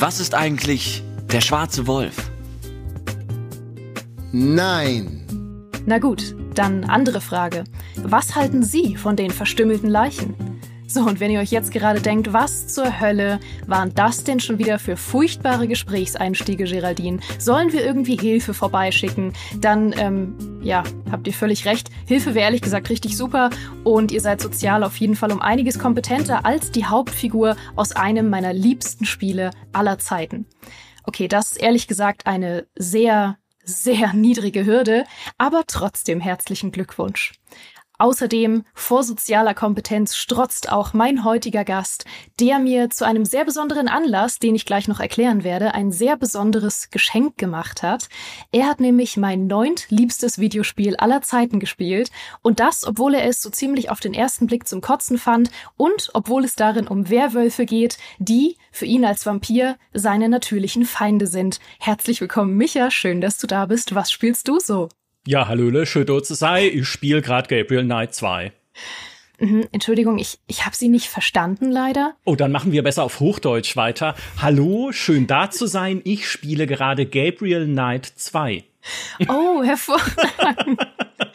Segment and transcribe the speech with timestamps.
[0.00, 2.30] Was ist eigentlich der schwarze Wolf?
[4.32, 5.26] Nein.
[5.84, 7.64] Na gut, dann andere Frage.
[7.96, 10.34] Was halten Sie von den verstümmelten Leichen?
[10.92, 14.58] So, und wenn ihr euch jetzt gerade denkt, was zur Hölle waren das denn schon
[14.58, 17.20] wieder für furchtbare Gesprächseinstiege, Geraldine?
[17.38, 19.32] Sollen wir irgendwie Hilfe vorbeischicken?
[19.60, 21.90] Dann, ähm, ja, habt ihr völlig recht.
[22.08, 23.50] Hilfe wäre ehrlich gesagt richtig super
[23.84, 28.28] und ihr seid sozial auf jeden Fall um einiges kompetenter als die Hauptfigur aus einem
[28.28, 30.46] meiner liebsten Spiele aller Zeiten.
[31.04, 35.04] Okay, das ist ehrlich gesagt eine sehr, sehr niedrige Hürde,
[35.38, 37.34] aber trotzdem herzlichen Glückwunsch.
[38.00, 42.06] Außerdem, vor sozialer Kompetenz strotzt auch mein heutiger Gast,
[42.40, 46.16] der mir zu einem sehr besonderen Anlass, den ich gleich noch erklären werde, ein sehr
[46.16, 48.08] besonderes Geschenk gemacht hat.
[48.52, 53.50] Er hat nämlich mein neuntliebstes Videospiel aller Zeiten gespielt und das, obwohl er es so
[53.50, 57.98] ziemlich auf den ersten Blick zum Kotzen fand und obwohl es darin um Werwölfe geht,
[58.18, 61.60] die, für ihn als Vampir, seine natürlichen Feinde sind.
[61.78, 63.94] Herzlich willkommen, Micha, schön, dass du da bist.
[63.94, 64.88] Was spielst du so?
[65.26, 66.70] Ja, hallöle, schön dort zu sein.
[66.72, 68.52] Ich spiele gerade Gabriel Knight 2.
[69.38, 72.14] Mhm, Entschuldigung, ich, ich habe Sie nicht verstanden, leider.
[72.24, 74.14] Oh, dann machen wir besser auf Hochdeutsch weiter.
[74.40, 76.00] Hallo, schön da zu sein.
[76.04, 78.64] Ich spiele gerade Gabriel Knight 2.
[79.28, 80.80] Oh, hervorragend.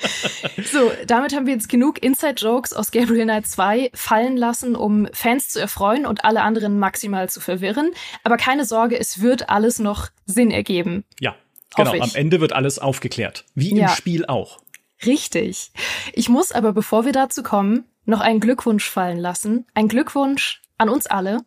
[0.66, 5.50] so, damit haben wir jetzt genug Inside-Jokes aus Gabriel Knight 2 fallen lassen, um Fans
[5.50, 7.92] zu erfreuen und alle anderen maximal zu verwirren.
[8.24, 11.04] Aber keine Sorge, es wird alles noch Sinn ergeben.
[11.20, 11.36] Ja.
[11.76, 13.46] Genau, am Ende wird alles aufgeklärt.
[13.56, 13.90] Wie ja.
[13.90, 14.60] im Spiel auch.
[15.06, 15.72] Richtig.
[16.14, 19.66] Ich muss aber, bevor wir dazu kommen, noch einen Glückwunsch fallen lassen.
[19.74, 21.40] Ein Glückwunsch an uns alle.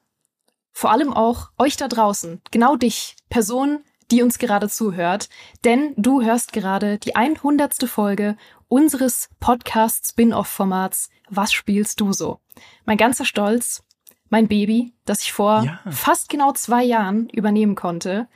[0.73, 2.41] Vor allem auch euch da draußen.
[2.51, 5.29] Genau dich, Person, die uns gerade zuhört.
[5.65, 7.89] Denn du hörst gerade die 100.
[7.89, 8.37] Folge
[8.69, 12.41] unseres Podcast-Spin-Off-Formats Was spielst du so?
[12.85, 13.83] Mein ganzer Stolz,
[14.29, 15.81] mein Baby, das ich vor ja.
[15.91, 18.29] fast genau zwei Jahren übernehmen konnte.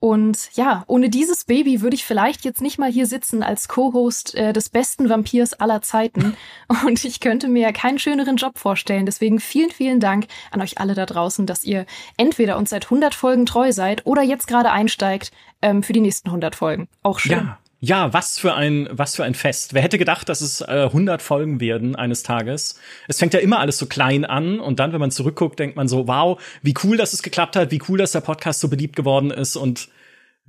[0.00, 4.34] Und ja, ohne dieses Baby würde ich vielleicht jetzt nicht mal hier sitzen als Co-Host
[4.36, 6.36] äh, des besten Vampirs aller Zeiten.
[6.86, 9.06] Und ich könnte mir ja keinen schöneren Job vorstellen.
[9.06, 11.84] Deswegen vielen, vielen Dank an euch alle da draußen, dass ihr
[12.16, 15.32] entweder uns seit 100 Folgen treu seid oder jetzt gerade einsteigt
[15.62, 16.88] ähm, für die nächsten 100 Folgen.
[17.02, 17.32] Auch schön.
[17.32, 17.58] Ja.
[17.80, 19.72] Ja, was für ein was für ein Fest.
[19.72, 22.80] Wer hätte gedacht, dass es äh, 100 Folgen werden eines Tages?
[23.06, 25.86] Es fängt ja immer alles so klein an und dann, wenn man zurückguckt, denkt man
[25.86, 28.96] so, wow, wie cool, dass es geklappt hat, wie cool, dass der Podcast so beliebt
[28.96, 29.88] geworden ist und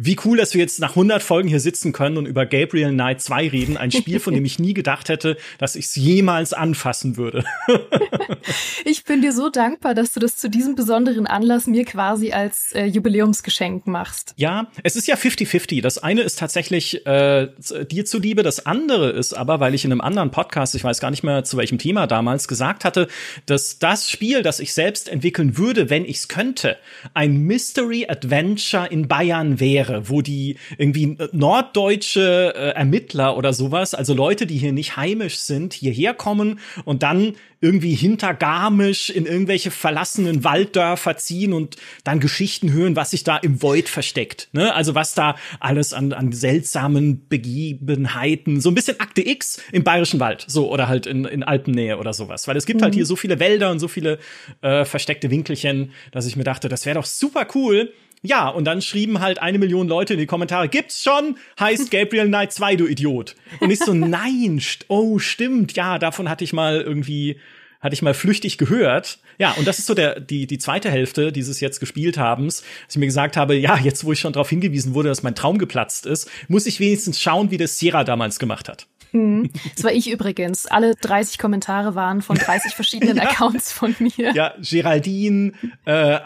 [0.01, 3.21] wie cool, dass wir jetzt nach 100 Folgen hier sitzen können und über Gabriel Knight
[3.21, 3.75] 2 reden.
[3.75, 7.43] Ein Spiel, von dem ich nie gedacht hätte, dass ich es jemals anfassen würde.
[8.85, 12.71] ich bin dir so dankbar, dass du das zu diesem besonderen Anlass mir quasi als
[12.71, 14.33] äh, Jubiläumsgeschenk machst.
[14.37, 15.81] Ja, es ist ja 50-50.
[15.81, 17.49] Das eine ist tatsächlich äh,
[17.91, 21.11] dir zuliebe, das andere ist aber, weil ich in einem anderen Podcast, ich weiß gar
[21.11, 23.09] nicht mehr zu welchem Thema damals, gesagt hatte,
[23.45, 26.77] dass das Spiel, das ich selbst entwickeln würde, wenn ich es könnte,
[27.13, 33.93] ein Mystery Adventure in Bayern wäre wäre, wo die irgendwie norddeutsche äh, Ermittler oder sowas,
[33.93, 39.25] also Leute, die hier nicht heimisch sind, hierher kommen und dann irgendwie hinter Garmisch in
[39.25, 44.47] irgendwelche verlassenen Walddörfer ziehen und dann Geschichten hören, was sich da im Void versteckt.
[44.53, 44.73] Ne?
[44.73, 50.19] Also was da alles an, an seltsamen Begebenheiten, so ein bisschen Akte X im Bayerischen
[50.19, 52.47] Wald, so oder halt in, in Alpennähe oder sowas.
[52.47, 52.93] Weil es gibt halt mhm.
[52.93, 54.19] halt hier so viele Wälder und so viele
[54.61, 57.91] äh, versteckte Winkelchen, dass ich mir dachte, das wäre doch super cool,
[58.21, 62.27] ja, und dann schrieben halt eine Million Leute in die Kommentare, gibt's schon, heißt Gabriel
[62.27, 63.35] Knight 2, du Idiot.
[63.59, 67.39] Und ich so, nein, st oh, stimmt, ja, davon hatte ich mal irgendwie,
[67.79, 69.19] hatte ich mal flüchtig gehört.
[69.37, 72.95] Ja, und das ist so der, die, die zweite Hälfte dieses jetzt gespielt habens, dass
[72.95, 75.57] ich mir gesagt habe, ja, jetzt wo ich schon darauf hingewiesen wurde, dass mein Traum
[75.57, 78.87] geplatzt ist, muss ich wenigstens schauen, wie das Sierra damals gemacht hat.
[79.11, 79.49] Hm.
[79.75, 80.65] Das war ich übrigens.
[80.67, 83.23] Alle 30 Kommentare waren von 30 verschiedenen ja.
[83.23, 84.33] Accounts von mir.
[84.33, 85.53] Ja, Geraldine,
[85.85, 86.19] äh,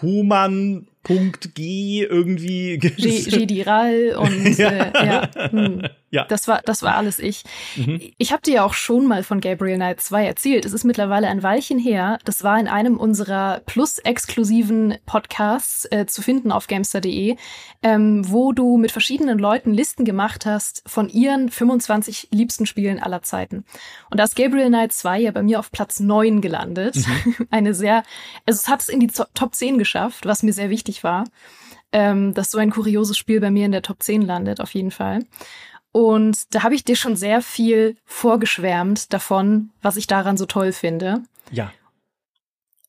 [0.00, 2.78] Human, Punkt G irgendwie.
[2.78, 4.68] Gidiral und ja.
[4.68, 5.82] Äh, ja, hm.
[6.10, 6.24] ja.
[6.26, 7.44] Das war das war alles ich.
[7.76, 8.00] Mhm.
[8.18, 10.64] Ich habe dir ja auch schon mal von Gabriel Knight 2 erzählt.
[10.64, 12.18] Es ist mittlerweile ein Weilchen her.
[12.24, 17.36] Das war in einem unserer plus-exklusiven Podcasts äh, zu finden auf gamester.de,
[17.82, 23.22] ähm, wo du mit verschiedenen Leuten Listen gemacht hast von ihren 25 liebsten Spielen aller
[23.22, 23.64] Zeiten.
[24.10, 26.96] Und da ist Gabriel Knight 2 ja bei mir auf Platz 9 gelandet.
[26.96, 27.46] Mhm.
[27.50, 28.02] Eine sehr,
[28.44, 31.24] also es hat es in die Top 10 geschafft, was mir sehr wichtig war,
[31.92, 34.90] ähm, dass so ein kurioses Spiel bei mir in der Top 10 landet, auf jeden
[34.90, 35.24] Fall.
[35.92, 40.72] Und da habe ich dir schon sehr viel vorgeschwärmt davon, was ich daran so toll
[40.72, 41.22] finde.
[41.50, 41.72] Ja.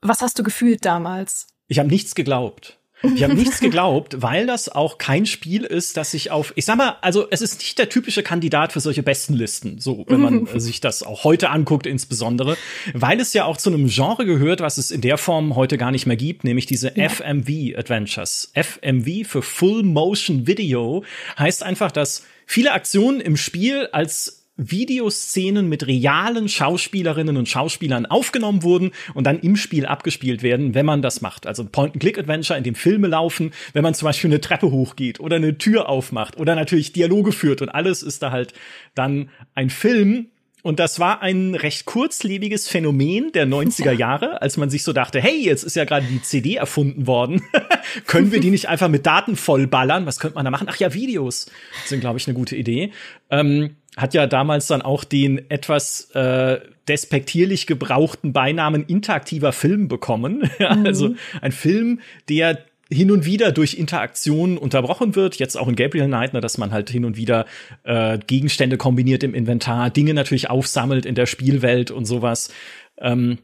[0.02, 1.48] Was hast du gefühlt damals?
[1.68, 2.79] Ich habe nichts geglaubt.
[3.02, 6.78] Ich habe nichts geglaubt, weil das auch kein Spiel ist, das sich auf, ich sag
[6.78, 10.82] mal, also es ist nicht der typische Kandidat für solche Bestenlisten, so wenn man sich
[10.82, 12.58] das auch heute anguckt insbesondere,
[12.94, 15.92] weil es ja auch zu einem Genre gehört, was es in der Form heute gar
[15.92, 17.10] nicht mehr gibt, nämlich diese ja.
[17.10, 18.52] FMV Adventures.
[18.54, 21.04] FMV für Full Motion Video
[21.38, 28.62] heißt einfach, dass viele Aktionen im Spiel als Videoszenen mit realen Schauspielerinnen und Schauspielern aufgenommen
[28.62, 31.48] wurden und dann im Spiel abgespielt werden, wenn man das macht.
[31.48, 35.58] Also Point-and-Click-Adventure, in dem Filme laufen, wenn man zum Beispiel eine Treppe hochgeht oder eine
[35.58, 38.54] Tür aufmacht oder natürlich Dialoge führt und alles ist da halt
[38.96, 40.28] dann ein Film,
[40.62, 45.22] und das war ein recht kurzlebiges Phänomen der 90er Jahre, als man sich so dachte,
[45.22, 47.42] hey, jetzt ist ja gerade die CD erfunden worden.
[48.08, 50.06] Können wir die nicht einfach mit Daten vollballern?
[50.06, 50.68] Was könnte man da machen?
[50.70, 51.50] Ach ja, Videos
[51.86, 52.92] sind, glaube ich, eine gute Idee.
[53.30, 60.50] Ähm, hat ja damals dann auch den etwas äh, despektierlich gebrauchten Beinamen interaktiver Film bekommen.
[60.60, 60.86] ja, mhm.
[60.86, 62.00] Also ein Film,
[62.30, 62.60] der
[62.92, 66.72] hin und wieder durch Interaktion unterbrochen wird, jetzt auch in Gabriel Knight, ne, dass man
[66.72, 67.46] halt hin und wieder
[67.84, 72.52] äh, Gegenstände kombiniert im Inventar, Dinge natürlich aufsammelt in der Spielwelt und sowas.
[72.98, 73.38] Ähm,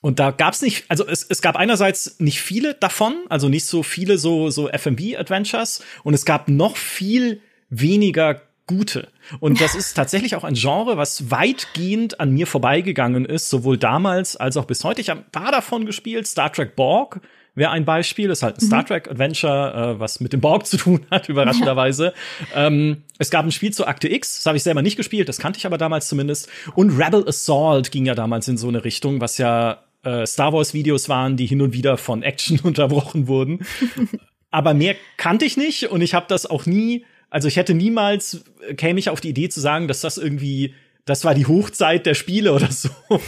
[0.00, 3.84] und da gab's nicht, also es, es gab einerseits nicht viele davon, also nicht so
[3.84, 7.40] viele so, so FMV-Adventures und es gab noch viel
[7.70, 9.08] weniger gute.
[9.40, 14.36] Und das ist tatsächlich auch ein Genre, was weitgehend an mir vorbeigegangen ist, sowohl damals
[14.36, 15.00] als auch bis heute.
[15.00, 16.26] Ich habe ein paar davon gespielt.
[16.26, 17.20] Star Trek Borg
[17.54, 18.28] wäre ein Beispiel.
[18.28, 18.66] Das ist halt ein mhm.
[18.66, 22.14] Star Trek Adventure, äh, was mit dem Borg zu tun hat, überraschenderweise.
[22.54, 22.66] Ja.
[22.66, 25.38] Ähm, es gab ein Spiel zu Akte X, das habe ich selber nicht gespielt, das
[25.38, 26.48] kannte ich aber damals zumindest.
[26.74, 30.74] Und Rebel Assault ging ja damals in so eine Richtung, was ja äh, Star Wars
[30.74, 33.66] Videos waren, die hin und wieder von Action unterbrochen wurden.
[34.50, 38.44] aber mehr kannte ich nicht und ich habe das auch nie also ich hätte niemals,
[38.68, 40.74] äh, käme ich auf die Idee zu sagen, dass das irgendwie,
[41.06, 42.90] das war die Hochzeit der Spiele oder so.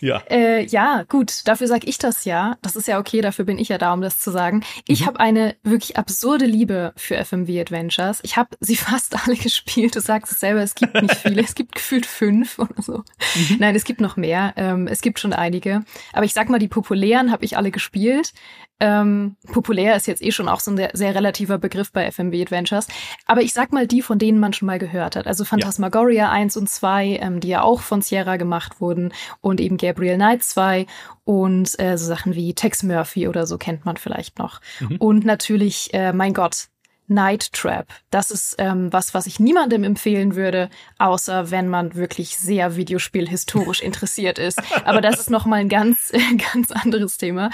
[0.00, 0.22] ja.
[0.30, 2.56] Äh, ja, gut, dafür sag ich das ja.
[2.62, 4.64] Das ist ja okay, dafür bin ich ja da, um das zu sagen.
[4.88, 5.06] Ich mhm.
[5.06, 8.20] habe eine wirklich absurde Liebe für FMV Adventures.
[8.22, 9.94] Ich habe sie fast alle gespielt.
[9.94, 11.42] Du sagst es selber, es gibt nicht viele.
[11.42, 13.04] es gibt gefühlt fünf oder so.
[13.34, 13.56] Mhm.
[13.58, 14.54] Nein, es gibt noch mehr.
[14.56, 15.84] Ähm, es gibt schon einige.
[16.14, 18.32] Aber ich sag mal, die populären habe ich alle gespielt.
[18.78, 22.34] Ähm, populär ist jetzt eh schon auch so ein sehr, sehr, relativer Begriff bei FMV
[22.42, 22.88] Adventures.
[23.24, 25.26] Aber ich sag mal die, von denen man schon mal gehört hat.
[25.26, 26.30] Also Phantasmagoria ja.
[26.30, 29.12] 1 und 2, ähm, die ja auch von Sierra gemacht wurden.
[29.40, 30.86] Und eben Gabriel Knight 2
[31.24, 34.60] und äh, so Sachen wie Tex Murphy oder so kennt man vielleicht noch.
[34.80, 34.96] Mhm.
[34.98, 36.68] Und natürlich, äh, mein Gott,
[37.08, 37.86] Night Trap.
[38.10, 43.80] Das ist ähm, was, was ich niemandem empfehlen würde, außer wenn man wirklich sehr Videospielhistorisch
[43.82, 44.60] interessiert ist.
[44.84, 46.12] Aber das ist noch mal ein ganz,
[46.52, 47.50] ganz anderes Thema.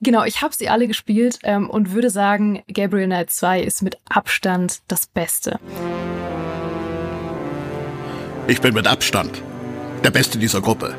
[0.00, 3.98] Genau, ich habe sie alle gespielt ähm, und würde sagen, Gabriel Knight 2 ist mit
[4.08, 5.60] Abstand das Beste.
[8.46, 9.42] Ich bin mit Abstand
[10.02, 10.94] der Beste dieser Gruppe.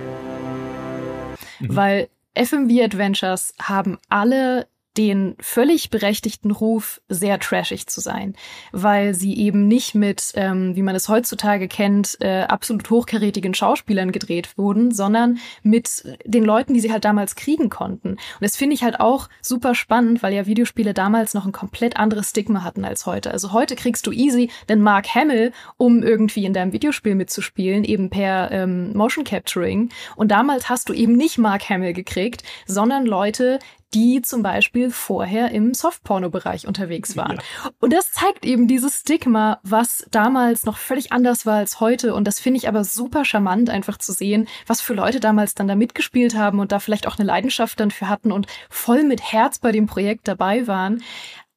[1.59, 4.67] Weil FMV Adventures haben alle
[4.99, 8.35] den völlig berechtigten Ruf, sehr trashig zu sein,
[8.73, 14.11] weil sie eben nicht mit, ähm, wie man es heutzutage kennt, äh, absolut hochkarätigen Schauspielern
[14.11, 18.09] gedreht wurden, sondern mit den Leuten, die sie halt damals kriegen konnten.
[18.09, 21.95] Und das finde ich halt auch super spannend, weil ja Videospiele damals noch ein komplett
[21.95, 23.31] anderes Stigma hatten als heute.
[23.31, 28.09] Also heute kriegst du easy den Mark Hamill, um irgendwie in deinem Videospiel mitzuspielen, eben
[28.09, 29.91] per ähm, Motion Capturing.
[30.17, 33.59] Und damals hast du eben nicht Mark Hamill gekriegt, sondern Leute,
[33.93, 37.37] die zum Beispiel vorher im Softporno-Bereich unterwegs waren.
[37.37, 37.71] Ja.
[37.79, 42.13] Und das zeigt eben dieses Stigma, was damals noch völlig anders war als heute.
[42.13, 45.67] Und das finde ich aber super charmant, einfach zu sehen, was für Leute damals dann
[45.67, 49.21] da mitgespielt haben und da vielleicht auch eine Leidenschaft dann für hatten und voll mit
[49.31, 51.03] Herz bei dem Projekt dabei waren.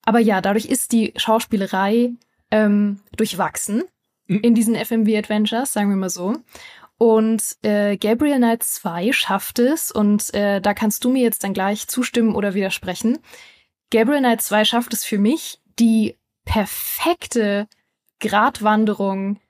[0.04, 2.12] Aber ja, dadurch ist die Schauspielerei
[2.50, 3.84] ähm, durchwachsen
[4.26, 4.40] mhm.
[4.40, 6.36] in diesen FMV Adventures, sagen wir mal so.
[7.02, 11.52] Und äh, Gabriel Knight 2 schafft es, und äh, da kannst du mir jetzt dann
[11.52, 13.18] gleich zustimmen oder widersprechen.
[13.90, 17.66] Gabriel Knight 2 schafft es für mich, die perfekte
[18.20, 19.40] Gratwanderung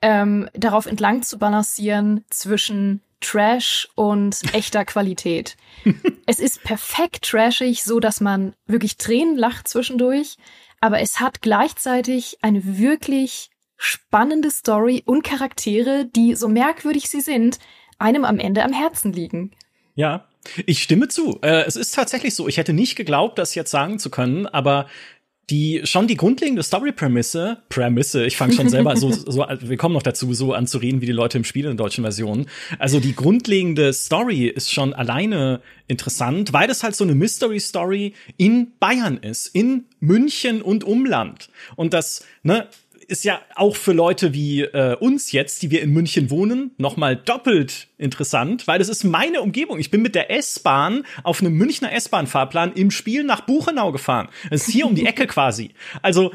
[0.00, 5.58] ähm, darauf entlang zu balancieren zwischen Trash und echter Qualität.
[6.26, 10.38] es ist perfekt trashig, so dass man wirklich Tränen lacht zwischendurch,
[10.80, 17.58] aber es hat gleichzeitig eine wirklich spannende Story und Charaktere, die, so merkwürdig sie sind,
[17.98, 19.52] einem am Ende am Herzen liegen.
[19.94, 20.28] Ja,
[20.66, 21.38] ich stimme zu.
[21.42, 22.46] Äh, es ist tatsächlich so.
[22.48, 24.86] Ich hätte nicht geglaubt, das jetzt sagen zu können, aber
[25.48, 30.02] die schon die grundlegende Story-Prämisse, Prämisse, ich fange schon selber so, so, wir kommen noch
[30.02, 32.46] dazu, so anzureden wie die Leute im Spiel in der deutschen Version.
[32.80, 38.72] Also die grundlegende Story ist schon alleine interessant, weil das halt so eine Mystery-Story in
[38.80, 41.48] Bayern ist, in München und Umland.
[41.76, 42.66] Und das, ne,
[43.08, 46.96] ist ja auch für Leute wie äh, uns jetzt, die wir in München wohnen, noch
[46.96, 49.78] mal doppelt interessant, weil das ist meine Umgebung.
[49.78, 54.28] Ich bin mit der S-Bahn auf einem Münchner S-Bahn-Fahrplan im Spiel nach Buchenau gefahren.
[54.50, 55.70] Das ist hier um die Ecke quasi.
[56.02, 56.32] Also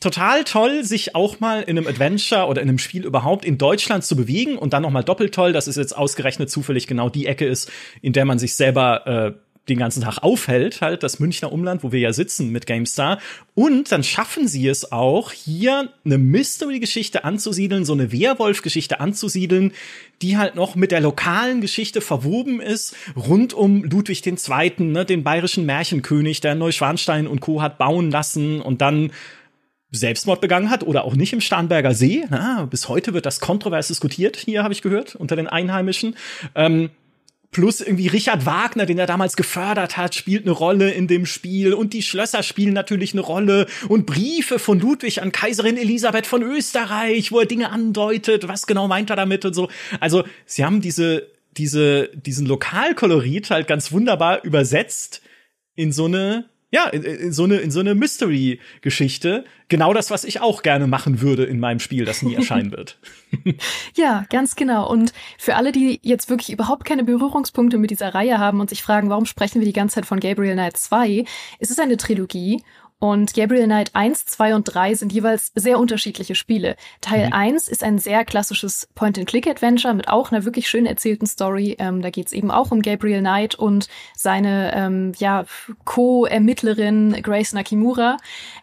[0.00, 4.04] total toll, sich auch mal in einem Adventure oder in einem Spiel überhaupt in Deutschland
[4.04, 7.26] zu bewegen und dann noch mal doppelt toll, dass es jetzt ausgerechnet zufällig genau die
[7.26, 9.32] Ecke ist, in der man sich selber äh,
[9.68, 13.18] den ganzen Tag aufhält, halt das Münchner Umland, wo wir ja sitzen mit GameStar.
[13.54, 19.72] Und dann schaffen sie es auch, hier eine Mystery-Geschichte anzusiedeln, so eine Werwolf-Geschichte anzusiedeln,
[20.22, 25.22] die halt noch mit der lokalen Geschichte verwoben ist, rund um Ludwig II., ne, den
[25.22, 27.62] bayerischen Märchenkönig, der Neuschwanstein und Co.
[27.62, 29.12] hat bauen lassen und dann
[29.90, 32.24] Selbstmord begangen hat oder auch nicht im Starnberger See.
[32.28, 36.16] Na, bis heute wird das kontrovers diskutiert, hier habe ich gehört, unter den Einheimischen.
[36.54, 36.90] Ähm,
[37.50, 41.72] Plus irgendwie Richard Wagner, den er damals gefördert hat, spielt eine Rolle in dem Spiel.
[41.72, 43.66] Und die Schlösser spielen natürlich eine Rolle.
[43.88, 48.86] Und Briefe von Ludwig an Kaiserin Elisabeth von Österreich, wo er Dinge andeutet, was genau
[48.86, 49.68] meint er damit und so.
[50.00, 55.22] Also, sie haben diese diese diesen Lokalkolorit halt ganz wunderbar übersetzt
[55.74, 59.44] in so eine ja, in, in so eine, in so eine Mystery-Geschichte.
[59.68, 62.98] Genau das, was ich auch gerne machen würde in meinem Spiel, das nie erscheinen wird.
[63.96, 64.90] ja, ganz genau.
[64.90, 68.82] Und für alle, die jetzt wirklich überhaupt keine Berührungspunkte mit dieser Reihe haben und sich
[68.82, 71.24] fragen, warum sprechen wir die ganze Zeit von Gabriel Knight 2?
[71.58, 72.62] Es ist eine Trilogie
[73.00, 76.76] und Gabriel Knight 1, 2 und 3 sind jeweils sehr unterschiedliche Spiele.
[77.00, 77.32] Teil mhm.
[77.32, 81.76] 1 ist ein sehr klassisches Point-and-Click-Adventure mit auch einer wirklich schön erzählten Story.
[81.78, 85.44] Ähm, da geht es eben auch um Gabriel Knight und seine ähm, ja,
[85.84, 88.16] Co-Ermittlerin Grace Nakimura.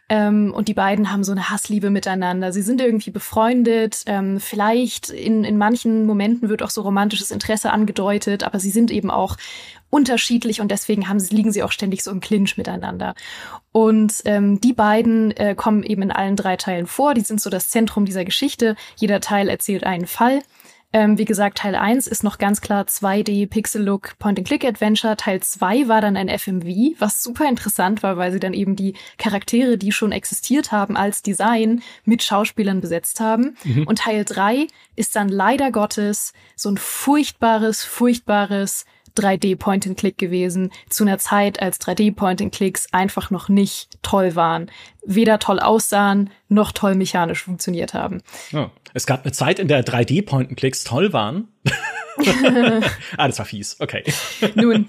[0.07, 2.51] Ähm, und die beiden haben so eine Hassliebe miteinander.
[2.51, 4.03] Sie sind irgendwie befreundet.
[4.05, 8.91] Ähm, vielleicht in, in manchen Momenten wird auch so romantisches Interesse angedeutet, aber sie sind
[8.91, 9.37] eben auch
[9.89, 13.15] unterschiedlich und deswegen haben, liegen sie auch ständig so im Clinch miteinander.
[13.71, 17.13] Und ähm, die beiden äh, kommen eben in allen drei Teilen vor.
[17.13, 18.75] Die sind so das Zentrum dieser Geschichte.
[18.97, 20.41] Jeder Teil erzählt einen Fall.
[20.95, 25.17] Ähm, wie gesagt, Teil 1 ist noch ganz klar 2D Pixel-Look Point-and-Click-Adventure.
[25.17, 28.93] Teil 2 war dann ein FMV, was super interessant war, weil sie dann eben die
[29.17, 33.57] Charaktere, die schon existiert haben, als Design mit Schauspielern besetzt haben.
[33.65, 33.83] Mhm.
[33.87, 38.85] Und Teil 3 ist dann leider Gottes so ein furchtbares, furchtbares
[39.17, 44.71] 3D Point-and-Click gewesen, zu einer Zeit, als 3D Point-and-Clicks einfach noch nicht toll waren.
[45.05, 48.21] Weder toll aussahen, noch toll mechanisch funktioniert haben.
[48.53, 48.67] Oh.
[48.95, 51.49] Es gab eine Zeit, in der 3D Point-and-Clicks toll waren.
[53.17, 53.75] ah, das war fies.
[53.81, 54.05] Okay.
[54.55, 54.87] Nun,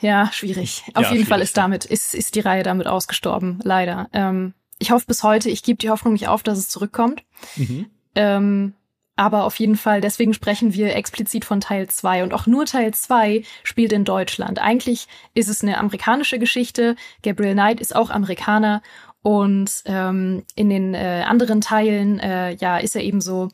[0.00, 0.82] ja, schwierig.
[0.88, 1.28] Auf ja, jeden schwierig.
[1.28, 4.08] Fall ist damit, ist, ist die Reihe damit ausgestorben, leider.
[4.12, 7.22] Ähm, ich hoffe bis heute, ich gebe die Hoffnung nicht auf, dass es zurückkommt.
[7.54, 7.86] Mhm.
[8.16, 8.74] Ähm,
[9.14, 12.24] aber auf jeden Fall, deswegen sprechen wir explizit von Teil 2.
[12.24, 14.58] Und auch nur Teil 2 spielt in Deutschland.
[14.58, 16.96] Eigentlich ist es eine amerikanische Geschichte.
[17.22, 18.82] Gabriel Knight ist auch Amerikaner.
[19.26, 23.48] Und ähm, in den äh, anderen Teilen, äh, ja, ist er eben so,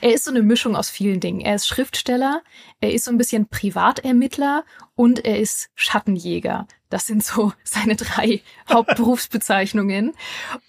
[0.00, 1.40] er ist so eine Mischung aus vielen Dingen.
[1.40, 2.42] Er ist Schriftsteller,
[2.80, 4.64] er ist so ein bisschen Privatermittler
[4.96, 6.66] und er ist Schattenjäger.
[6.88, 10.14] Das sind so seine drei Hauptberufsbezeichnungen.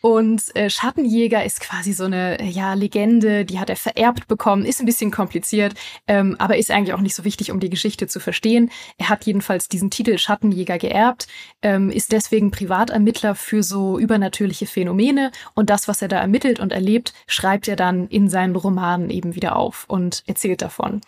[0.02, 4.80] Und äh, Schattenjäger ist quasi so eine ja, Legende, die hat er vererbt bekommen, ist
[4.80, 5.74] ein bisschen kompliziert,
[6.08, 8.70] ähm, aber ist eigentlich auch nicht so wichtig, um die Geschichte zu verstehen.
[8.98, 11.28] Er hat jedenfalls diesen Titel Schattenjäger geerbt,
[11.62, 16.74] ähm, ist deswegen Privatermittler für so übernatürliche Phänomene und das, was er da ermittelt und
[16.74, 21.02] erlebt, schreibt er dann in seinen Romanen eben wieder auf und erzählt davon.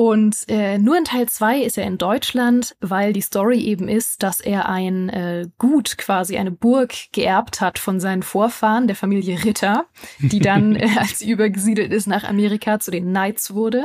[0.00, 4.22] Und äh, nur in Teil 2 ist er in Deutschland, weil die Story eben ist,
[4.22, 9.44] dass er ein äh, Gut, quasi eine Burg geerbt hat von seinen Vorfahren, der Familie
[9.44, 9.84] Ritter,
[10.18, 13.84] die dann, äh, als sie übergesiedelt ist nach Amerika, zu den Knights wurde.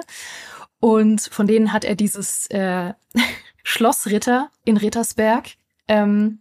[0.80, 2.94] Und von denen hat er dieses äh,
[3.64, 5.50] Schloss Ritter in Rittersberg.
[5.90, 6.40] Ähm,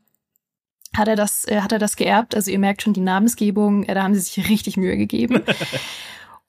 [0.96, 2.36] hat er das, äh, hat er das geerbt?
[2.36, 5.42] Also ihr merkt schon die Namensgebung, äh, da haben sie sich richtig Mühe gegeben.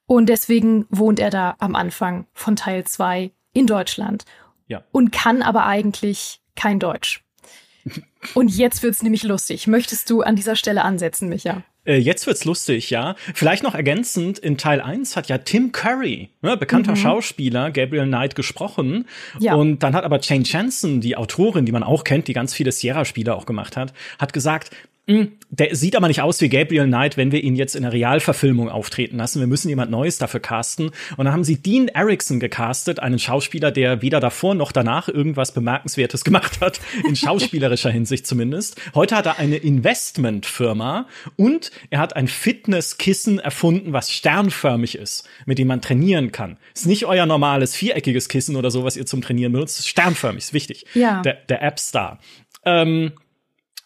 [0.08, 4.26] Und deswegen wohnt er da am Anfang von Teil 2 in Deutschland.
[4.68, 4.84] Ja.
[4.92, 7.24] Und kann aber eigentlich kein Deutsch.
[8.34, 9.68] Und jetzt wird's nämlich lustig.
[9.68, 11.64] Möchtest du an dieser Stelle ansetzen, Micha?
[11.86, 13.16] Äh, jetzt wird's lustig, ja.
[13.34, 16.98] Vielleicht noch ergänzend, in Teil 1 hat ja Tim Curry, ne, bekannter mhm.
[16.98, 19.06] Schauspieler, Gabriel Knight gesprochen.
[19.40, 19.54] Ja.
[19.54, 22.72] Und dann hat aber Jane Chanson, die Autorin, die man auch kennt, die ganz viele
[22.72, 24.72] Sierra-Spiele auch gemacht hat, hat gesagt,
[25.08, 28.70] der sieht aber nicht aus wie Gabriel Knight, wenn wir ihn jetzt in der Realverfilmung
[28.70, 29.40] auftreten lassen.
[29.40, 30.88] Wir müssen jemand Neues dafür casten.
[31.16, 35.54] Und dann haben sie Dean Erickson gecastet, einen Schauspieler, der weder davor noch danach irgendwas
[35.54, 38.82] Bemerkenswertes gemacht hat, in schauspielerischer Hinsicht zumindest.
[38.96, 45.60] Heute hat er eine Investmentfirma und er hat ein Fitnesskissen erfunden, was sternförmig ist, mit
[45.60, 46.58] dem man trainieren kann.
[46.74, 49.80] Ist nicht euer normales viereckiges Kissen oder so, was ihr zum Trainieren benutzt.
[49.80, 50.86] Ist sternförmig, ist wichtig.
[50.96, 51.22] Ja.
[51.22, 52.20] Der, der App Star.
[52.66, 53.12] Ähm,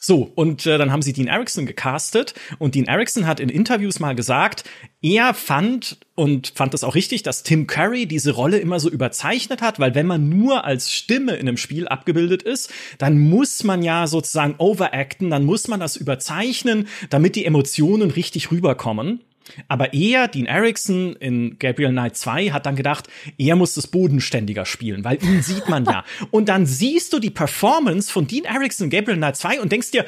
[0.02, 4.00] So, und äh, dann haben sie Dean Erickson gecastet und Dean Erickson hat in Interviews
[4.00, 4.64] mal gesagt,
[5.02, 9.62] er fand und fand es auch richtig, dass Tim Curry diese Rolle immer so überzeichnet
[9.62, 13.84] hat, weil wenn man nur als Stimme in einem Spiel abgebildet ist, dann muss man
[13.84, 19.20] ja sozusagen overacten, dann muss man das überzeichnen, damit die Emotionen richtig rüberkommen.
[19.68, 24.66] Aber er, Dean Erickson in Gabriel Knight 2, hat dann gedacht, er muss das bodenständiger
[24.66, 26.04] spielen, weil ihn sieht man ja.
[26.32, 29.92] Und dann siehst du die Performance von Dean Erickson in Gabriel Knight 2 und denkst
[29.92, 30.06] dir,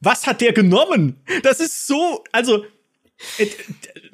[0.00, 1.16] was hat der genommen?
[1.42, 2.64] Das ist so, also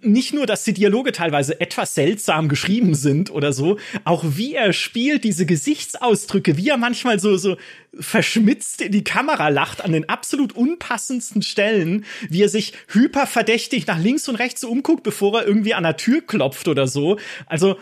[0.01, 4.73] nicht nur, dass die Dialoge teilweise etwas seltsam geschrieben sind oder so, auch wie er
[4.73, 7.57] spielt, diese Gesichtsausdrücke, wie er manchmal so, so
[7.99, 13.99] verschmitzt in die Kamera lacht an den absolut unpassendsten Stellen, wie er sich hyperverdächtig nach
[13.99, 17.19] links und rechts so umguckt, bevor er irgendwie an der Tür klopft oder so.
[17.47, 17.77] Also,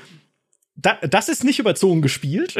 [0.76, 2.54] da, das ist nicht überzogen gespielt.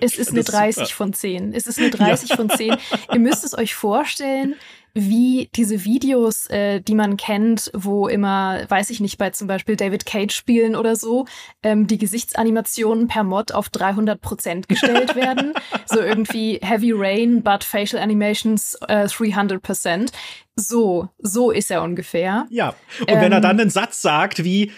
[0.00, 1.54] Es ist eine 30 von 10.
[1.54, 2.36] Es ist eine 30 ja.
[2.36, 2.76] von 10.
[3.12, 4.54] Ihr müsst es euch vorstellen,
[4.94, 9.76] wie diese Videos, äh, die man kennt, wo immer, weiß ich nicht, bei zum Beispiel
[9.76, 11.26] David Cage Spielen oder so,
[11.62, 15.54] ähm, die Gesichtsanimationen per Mod auf 300 Prozent gestellt werden.
[15.86, 20.12] so irgendwie Heavy Rain, but Facial Animations äh, 300 Prozent.
[20.56, 22.46] So, so ist er ungefähr.
[22.50, 22.74] Ja.
[23.00, 24.72] Und ähm, wenn er ähm, dann einen Satz sagt wie,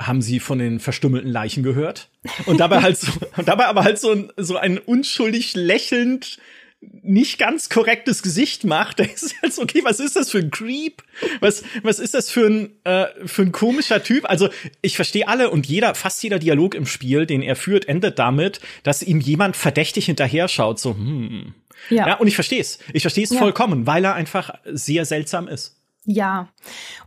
[0.00, 2.10] haben Sie von den verstümmelten Leichen gehört?
[2.46, 3.12] Und dabei halt so,
[3.44, 6.38] dabei aber halt so ein, so ein unschuldig lächelnd
[7.02, 11.02] nicht ganz korrektes Gesicht macht, da ist jetzt okay, was ist das für ein Creep?
[11.40, 14.28] Was was ist das für ein äh, für ein komischer Typ?
[14.28, 14.48] Also,
[14.82, 18.60] ich verstehe alle und jeder fast jeder Dialog im Spiel, den er führt, endet damit,
[18.82, 21.54] dass ihm jemand verdächtig hinterher schaut, so hm.
[21.90, 22.78] Ja, ja und ich verstehe es.
[22.92, 23.38] Ich verstehe es ja.
[23.38, 25.80] vollkommen, weil er einfach sehr seltsam ist.
[26.06, 26.48] Ja,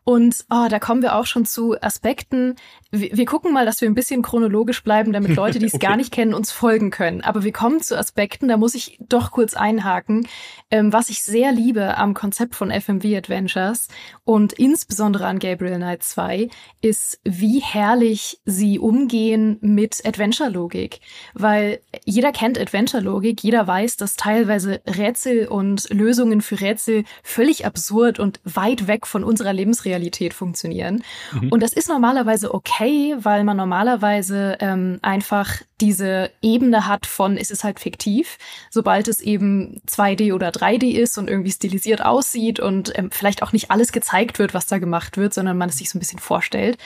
[0.04, 2.56] und oh, da kommen wir auch schon zu Aspekten.
[2.92, 5.88] Wir, wir gucken mal, dass wir ein bisschen chronologisch bleiben, damit Leute, die es okay.
[5.88, 7.22] gar nicht kennen, uns folgen können.
[7.22, 10.28] Aber wir kommen zu Aspekten, da muss ich doch kurz einhaken,
[10.72, 13.88] ähm, was ich sehr liebe am Konzept von FMV Adventures
[14.24, 16.50] und insbesondere an Gabriel Knight 2,
[16.82, 21.00] ist, wie herrlich sie umgehen mit Adventure-Logik.
[21.34, 28.20] Weil jeder kennt Adventure-Logik, jeder weiß, dass teilweise Rätsel und Lösungen für Rätsel völlig absurd
[28.20, 31.04] und weit weg von unserer Lebensrealität funktionieren.
[31.34, 31.50] Mhm.
[31.50, 37.52] Und das ist normalerweise okay, weil man normalerweise ähm, einfach diese Ebene hat von, es
[37.52, 38.38] ist halt fiktiv.
[38.70, 43.52] Sobald es eben 2D oder 3D ist und irgendwie stilisiert aussieht und ähm, vielleicht auch
[43.52, 46.20] nicht alles gezeigt wird, was da gemacht wird, sondern man es sich so ein bisschen
[46.20, 46.78] vorstellt.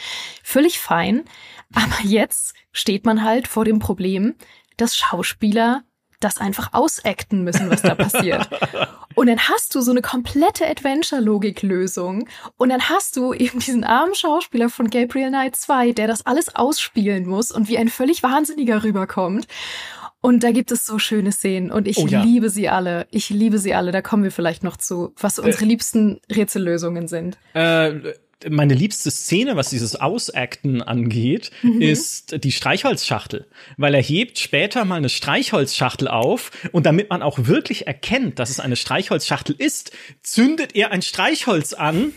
[0.44, 1.24] Völlig fein.
[1.74, 4.36] Aber jetzt steht man halt vor dem Problem,
[4.78, 5.84] dass Schauspieler
[6.24, 8.48] das einfach ausacten müssen, was da passiert.
[9.16, 12.28] Und dann hast du so eine komplette Adventure-Logik-Lösung.
[12.58, 16.56] Und dann hast du eben diesen armen Schauspieler von Gabriel Knight 2, der das alles
[16.56, 19.48] ausspielen muss und wie ein völlig Wahnsinniger rüberkommt.
[20.22, 22.22] Und da gibt es so schöne Szenen und ich oh, ja.
[22.22, 23.08] liebe sie alle.
[23.10, 23.92] Ich liebe sie alle.
[23.92, 27.40] Da kommen wir vielleicht noch zu, was unsere äh, liebsten Rätsellösungen sind.
[27.54, 28.14] Äh,
[28.50, 31.82] meine liebste Szene, was dieses Ausacten angeht, mhm.
[31.82, 33.48] ist die Streichholzschachtel.
[33.78, 38.50] Weil er hebt später mal eine Streichholzschachtel auf und damit man auch wirklich erkennt, dass
[38.50, 42.14] es eine Streichholzschachtel ist, zündet er ein Streichholz an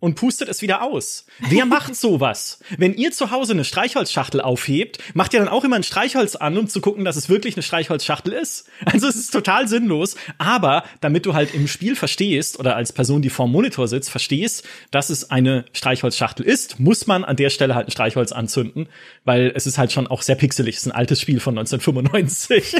[0.00, 1.26] und pustet es wieder aus.
[1.38, 2.60] Wer macht sowas?
[2.76, 6.56] Wenn ihr zu Hause eine Streichholzschachtel aufhebt, macht ihr dann auch immer ein Streichholz an,
[6.56, 8.68] um zu gucken, dass es wirklich eine Streichholzschachtel ist.
[8.84, 10.16] Also es ist total sinnlos.
[10.38, 14.64] Aber damit du halt im Spiel verstehst oder als Person, die vorm Monitor sitzt, verstehst,
[14.90, 18.88] dass es eine Streichholzschachtel ist, muss man an der Stelle halt ein Streichholz anzünden,
[19.24, 20.76] weil es ist halt schon auch sehr pixelig.
[20.76, 22.76] Es ist ein altes Spiel von 1995.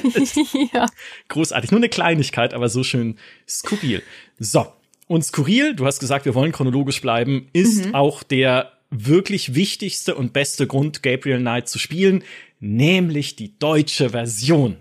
[0.73, 0.87] ja.
[1.29, 1.71] Großartig.
[1.71, 4.03] Nur eine Kleinigkeit, aber so schön skurril.
[4.39, 4.73] So,
[5.09, 7.95] und skurril, du hast gesagt, wir wollen chronologisch bleiben, ist mhm.
[7.95, 12.23] auch der wirklich wichtigste und beste Grund, Gabriel Knight zu spielen,
[12.61, 14.77] nämlich die deutsche Version.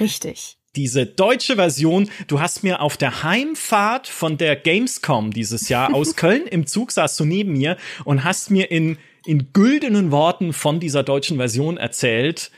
[0.00, 0.56] Richtig.
[0.76, 6.16] Diese deutsche Version, du hast mir auf der Heimfahrt von der Gamescom dieses Jahr aus
[6.16, 10.80] Köln im Zug saßt du neben mir und hast mir in, in güldenen Worten von
[10.80, 12.50] dieser deutschen Version erzählt.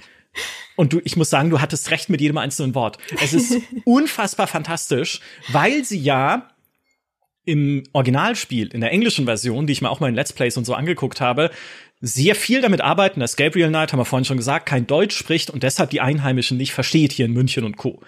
[0.77, 2.99] Und du, ich muss sagen, du hattest recht mit jedem einzelnen Wort.
[3.23, 6.49] Es ist unfassbar fantastisch, weil sie ja
[7.47, 10.67] im Originalspiel, in der englischen Version, die ich mir auch mal in Let's Plays und
[10.67, 11.51] so angeguckt habe,
[12.01, 15.49] sehr viel damit arbeiten, dass Gabriel Knight, haben wir vorhin schon gesagt, kein Deutsch spricht
[15.49, 18.03] und deshalb die Einheimischen nicht versteht hier in München und Co.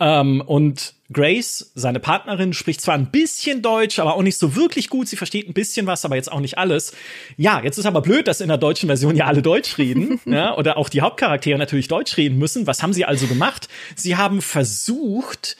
[0.00, 4.88] Ähm, und Grace, seine Partnerin, spricht zwar ein bisschen Deutsch, aber auch nicht so wirklich
[4.88, 5.06] gut.
[5.06, 6.92] Sie versteht ein bisschen was, aber jetzt auch nicht alles.
[7.36, 10.56] Ja, jetzt ist aber blöd, dass in der deutschen Version ja alle Deutsch reden, ja,
[10.56, 12.66] oder auch die Hauptcharaktere natürlich Deutsch reden müssen.
[12.66, 13.68] Was haben sie also gemacht?
[13.94, 15.56] Sie haben versucht,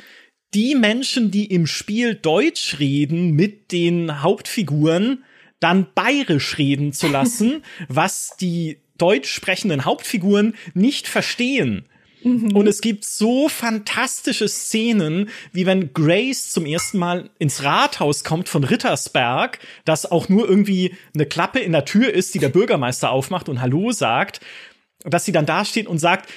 [0.55, 5.25] die Menschen, die im Spiel Deutsch reden mit den Hauptfiguren,
[5.61, 11.87] dann bayerisch reden zu lassen, was die deutsch sprechenden Hauptfiguren nicht verstehen.
[12.23, 12.55] Mhm.
[12.55, 18.49] Und es gibt so fantastische Szenen, wie wenn Grace zum ersten Mal ins Rathaus kommt
[18.49, 23.11] von Rittersberg, das auch nur irgendwie eine Klappe in der Tür ist, die der Bürgermeister
[23.11, 24.41] aufmacht und Hallo sagt,
[25.05, 26.29] dass sie dann dasteht und sagt,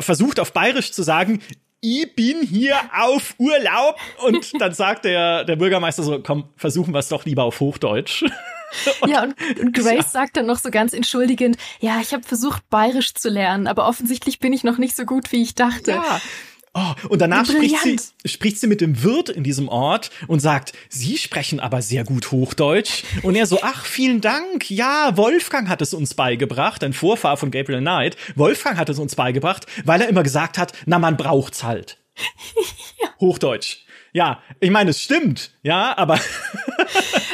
[0.00, 1.40] versucht auf Bayerisch zu sagen,
[1.82, 3.96] ich bin hier auf Urlaub.
[4.24, 8.24] Und dann sagt der, der Bürgermeister so, komm, versuchen wir es doch lieber auf Hochdeutsch.
[9.02, 10.02] Und, ja, und, und Grace ja.
[10.02, 14.38] sagt dann noch so ganz entschuldigend, ja, ich habe versucht, bayerisch zu lernen, aber offensichtlich
[14.38, 15.90] bin ich noch nicht so gut, wie ich dachte.
[15.90, 16.22] Ja.
[16.74, 20.72] Oh, und danach spricht sie, spricht sie mit dem Wirt in diesem Ort und sagt,
[20.88, 23.04] Sie sprechen aber sehr gut Hochdeutsch.
[23.22, 24.70] Und er so, ach, vielen Dank.
[24.70, 28.16] Ja, Wolfgang hat es uns beigebracht, ein Vorfahr von Gabriel Knight.
[28.36, 31.98] Wolfgang hat es uns beigebracht, weil er immer gesagt hat, na, man braucht's halt.
[33.02, 33.08] ja.
[33.20, 33.84] Hochdeutsch.
[34.14, 36.18] Ja, ich meine, es stimmt, ja, aber.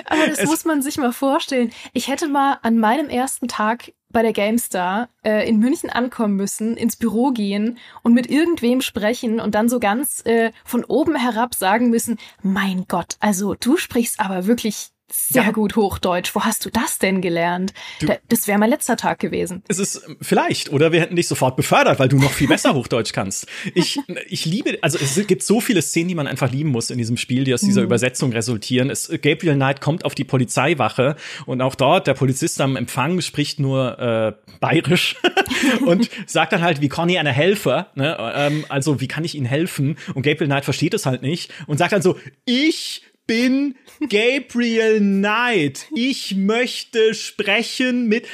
[0.05, 1.73] aber das muss man sich mal vorstellen.
[1.93, 6.77] Ich hätte mal an meinem ersten Tag bei der GameStar äh, in München ankommen müssen,
[6.77, 11.55] ins Büro gehen und mit irgendwem sprechen und dann so ganz äh, von oben herab
[11.55, 15.51] sagen müssen, mein Gott, also du sprichst aber wirklich sehr ja.
[15.53, 16.35] gut Hochdeutsch.
[16.35, 17.73] Wo hast du das denn gelernt?
[18.01, 19.63] Du, das wäre mein letzter Tag gewesen.
[19.69, 22.75] Es ist ähm, vielleicht, oder wir hätten dich sofort befördert, weil du noch viel besser
[22.75, 23.47] Hochdeutsch kannst.
[23.75, 26.99] Ich, ich liebe, also es gibt so viele Szenen, die man einfach lieben muss in
[26.99, 27.87] diesem Spiel, die aus dieser mhm.
[27.87, 28.91] Übersetzung resultieren.
[28.91, 31.17] Es, Gabriel Knight kommt auf die Polizeiwache
[31.47, 35.17] und auch dort, der Polizist am Empfang spricht nur äh, bayerisch
[35.87, 37.85] und sagt dann halt, wie kann ich einer helfen?
[37.95, 38.17] Ne?
[38.35, 39.97] Ähm, also, wie kann ich Ihnen helfen?
[40.15, 45.87] Und Gabriel Knight versteht es halt nicht und sagt dann so, ich bin Gabriel Knight.
[45.95, 48.27] Ich möchte sprechen mit.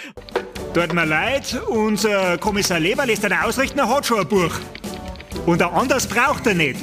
[0.73, 4.55] Tut mir leid, unser Kommissar Leber lässt eine ausrichten, er hat schon ein Buch.
[5.45, 6.79] Und ein anderes braucht er nicht.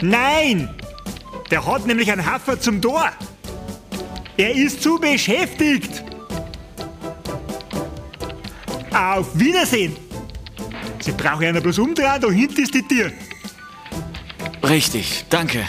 [0.00, 0.74] Nein!
[1.50, 3.10] Der hat nämlich einen Haffer zum Tor.
[4.36, 6.02] Er ist zu beschäftigt.
[8.94, 9.96] Auf Wiedersehen!
[11.00, 13.12] Sie brauchen ja bloß umdrehen, da hinten ist die Tür.
[14.62, 15.66] Richtig, danke.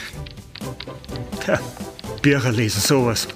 [2.21, 3.27] Bücher lesen, sowas.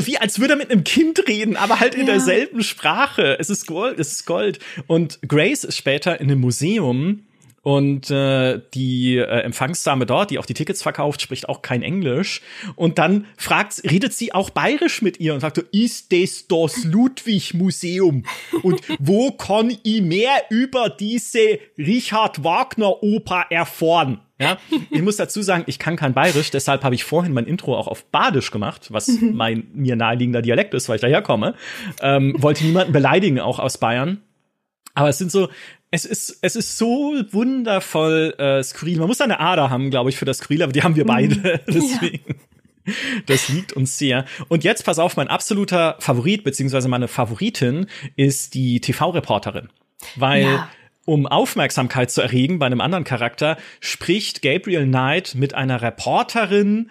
[0.00, 2.14] wie als würde er mit einem Kind reden, aber halt in ja.
[2.14, 3.36] derselben Sprache.
[3.38, 4.58] Es ist Gold, es ist Gold.
[4.86, 7.24] Und Grace ist später in einem Museum
[7.62, 12.42] und äh, die äh, Empfangsdame dort, die auch die Tickets verkauft, spricht auch kein Englisch.
[12.74, 18.24] Und dann fragt, redet sie auch bayerisch mit ihr und sagt, ist das das Ludwig-Museum?
[18.62, 24.20] Und wo kann ich mehr über diese Richard Wagner-Oper erfahren?
[24.40, 24.58] Ja,
[24.90, 27.86] ich muss dazu sagen, ich kann kein Bayerisch, deshalb habe ich vorhin mein Intro auch
[27.86, 31.54] auf Badisch gemacht, was mein mir naheliegender Dialekt ist, weil ich daherkomme.
[32.00, 34.20] Ähm, wollte niemanden beleidigen, auch aus Bayern.
[34.94, 35.48] Aber es sind so,
[35.92, 38.98] es ist, es ist so wundervoll äh, skurril.
[38.98, 41.36] Man muss eine Ader haben, glaube ich, für das Skurril, aber die haben wir beide.
[41.36, 41.60] Mhm.
[41.72, 42.34] Deswegen.
[42.84, 42.92] Ja.
[43.26, 44.24] Das liegt uns sehr.
[44.48, 49.68] Und jetzt pass auf, mein absoluter Favorit, beziehungsweise meine Favoritin, ist die TV-Reporterin.
[50.16, 50.68] Weil ja
[51.04, 56.90] um Aufmerksamkeit zu erregen bei einem anderen Charakter, spricht Gabriel Knight mit einer Reporterin,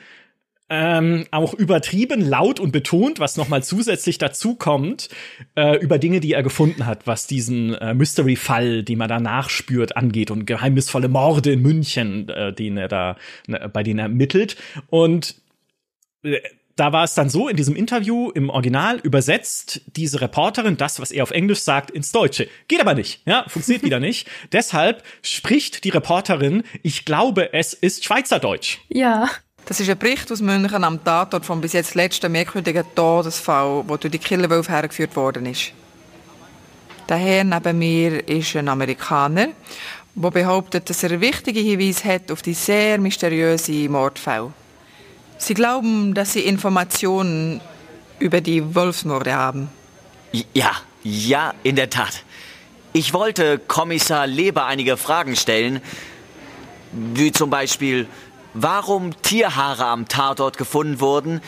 [0.72, 5.10] ähm, auch übertrieben laut und betont, was nochmal zusätzlich dazu kommt,
[5.56, 9.98] äh, über Dinge, die er gefunden hat, was diesen äh, Mystery-Fall, den man da nachspürt,
[9.98, 14.56] angeht und geheimnisvolle Morde in München, äh, den er da, ne, bei denen er ermittelt.
[14.90, 15.36] Und
[16.24, 16.40] äh,
[16.78, 21.12] da war es dann so in diesem Interview im Original übersetzt diese Reporterin das, was
[21.12, 22.48] er auf Englisch sagt, ins Deutsche.
[22.70, 24.30] Geht aber nicht, ja, funktioniert wieder nicht.
[24.54, 28.80] Deshalb spricht die Reporterin, ich glaube, es ist Schweizerdeutsch.
[28.88, 29.30] Ja.
[29.72, 33.96] Das ist ein Bericht aus München am Tatort vom bis jetzt letzten merkwürdigen Todesfall, wo
[33.96, 35.72] durch die Killerwolf hergeführt worden ist.
[37.08, 39.48] Der Herr neben mir ist ein Amerikaner,
[40.14, 44.52] der behauptet, dass er wichtige Hinweise hat auf die sehr mysteriöse Mordfälle.
[45.38, 47.62] Sie glauben, dass Sie Informationen
[48.20, 49.70] über die Wolfsmorde haben.
[50.54, 52.26] Ja, ja, in der Tat.
[52.92, 55.80] Ich wollte Kommissar Leber einige Fragen stellen,
[56.92, 58.10] wie zum Beispiel,
[58.54, 61.42] warum Tierhaare am Tatort gefunden wurden,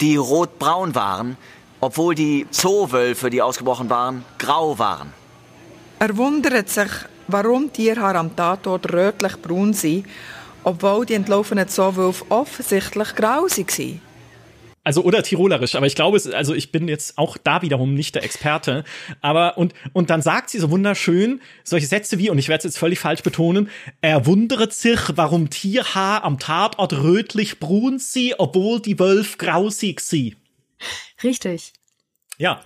[0.00, 1.36] die rotbraun waren,
[1.80, 5.12] obwohl die Zoowölfe, die ausgebrochen waren, grau waren.
[5.98, 6.90] Er wundert sich,
[7.26, 10.06] warum Tierhaare am Tatort rötlich-braun sind
[10.68, 14.00] obwohl die entlaufenen Zoowölfe offensichtlich grausig waren.
[14.88, 18.14] Also oder tirolerisch, aber ich glaube, es, also ich bin jetzt auch da wiederum nicht
[18.14, 18.84] der Experte.
[19.20, 22.64] Aber und und dann sagt sie so wunderschön solche Sätze wie und ich werde es
[22.64, 23.68] jetzt völlig falsch betonen.
[24.00, 30.36] Er wundert sich, warum Tierhaar am Tatort rötlich brun sie, obwohl die Wölfe grausig sie.
[31.22, 31.74] Richtig.
[32.38, 32.62] Ja.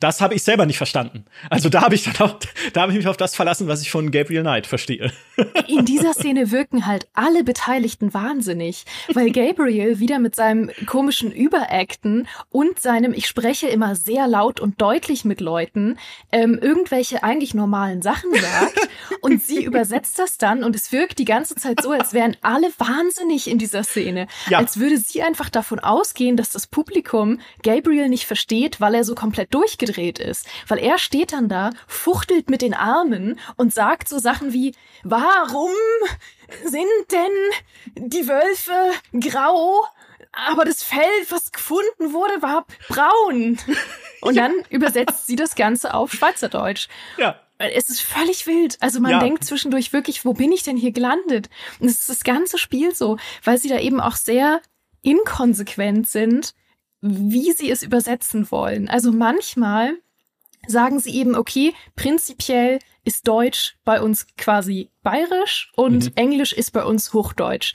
[0.00, 1.24] Das habe ich selber nicht verstanden.
[1.50, 2.38] Also da habe ich dann auch,
[2.72, 5.12] da habe ich mich auf das verlassen, was ich von Gabriel Knight verstehe.
[5.68, 12.28] In dieser Szene wirken halt alle Beteiligten wahnsinnig, weil Gabriel wieder mit seinem komischen Überacten
[12.50, 15.98] und seinem Ich spreche immer sehr laut und deutlich mit Leuten
[16.32, 18.88] ähm, irgendwelche eigentlich normalen Sachen sagt
[19.20, 22.68] und sie übersetzt das dann und es wirkt die ganze Zeit so, als wären alle
[22.78, 24.58] wahnsinnig in dieser Szene, ja.
[24.58, 29.14] als würde sie einfach davon ausgehen, dass das Publikum Gabriel nicht versteht, weil er so
[29.14, 29.54] komplett
[29.86, 30.46] durchgedreht ist.
[30.68, 35.70] Weil er steht dann da, fuchtelt mit den Armen und sagt so Sachen wie, warum
[36.64, 39.84] sind denn die Wölfe grau?
[40.32, 43.58] Aber das Fell, was gefunden wurde, war braun.
[44.20, 46.88] Und dann übersetzt sie das Ganze auf Schweizerdeutsch.
[47.16, 47.40] Ja.
[47.58, 48.76] Es ist völlig wild.
[48.80, 49.18] Also man ja.
[49.18, 51.48] denkt zwischendurch wirklich, wo bin ich denn hier gelandet?
[51.80, 54.60] Und es ist das ganze Spiel so, weil sie da eben auch sehr
[55.00, 56.54] inkonsequent sind
[57.08, 58.88] wie sie es übersetzen wollen.
[58.88, 59.94] Also manchmal
[60.66, 66.12] sagen sie eben, okay, prinzipiell ist Deutsch bei uns quasi bayerisch und mhm.
[66.16, 67.74] Englisch ist bei uns Hochdeutsch.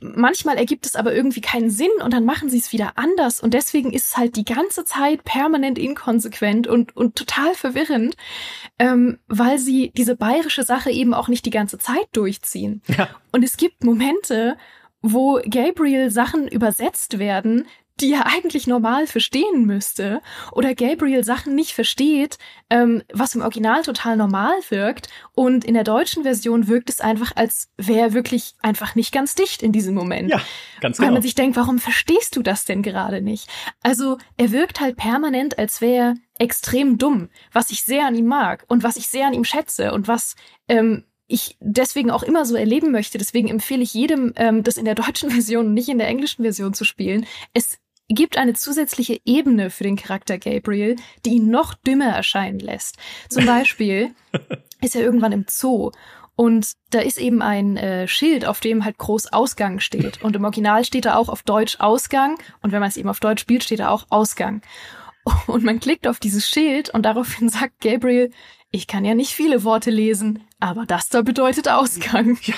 [0.00, 3.54] Manchmal ergibt es aber irgendwie keinen Sinn und dann machen sie es wieder anders und
[3.54, 8.16] deswegen ist es halt die ganze Zeit permanent inkonsequent und, und total verwirrend,
[8.78, 12.82] ähm, weil sie diese bayerische Sache eben auch nicht die ganze Zeit durchziehen.
[12.98, 13.08] Ja.
[13.32, 14.58] Und es gibt Momente,
[15.00, 17.66] wo Gabriel Sachen übersetzt werden,
[18.00, 20.20] die er eigentlich normal verstehen müsste,
[20.52, 22.38] oder Gabriel Sachen nicht versteht,
[22.70, 27.32] ähm, was im Original total normal wirkt, und in der deutschen Version wirkt es einfach,
[27.36, 30.30] als wäre er wirklich einfach nicht ganz dicht in diesem Moment.
[30.30, 30.40] Ja,
[30.80, 31.06] ganz genau.
[31.06, 33.48] Weil man sich denkt, warum verstehst du das denn gerade nicht?
[33.82, 38.26] Also er wirkt halt permanent, als wäre er extrem dumm, was ich sehr an ihm
[38.26, 40.34] mag und was ich sehr an ihm schätze und was
[40.68, 43.18] ähm, ich deswegen auch immer so erleben möchte.
[43.18, 46.42] Deswegen empfehle ich jedem, ähm, das in der deutschen Version und nicht in der englischen
[46.42, 47.26] Version zu spielen.
[47.52, 47.78] Es
[48.08, 52.98] gibt eine zusätzliche Ebene für den Charakter Gabriel, die ihn noch dümmer erscheinen lässt.
[53.28, 54.14] Zum Beispiel
[54.80, 55.90] ist er irgendwann im Zoo
[56.36, 60.22] und da ist eben ein äh, Schild, auf dem halt groß Ausgang steht.
[60.22, 62.38] Und im Original steht da auch auf Deutsch Ausgang.
[62.60, 64.62] Und wenn man es eben auf Deutsch spielt, steht da auch Ausgang.
[65.46, 68.30] Und man klickt auf dieses Schild und daraufhin sagt Gabriel,
[68.70, 72.36] ich kann ja nicht viele Worte lesen, aber das da bedeutet Ausgang.
[72.42, 72.54] Ja,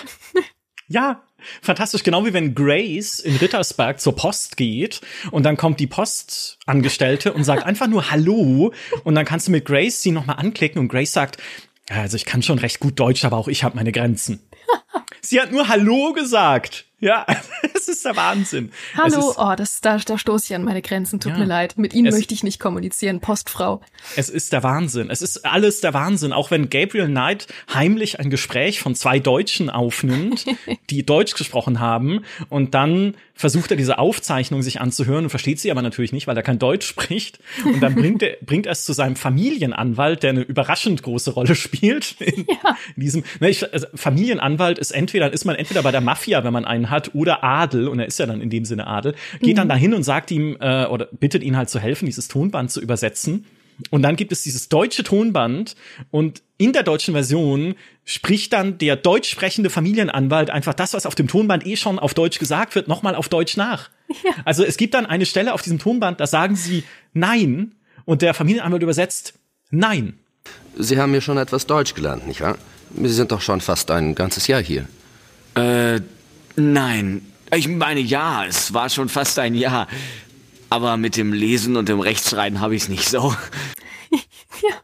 [0.88, 1.22] ja
[1.62, 7.32] fantastisch, genau wie wenn Grace in Rittersberg zur Post geht und dann kommt die Postangestellte
[7.32, 8.72] und sagt einfach nur Hallo
[9.04, 11.38] und dann kannst du mit Grace sie nochmal anklicken und Grace sagt,
[11.88, 14.40] also ich kann schon recht gut Deutsch, aber auch ich habe meine Grenzen.
[15.20, 16.86] sie hat nur Hallo gesagt.
[16.98, 17.26] Ja,
[17.74, 18.70] es ist der Wahnsinn.
[18.96, 21.76] Hallo, ist, oh, das, da, da stoße ich an meine Grenzen, tut ja, mir leid.
[21.76, 23.82] Mit Ihnen möchte ich nicht kommunizieren, Postfrau.
[24.16, 25.10] Es ist der Wahnsinn.
[25.10, 26.32] Es ist alles der Wahnsinn.
[26.32, 30.46] Auch wenn Gabriel Knight heimlich ein Gespräch von zwei Deutschen aufnimmt,
[30.90, 35.70] die Deutsch gesprochen haben und dann versucht er diese Aufzeichnung sich anzuhören und versteht sie
[35.70, 37.38] aber natürlich nicht, weil er kein Deutsch spricht.
[37.64, 41.54] Und dann bringt er, bringt er es zu seinem Familienanwalt, der eine überraschend große Rolle
[41.54, 42.16] spielt.
[42.20, 42.76] In, ja.
[42.96, 46.52] in diesem, ne, ich, also Familienanwalt ist entweder, ist man entweder bei der Mafia, wenn
[46.52, 49.54] man einen hat, oder Adel, und er ist ja dann in dem Sinne Adel, geht
[49.54, 49.56] mhm.
[49.56, 52.80] dann dahin und sagt ihm, äh, oder bittet ihn halt zu helfen, dieses Tonband zu
[52.80, 53.46] übersetzen.
[53.90, 55.76] Und dann gibt es dieses deutsche Tonband
[56.10, 61.14] und in der deutschen Version spricht dann der deutsch sprechende Familienanwalt einfach das, was auf
[61.14, 63.90] dem Tonband eh schon auf Deutsch gesagt wird, nochmal auf Deutsch nach.
[64.24, 64.30] Ja.
[64.44, 68.34] Also es gibt dann eine Stelle auf diesem Tonband, da sagen sie Nein und der
[68.34, 69.34] Familienanwalt übersetzt
[69.70, 70.18] Nein.
[70.78, 72.56] Sie haben ja schon etwas Deutsch gelernt, nicht wahr?
[72.94, 74.86] Sie sind doch schon fast ein ganzes Jahr hier.
[75.54, 76.00] Äh,
[76.56, 77.32] nein.
[77.54, 79.86] Ich meine, ja, es war schon fast ein Jahr.
[80.68, 83.34] Aber mit dem Lesen und dem Rechtschreiben habe ich es nicht so.
[84.62, 84.74] ja.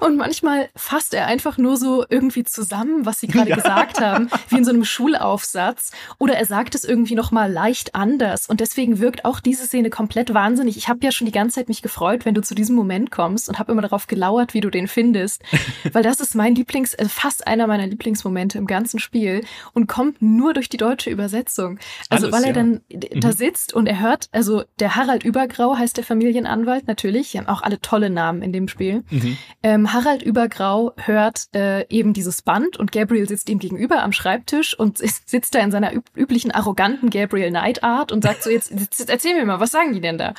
[0.00, 3.56] Und manchmal fasst er einfach nur so irgendwie zusammen, was sie gerade ja.
[3.56, 5.92] gesagt haben, wie in so einem Schulaufsatz.
[6.18, 8.48] Oder er sagt es irgendwie nochmal leicht anders.
[8.48, 10.76] Und deswegen wirkt auch diese Szene komplett wahnsinnig.
[10.76, 13.48] Ich habe ja schon die ganze Zeit mich gefreut, wenn du zu diesem Moment kommst
[13.48, 15.42] und habe immer darauf gelauert, wie du den findest.
[15.92, 20.22] Weil das ist mein Lieblings, also fast einer meiner Lieblingsmomente im ganzen Spiel und kommt
[20.22, 21.78] nur durch die deutsche Übersetzung.
[22.08, 22.54] Also Alles, weil er ja.
[22.54, 23.32] dann da mhm.
[23.32, 27.32] sitzt und er hört, also der Harald Übergrau heißt der Familienanwalt natürlich.
[27.32, 29.04] Die haben auch alle tolle Namen in dem Spiel.
[29.10, 29.36] Mhm.
[29.62, 34.78] Ähm, Harald Übergrau hört äh, eben dieses Band und Gabriel sitzt ihm gegenüber am Schreibtisch
[34.78, 38.70] und sitzt da in seiner üb üblichen arroganten Gabriel Knight Art und sagt so, jetzt,
[38.70, 40.34] jetzt erzähl mir mal, was sagen die denn da?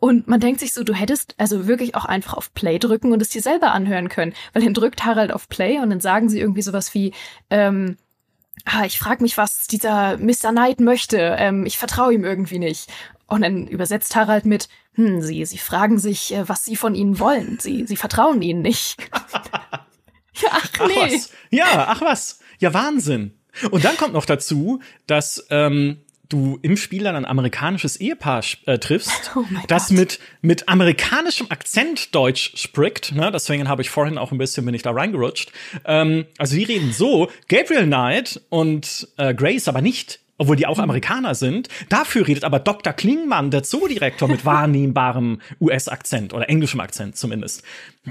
[0.00, 3.20] Und man denkt sich so, du hättest also wirklich auch einfach auf Play drücken und
[3.20, 4.32] es dir selber anhören können.
[4.52, 7.12] Weil dann drückt Harald auf Play und dann sagen sie irgendwie sowas wie,
[7.50, 7.96] ähm,
[8.64, 10.50] ah, ich frage mich, was dieser Mr.
[10.50, 11.36] Knight möchte.
[11.38, 12.88] Ähm, ich vertraue ihm irgendwie nicht.
[13.28, 17.20] Und dann übersetzt Harald mit, hm, Sie, Sie fragen sich, äh, was Sie von Ihnen
[17.20, 17.58] wollen.
[17.60, 18.96] Sie, Sie vertrauen Ihnen nicht.
[20.34, 20.94] ja, ach nee.
[20.96, 21.30] Ach was.
[21.50, 22.40] Ja, ach was.
[22.58, 23.38] Ja, Wahnsinn.
[23.70, 28.78] Und dann kommt noch dazu, dass ähm, du im Spiel dann ein amerikanisches Ehepaar äh,
[28.78, 33.12] triffst, Oh das mit, mit amerikanischem Akzent Deutsch spricht.
[33.14, 33.30] Ne?
[33.30, 35.52] Deswegen habe ich vorhin auch ein bisschen, bin ich da reingerutscht.
[35.84, 40.78] Ähm, also die reden so, Gabriel Knight und äh, Grace aber nicht obwohl die auch
[40.78, 41.68] Amerikaner sind.
[41.88, 42.92] Dafür redet aber Dr.
[42.92, 47.62] Klingmann, der Zoodirektor, mit wahrnehmbarem US-Akzent oder englischem Akzent zumindest.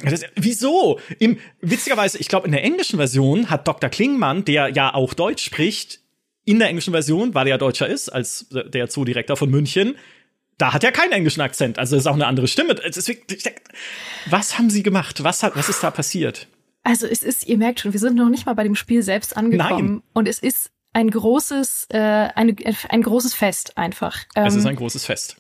[0.04, 1.00] Das, wieso?
[1.20, 3.90] Im, witzigerweise, ich glaube, in der englischen Version hat Dr.
[3.90, 6.02] Klingmann, der ja auch Deutsch spricht,
[6.44, 9.96] in der englischen Version, weil er ja Deutscher ist, als der Zoodirektor von München,
[10.58, 12.76] da hat er keinen englischen Akzent, also ist auch eine andere Stimme.
[12.76, 13.22] Deswegen,
[14.30, 15.24] was haben sie gemacht?
[15.24, 16.48] Was, hat, was ist da passiert?
[16.84, 19.36] Also es ist, ihr merkt schon, wir sind noch nicht mal bei dem Spiel selbst
[19.36, 19.88] angekommen.
[19.88, 20.04] Nein.
[20.14, 22.56] Und es ist ein großes, äh, eine,
[22.90, 24.18] ein großes Fest einfach.
[24.34, 25.38] es ist Ähm, ein großes Fest.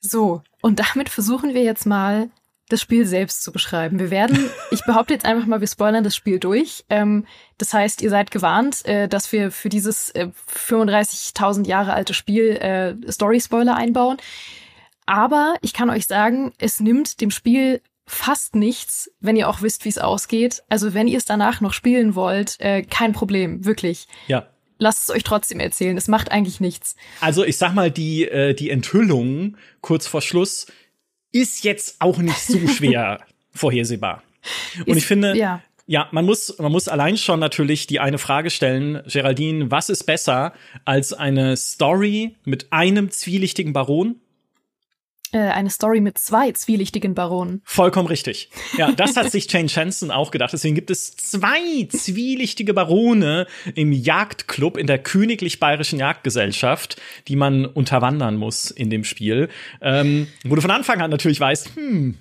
[0.00, 2.30] So, und damit versuchen wir jetzt mal,
[2.68, 3.98] das Spiel selbst zu beschreiben.
[3.98, 6.84] Wir werden, ich behaupte jetzt einfach mal, wir spoilern das Spiel durch.
[6.88, 7.26] Ähm,
[7.58, 12.50] das heißt, ihr seid gewarnt, äh, dass wir für dieses äh, 35.000 Jahre alte Spiel
[12.50, 14.18] äh, Story-Spoiler einbauen.
[15.06, 19.84] Aber ich kann euch sagen, es nimmt dem Spiel fast nichts, wenn ihr auch wisst,
[19.84, 20.62] wie es ausgeht.
[20.68, 24.06] Also wenn ihr es danach noch spielen wollt, äh, kein Problem, wirklich.
[24.28, 24.46] Ja.
[24.78, 25.96] Lasst es euch trotzdem erzählen.
[25.96, 26.96] Es macht eigentlich nichts.
[27.20, 30.66] Also ich sag mal, die, äh, die Enthüllung kurz vor Schluss
[31.32, 33.20] ist jetzt auch nicht so schwer
[33.52, 34.22] vorhersehbar.
[34.80, 35.62] Und Ist- ich finde, ja.
[35.86, 40.04] ja, man muss, man muss allein schon natürlich die eine Frage stellen, Geraldine, was ist
[40.04, 40.52] besser
[40.84, 44.16] als eine Story mit einem zwielichtigen Baron?
[45.34, 47.60] Äh, eine Story mit zwei zwielichtigen Baronen.
[47.64, 48.50] Vollkommen richtig.
[48.78, 50.52] Ja, das hat sich Jane Chanson auch gedacht.
[50.52, 57.66] Deswegen gibt es zwei zwielichtige Barone im Jagdclub in der Königlich Bayerischen Jagdgesellschaft, die man
[57.66, 59.48] unterwandern muss in dem Spiel.
[59.80, 62.16] Ähm, wo du von Anfang an natürlich weißt, hm,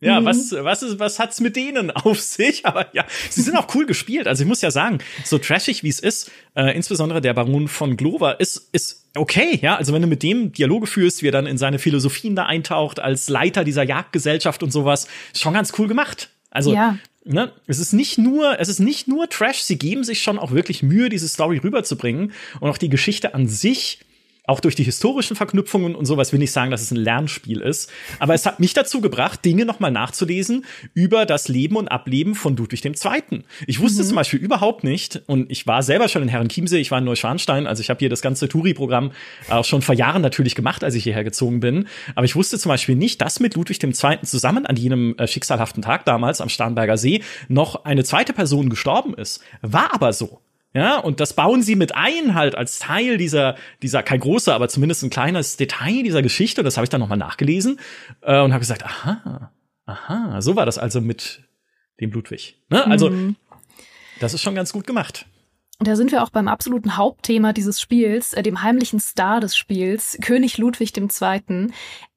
[0.00, 2.66] ja, was, was ist, was hat's mit denen auf sich?
[2.66, 4.28] Aber ja, sie sind auch cool gespielt.
[4.28, 7.96] Also ich muss ja sagen, so trashig wie es ist, äh, insbesondere der Baron von
[7.96, 9.76] Glover ist, ist okay, ja.
[9.76, 13.00] Also wenn du mit dem Dialoge führst, wie er dann in seine Philosophien da eintaucht,
[13.00, 16.30] als Leiter dieser Jagdgesellschaft und sowas, ist schon ganz cool gemacht.
[16.50, 16.98] Also, Ja.
[17.24, 20.52] ne, es ist nicht nur, es ist nicht nur Trash, sie geben sich schon auch
[20.52, 24.00] wirklich Mühe, diese Story rüberzubringen und auch die Geschichte an sich
[24.46, 27.90] auch durch die historischen Verknüpfungen und sowas will ich sagen, dass es ein Lernspiel ist.
[28.18, 32.56] Aber es hat mich dazu gebracht, Dinge nochmal nachzulesen über das Leben und Ableben von
[32.56, 33.42] Ludwig II.
[33.66, 36.98] Ich wusste zum Beispiel überhaupt nicht, und ich war selber schon in Herrenchiemsee, ich war
[36.98, 39.12] in Neuschwanstein, also ich habe hier das ganze Touri-Programm
[39.48, 41.86] auch schon vor Jahren natürlich gemacht, als ich hierher gezogen bin.
[42.14, 43.92] Aber ich wusste zum Beispiel nicht, dass mit Ludwig II.
[44.22, 49.14] zusammen an jenem äh, schicksalhaften Tag damals am Starnberger See noch eine zweite Person gestorben
[49.14, 49.42] ist.
[49.62, 50.40] War aber so.
[50.76, 54.68] Ja, und das bauen sie mit ein halt als Teil dieser, dieser, kein großer, aber
[54.68, 56.60] zumindest ein kleines Detail dieser Geschichte.
[56.60, 57.80] Und das habe ich dann nochmal nachgelesen
[58.20, 59.52] äh, und habe gesagt, aha,
[59.86, 61.48] aha, so war das also mit
[61.98, 62.62] dem Ludwig.
[62.68, 62.86] Ne?
[62.86, 63.10] Also,
[64.20, 65.24] das ist schon ganz gut gemacht.
[65.78, 70.18] Da sind wir auch beim absoluten Hauptthema dieses Spiels, äh, dem heimlichen Star des Spiels,
[70.20, 71.68] König Ludwig II.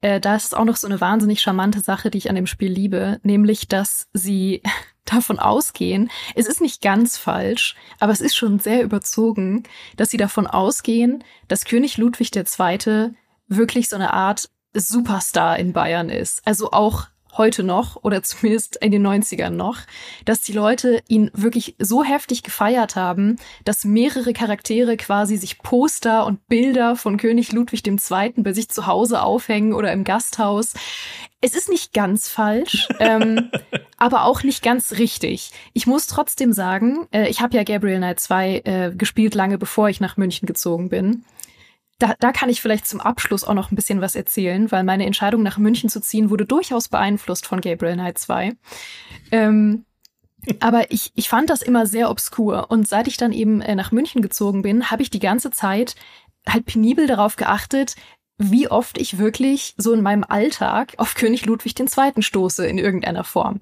[0.02, 2.70] Äh, da ist auch noch so eine wahnsinnig charmante Sache, die ich an dem Spiel
[2.70, 4.60] liebe, nämlich, dass sie
[5.04, 9.64] davon ausgehen, es ist nicht ganz falsch, aber es ist schon sehr überzogen,
[9.96, 13.10] dass sie davon ausgehen, dass König Ludwig II.
[13.48, 16.42] wirklich so eine Art Superstar in Bayern ist.
[16.46, 19.78] Also auch heute noch oder zumindest in den 90ern noch,
[20.24, 26.26] dass die Leute ihn wirklich so heftig gefeiert haben, dass mehrere Charaktere quasi sich Poster
[26.26, 28.32] und Bilder von König Ludwig II.
[28.36, 30.74] bei sich zu Hause aufhängen oder im Gasthaus.
[31.40, 33.50] Es ist nicht ganz falsch, ähm,
[33.96, 35.52] aber auch nicht ganz richtig.
[35.72, 39.88] Ich muss trotzdem sagen, äh, ich habe ja Gabriel Knight 2 äh, gespielt lange bevor
[39.88, 41.24] ich nach München gezogen bin
[42.00, 45.06] da, da kann ich vielleicht zum Abschluss auch noch ein bisschen was erzählen, weil meine
[45.06, 48.56] Entscheidung nach München zu ziehen wurde durchaus beeinflusst von Gabriel Knight 2.
[49.30, 49.84] Ähm,
[50.60, 52.70] aber ich, ich fand das immer sehr obskur.
[52.70, 55.94] Und seit ich dann eben äh, nach München gezogen bin, habe ich die ganze Zeit
[56.48, 57.96] halt penibel darauf geachtet,
[58.38, 62.22] wie oft ich wirklich so in meinem Alltag auf König Ludwig II.
[62.22, 63.60] stoße in irgendeiner Form.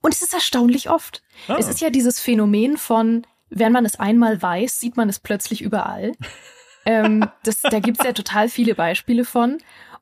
[0.00, 1.22] Und es ist erstaunlich oft.
[1.48, 1.56] Ah.
[1.58, 5.60] Es ist ja dieses Phänomen von, wenn man es einmal weiß, sieht man es plötzlich
[5.60, 6.12] überall.
[6.86, 9.58] Ähm, das, da gibt's ja total viele Beispiele von.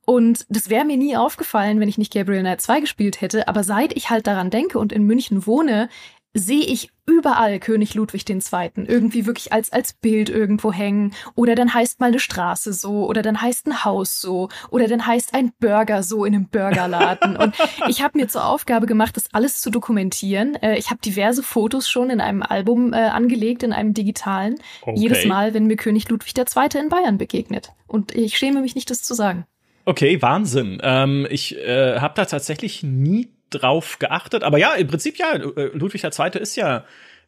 [0.06, 3.48] Und das wäre mir nie aufgefallen, wenn ich nicht Gabriel Knight 2 gespielt hätte.
[3.48, 5.88] Aber seit ich halt daran denke und in München wohne,
[6.34, 8.40] sehe ich überall König Ludwig II.
[8.86, 11.14] irgendwie wirklich als, als Bild irgendwo hängen.
[11.36, 15.06] Oder dann heißt mal eine Straße so, oder dann heißt ein Haus so, oder dann
[15.06, 17.36] heißt ein Burger so in einem Burgerladen.
[17.36, 17.54] Und
[17.88, 20.56] ich habe mir zur Aufgabe gemacht, das alles zu dokumentieren.
[20.56, 24.56] Äh, ich habe diverse Fotos schon in einem Album äh, angelegt, in einem digitalen.
[24.82, 24.98] Okay.
[24.98, 26.80] Jedes Mal, wenn mir König Ludwig II.
[26.80, 27.72] in Bayern begegnet.
[27.86, 29.46] Und ich schäme mich nicht, das zu sagen.
[29.84, 30.80] Okay, Wahnsinn.
[30.82, 34.42] Ähm, ich äh, habe da tatsächlich nie drauf geachtet.
[34.42, 36.40] Aber ja, im Prinzip ja, äh, Ludwig II.
[36.40, 36.84] ist ja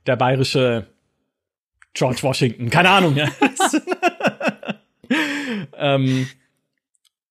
[0.07, 0.87] der bayerische
[1.95, 2.71] George Washington.
[2.71, 3.17] Keine Ahnung.
[3.17, 3.29] Ja.
[5.77, 6.29] ähm,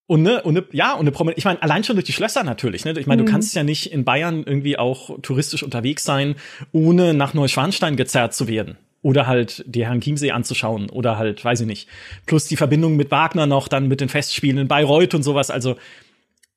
[0.08, 2.44] und ne, und ne, ja, und eine Promenade, ich meine, allein schon durch die Schlösser
[2.44, 2.94] natürlich, ne?
[3.00, 3.26] Ich meine, mhm.
[3.26, 6.36] du kannst ja nicht in Bayern irgendwie auch touristisch unterwegs sein,
[6.72, 8.78] ohne nach Neuschwanstein gezerrt zu werden.
[9.02, 10.90] Oder halt die Herrn Chiemsee anzuschauen.
[10.90, 11.88] Oder halt, weiß ich nicht.
[12.26, 15.52] Plus die Verbindung mit Wagner noch, dann mit den Festspielen in Bayreuth und sowas.
[15.52, 15.76] Also,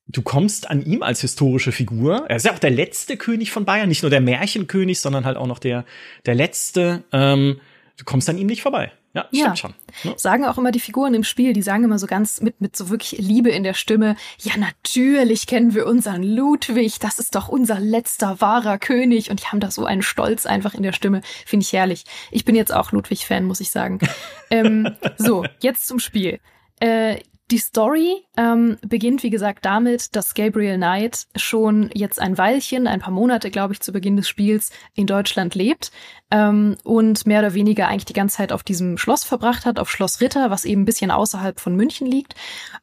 [0.09, 2.25] du kommst an ihm als historische Figur.
[2.29, 5.37] Er ist ja auch der letzte König von Bayern, nicht nur der Märchenkönig, sondern halt
[5.37, 5.85] auch noch der,
[6.27, 7.05] der letzte.
[7.13, 7.61] Ähm,
[7.97, 8.93] du kommst an ihm nicht vorbei.
[9.15, 9.57] Ja, stimmt ja.
[9.57, 9.75] schon.
[10.05, 10.19] Ja.
[10.19, 12.91] Sagen auch immer die Figuren im Spiel, die sagen immer so ganz mit, mit so
[12.91, 17.81] wirklich Liebe in der Stimme, ja, natürlich kennen wir unseren Ludwig, das ist doch unser
[17.81, 19.31] letzter wahrer König.
[19.31, 21.23] Und die haben da so einen Stolz einfach in der Stimme.
[21.47, 22.05] Finde ich herrlich.
[22.31, 23.99] Ich bin jetzt auch Ludwig-Fan, muss ich sagen.
[24.51, 26.39] ähm, so, jetzt zum Spiel.
[26.81, 27.19] Äh,
[27.51, 33.01] die Story ähm, beginnt, wie gesagt, damit, dass Gabriel Knight schon jetzt ein Weilchen, ein
[33.01, 35.91] paar Monate, glaube ich, zu Beginn des Spiels in Deutschland lebt
[36.31, 39.91] ähm, und mehr oder weniger eigentlich die ganze Zeit auf diesem Schloss verbracht hat, auf
[39.91, 42.35] Schloss Ritter, was eben ein bisschen außerhalb von München liegt,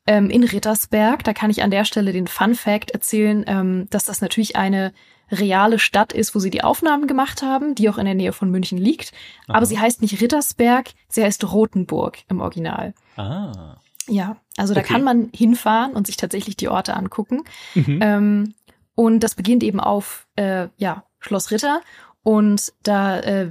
[0.07, 1.23] ähm, in Rittersberg.
[1.23, 4.93] Da kann ich an der Stelle den Fun Fact erzählen, ähm, dass das natürlich eine
[5.31, 8.49] reale Stadt ist, wo sie die Aufnahmen gemacht haben, die auch in der Nähe von
[8.49, 9.11] München liegt.
[9.47, 9.57] Aha.
[9.57, 12.93] Aber sie heißt nicht Rittersberg, sie heißt Rotenburg im Original.
[13.15, 13.77] Ah.
[14.07, 14.93] Ja, also da okay.
[14.93, 17.43] kann man hinfahren und sich tatsächlich die Orte angucken.
[17.73, 17.99] Mhm.
[18.01, 18.53] Ähm,
[18.95, 21.81] und das beginnt eben auf äh, ja, Schloss Ritter.
[22.23, 23.49] Und da äh,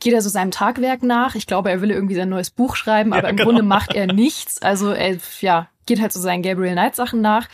[0.00, 1.34] geht er so seinem Tagwerk nach.
[1.34, 3.48] Ich glaube, er will irgendwie sein neues Buch schreiben, aber ja, im genau.
[3.48, 4.62] Grunde macht er nichts.
[4.62, 7.48] Also er ja, geht halt so seinen Gabriel Knight Sachen nach.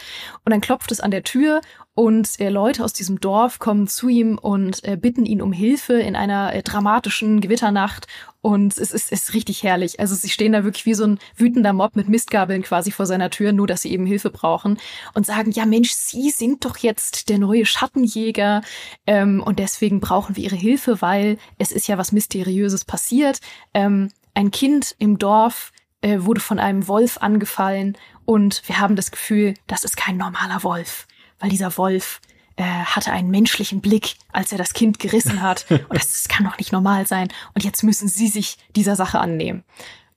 [0.45, 1.61] Und dann klopft es an der Tür
[1.95, 5.95] und äh, Leute aus diesem Dorf kommen zu ihm und äh, bitten ihn um Hilfe
[5.95, 8.07] in einer äh, dramatischen Gewitternacht.
[8.41, 10.01] Und es ist, ist richtig herrlich.
[10.01, 13.29] Also sie stehen da wirklich wie so ein wütender Mob mit Mistgabeln quasi vor seiner
[13.29, 14.79] Tür, nur dass sie eben Hilfe brauchen
[15.13, 18.63] und sagen, ja Mensch, Sie sind doch jetzt der neue Schattenjäger
[19.07, 23.41] ähm, und deswegen brauchen wir Ihre Hilfe, weil es ist ja was Mysteriöses passiert.
[23.75, 25.73] Ähm, ein Kind im Dorf
[26.03, 30.63] äh, wurde von einem Wolf angefallen und wir haben das Gefühl, das ist kein normaler
[30.63, 31.07] Wolf
[31.41, 32.21] weil dieser Wolf
[32.57, 35.67] äh, hatte einen menschlichen Blick, als er das Kind gerissen hat.
[35.71, 37.29] Und das, das kann doch nicht normal sein.
[37.55, 39.65] Und jetzt müssen sie sich dieser Sache annehmen.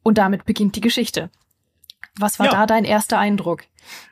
[0.04, 1.32] Und damit beginnt die Geschichte.
[2.20, 2.52] Was war ja.
[2.52, 3.64] da dein erster Eindruck?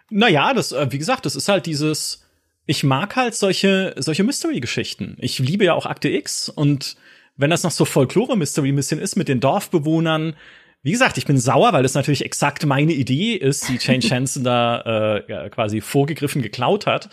[0.10, 2.26] Naja, das, äh, wie gesagt, das ist halt dieses,
[2.66, 5.18] ich mag halt solche, solche Mystery-Geschichten.
[5.20, 6.96] Ich liebe ja auch Akte X und
[7.38, 10.36] wenn das noch so Folklore-Mystery ein bisschen ist mit den Dorfbewohnern,
[10.84, 14.44] wie gesagt, ich bin sauer, weil das natürlich exakt meine Idee ist, die Jane Chanson
[14.44, 17.10] da äh, quasi vorgegriffen geklaut hat.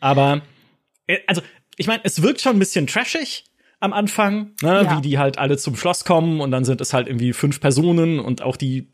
[0.00, 0.42] Aber
[1.06, 1.42] äh, also,
[1.76, 3.44] ich meine, es wirkt schon ein bisschen trashig
[3.80, 4.96] am Anfang, ne, ja.
[4.96, 8.20] wie die halt alle zum Schloss kommen und dann sind es halt irgendwie fünf Personen
[8.20, 8.90] und auch die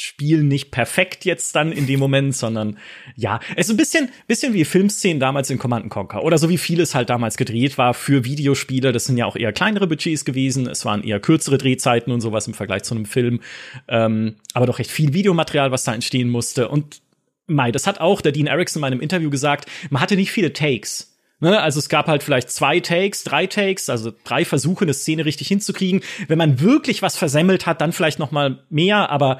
[0.00, 2.78] Spiel nicht perfekt jetzt dann in dem Moment, sondern
[3.16, 6.58] ja, es ist ein bisschen, bisschen wie Filmszenen damals in Command Conquer oder so wie
[6.58, 8.92] vieles halt damals gedreht war für Videospiele.
[8.92, 10.68] Das sind ja auch eher kleinere Budgets gewesen.
[10.68, 13.40] Es waren eher kürzere Drehzeiten und sowas im Vergleich zu einem Film.
[13.88, 16.68] Ähm, aber doch recht viel Videomaterial, was da entstehen musste.
[16.68, 17.02] Und
[17.48, 20.52] Mai, das hat auch der Dean Erickson in meinem Interview gesagt, man hatte nicht viele
[20.52, 21.16] Takes.
[21.40, 25.24] Ne, also es gab halt vielleicht zwei Takes, drei Takes, also drei Versuche, eine Szene
[25.24, 26.02] richtig hinzukriegen.
[26.26, 29.38] Wenn man wirklich was versemmelt hat, dann vielleicht noch mal mehr, aber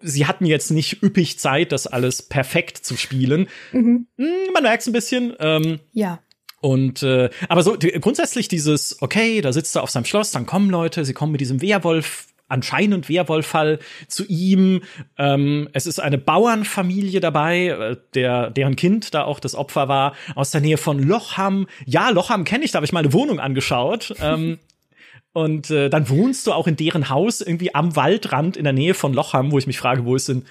[0.00, 3.48] sie hatten jetzt nicht üppig Zeit, das alles perfekt zu spielen.
[3.72, 4.06] Mhm.
[4.16, 5.34] Hm, man merkt es ein bisschen.
[5.38, 6.20] Ähm, ja.
[6.60, 10.46] Und äh, aber so die, grundsätzlich dieses, okay, da sitzt er auf seinem Schloss, dann
[10.46, 14.82] kommen Leute, sie kommen mit diesem Werwolf anscheinend Werwolffall zu ihm.
[15.18, 20.14] Ähm, es ist eine Bauernfamilie dabei, äh, der, deren Kind da auch das Opfer war,
[20.34, 21.66] aus der Nähe von Lochham.
[21.84, 24.14] Ja, Lochham kenne ich, da habe ich mal eine Wohnung angeschaut.
[24.20, 24.58] ähm,
[25.34, 28.94] und äh, dann wohnst du auch in deren Haus irgendwie am Waldrand in der Nähe
[28.94, 30.44] von Lochham, wo ich mich frage, wo ist denn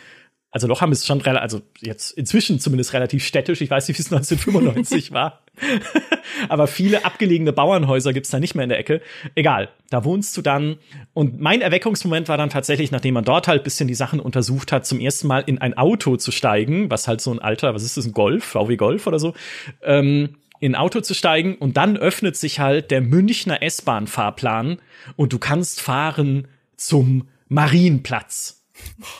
[0.54, 3.60] also Lochham ist schon relativ, also jetzt inzwischen zumindest relativ städtisch.
[3.62, 5.42] Ich weiß nicht, wie es 1995 war.
[6.50, 9.02] Aber viele abgelegene Bauernhäuser gibt's da nicht mehr in der Ecke.
[9.34, 10.78] Egal, da wohnst du dann.
[11.14, 14.86] Und mein Erweckungsmoment war dann tatsächlich, nachdem man dort halt bisschen die Sachen untersucht hat,
[14.86, 17.98] zum ersten Mal in ein Auto zu steigen, was halt so ein alter, was ist
[17.98, 19.34] das, ein Golf, VW Golf oder so,
[19.82, 24.78] ähm, in ein Auto zu steigen und dann öffnet sich halt der Münchner S-Bahn-Fahrplan
[25.18, 26.48] und du kannst fahren
[26.78, 28.64] zum Marienplatz.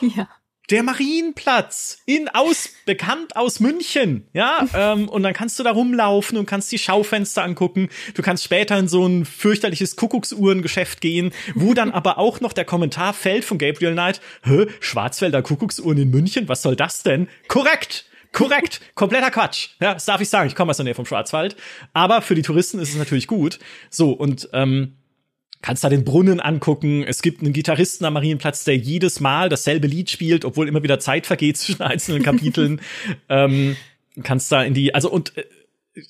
[0.16, 0.28] Ja.
[0.70, 6.38] Der Marienplatz in aus bekannt aus München, ja, ähm, und dann kannst du da rumlaufen
[6.38, 7.90] und kannst die Schaufenster angucken.
[8.14, 12.64] Du kannst später in so ein fürchterliches Kuckucksuhrengeschäft gehen, wo dann aber auch noch der
[12.64, 17.28] Kommentar fällt von Gabriel Knight: Hä, Schwarzwälder Kuckucksuhren in München, was soll das denn?
[17.46, 18.06] Korrekt.
[18.34, 19.70] Korrekt, kompletter Quatsch.
[19.80, 20.48] Ja, das darf ich sagen.
[20.48, 21.56] Ich komme aus der Nähe vom Schwarzwald.
[21.94, 23.60] Aber für die Touristen ist es natürlich gut.
[23.90, 24.96] So, und ähm,
[25.62, 27.04] kannst da den Brunnen angucken.
[27.04, 30.98] Es gibt einen Gitarristen am Marienplatz, der jedes Mal dasselbe Lied spielt, obwohl immer wieder
[30.98, 32.80] Zeit vergeht zwischen einzelnen Kapiteln.
[33.28, 33.76] ähm,
[34.22, 35.44] kannst da in die, also und äh,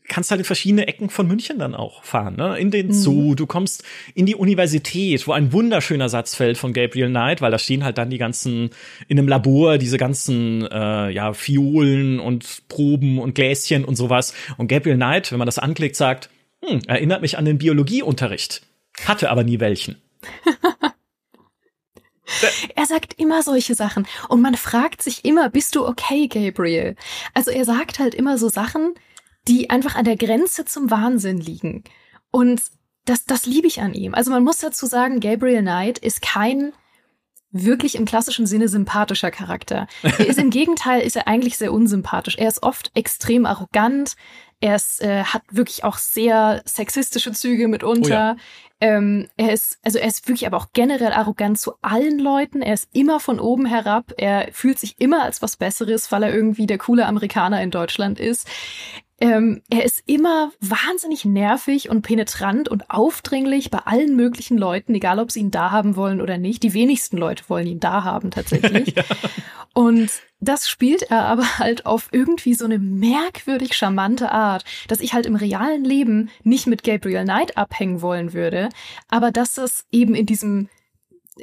[0.09, 2.59] kannst halt in verschiedene Ecken von München dann auch fahren, ne?
[2.59, 3.37] In den Zoo, mhm.
[3.37, 7.59] du kommst in die Universität, wo ein wunderschöner Satz fällt von Gabriel Knight, weil da
[7.59, 8.71] stehen halt dann die ganzen
[9.09, 14.35] in einem Labor diese ganzen äh, ja Fiolen und Proben und Gläschen und sowas.
[14.57, 16.31] Und Gabriel Knight, wenn man das anklickt, sagt,
[16.65, 18.63] hm, erinnert mich an den Biologieunterricht,
[19.05, 19.97] hatte aber nie welchen.
[22.75, 26.97] Er sagt immer solche Sachen und man fragt sich immer, bist du okay, Gabriel?
[27.35, 28.95] Also er sagt halt immer so Sachen,
[29.49, 31.85] die einfach an der Grenze zum Wahnsinn liegen.
[32.31, 32.63] Und
[33.05, 34.15] das, das liebe ich an ihm.
[34.15, 36.73] Also man muss dazu sagen, Gabriel Knight ist kein
[37.55, 39.87] wirklich im klassischen Sinne sympathischer Charakter.
[40.03, 42.37] Er ist im Gegenteil, ist er eigentlich sehr unsympathisch.
[42.37, 44.17] Er ist oft extrem arrogant.
[44.61, 48.37] Er ist, äh, hat wirklich auch sehr sexistische Züge mitunter.
[48.37, 48.97] Oh ja.
[48.97, 52.61] ähm, er ist, also er ist wirklich aber auch generell arrogant zu allen Leuten.
[52.61, 54.13] Er ist immer von oben herab.
[54.17, 58.19] Er fühlt sich immer als was Besseres, weil er irgendwie der coole Amerikaner in Deutschland
[58.19, 58.49] ist.
[59.21, 65.21] Ähm, er ist immer wahnsinnig nervig und penetrant und aufdringlich bei allen möglichen Leuten, egal
[65.21, 66.63] ob sie ihn da haben wollen oder nicht.
[66.63, 68.95] Die wenigsten Leute wollen ihn da haben tatsächlich.
[68.97, 69.05] ja.
[69.73, 70.11] Und
[70.41, 75.27] das spielt er aber halt auf irgendwie so eine merkwürdig charmante Art, dass ich halt
[75.27, 78.69] im realen Leben nicht mit Gabriel Knight abhängen wollen würde,
[79.09, 80.69] aber dass das eben in diesem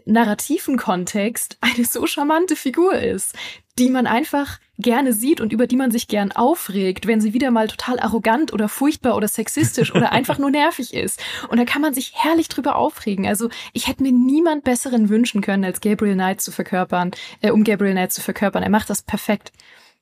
[0.05, 3.35] narrativen Kontext eine so charmante Figur ist,
[3.77, 7.51] die man einfach gerne sieht und über die man sich gern aufregt, wenn sie wieder
[7.51, 11.21] mal total arrogant oder furchtbar oder sexistisch oder einfach nur nervig ist.
[11.49, 13.27] Und da kann man sich herrlich drüber aufregen.
[13.27, 17.11] Also ich hätte mir niemand besseren wünschen können, als Gabriel Knight zu verkörpern,
[17.41, 18.63] äh, um Gabriel Knight zu verkörpern.
[18.63, 19.51] Er macht das perfekt.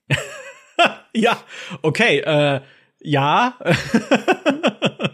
[1.12, 1.36] ja,
[1.82, 2.60] okay, äh,
[3.00, 3.58] ja.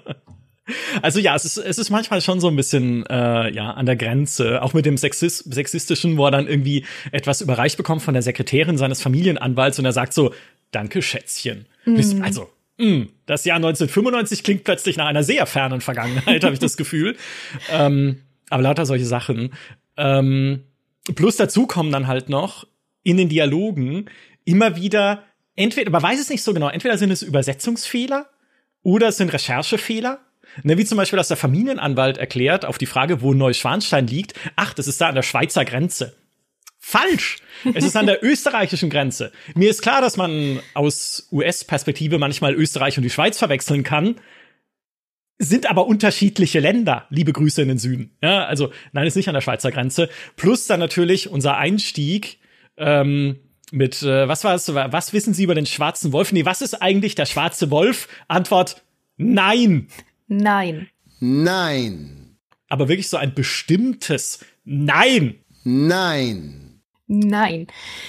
[1.02, 3.96] Also ja, es ist, es ist manchmal schon so ein bisschen äh, ja an der
[3.96, 8.22] Grenze, auch mit dem Sexis sexistischen, wo er dann irgendwie etwas überreicht bekommt von der
[8.22, 10.34] Sekretärin seines Familienanwalts und er sagt so,
[10.72, 11.66] danke Schätzchen.
[11.84, 12.22] Mm.
[12.22, 16.60] Also mh, mm, das Jahr 1995 klingt plötzlich nach einer sehr fernen Vergangenheit, habe ich
[16.60, 17.16] das Gefühl.
[17.70, 19.52] Ähm, aber lauter solche Sachen.
[19.96, 20.62] Ähm,
[21.14, 22.66] plus dazu kommen dann halt noch
[23.02, 24.06] in den Dialogen
[24.44, 25.24] immer wieder
[25.56, 28.28] entweder, man weiß es nicht so genau, entweder sind es Übersetzungsfehler
[28.82, 30.20] oder es sind Recherchefehler
[30.62, 34.74] Ne, wie zum Beispiel, dass der Familienanwalt erklärt auf die Frage, wo Neuschwanstein liegt, ach,
[34.74, 36.16] das ist da an der Schweizer Grenze.
[36.78, 37.38] Falsch!
[37.74, 39.32] Es ist an der österreichischen Grenze.
[39.54, 44.16] Mir ist klar, dass man aus US-Perspektive manchmal Österreich und die Schweiz verwechseln kann,
[45.38, 47.06] sind aber unterschiedliche Länder.
[47.10, 48.16] Liebe Grüße in den Süden.
[48.22, 50.08] Ja, also nein, ist nicht an der Schweizer Grenze.
[50.36, 52.38] Plus dann natürlich unser Einstieg
[52.76, 53.40] ähm,
[53.72, 54.72] mit äh, was war es?
[54.72, 56.32] Was wissen Sie über den schwarzen Wolf?
[56.32, 58.08] Nee, was ist eigentlich der schwarze Wolf?
[58.28, 58.82] Antwort:
[59.16, 59.88] Nein.
[60.26, 60.88] Nein.
[61.20, 62.38] Nein.
[62.68, 65.36] Aber wirklich so ein bestimmtes Nein.
[65.64, 66.66] Nein.
[67.08, 67.68] Nein.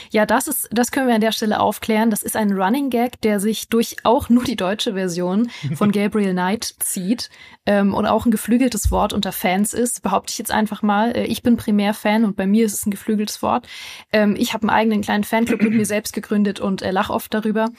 [0.09, 2.09] Ja, das ist, das können wir an der Stelle aufklären.
[2.09, 6.31] Das ist ein Running Gag, der sich durch auch nur die deutsche Version von Gabriel
[6.31, 7.29] Knight zieht
[7.67, 11.15] ähm, und auch ein geflügeltes Wort unter Fans ist, behaupte ich jetzt einfach mal.
[11.15, 13.67] Äh, ich bin primär Fan und bei mir ist es ein geflügeltes Wort.
[14.11, 17.31] Ähm, ich habe einen eigenen kleinen Fanclub mit mir selbst gegründet und äh, lach oft
[17.31, 17.69] darüber,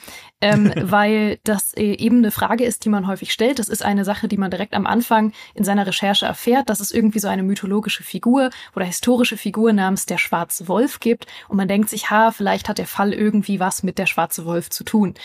[0.41, 3.59] ähm, weil das äh, eben eine Frage ist, die man häufig stellt.
[3.59, 6.91] Das ist eine Sache, die man direkt am Anfang in seiner Recherche erfährt, dass es
[6.91, 11.57] irgendwie so eine mythologische Figur oder historische Figur namens der schwarze Wolf gibt gibt und
[11.57, 14.83] man denkt sich, ha, vielleicht hat der Fall irgendwie was mit der Schwarze Wolf zu
[14.83, 15.15] tun.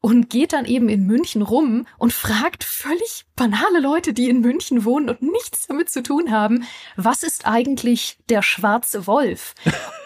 [0.00, 4.84] Und geht dann eben in München rum und fragt völlig banale Leute, die in München
[4.84, 6.64] wohnen und nichts damit zu tun haben,
[6.96, 9.54] was ist eigentlich der schwarze Wolf?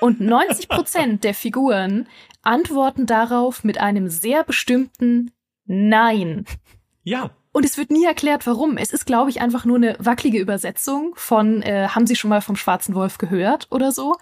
[0.02, 2.06] Und 90 Prozent der Figuren
[2.46, 5.32] antworten darauf mit einem sehr bestimmten
[5.64, 6.44] Nein.
[7.02, 8.76] Ja, und es wird nie erklärt, warum.
[8.76, 12.42] Es ist, glaube ich, einfach nur eine wackelige Übersetzung von äh, Haben Sie schon mal
[12.42, 14.16] vom Schwarzen Wolf gehört oder so.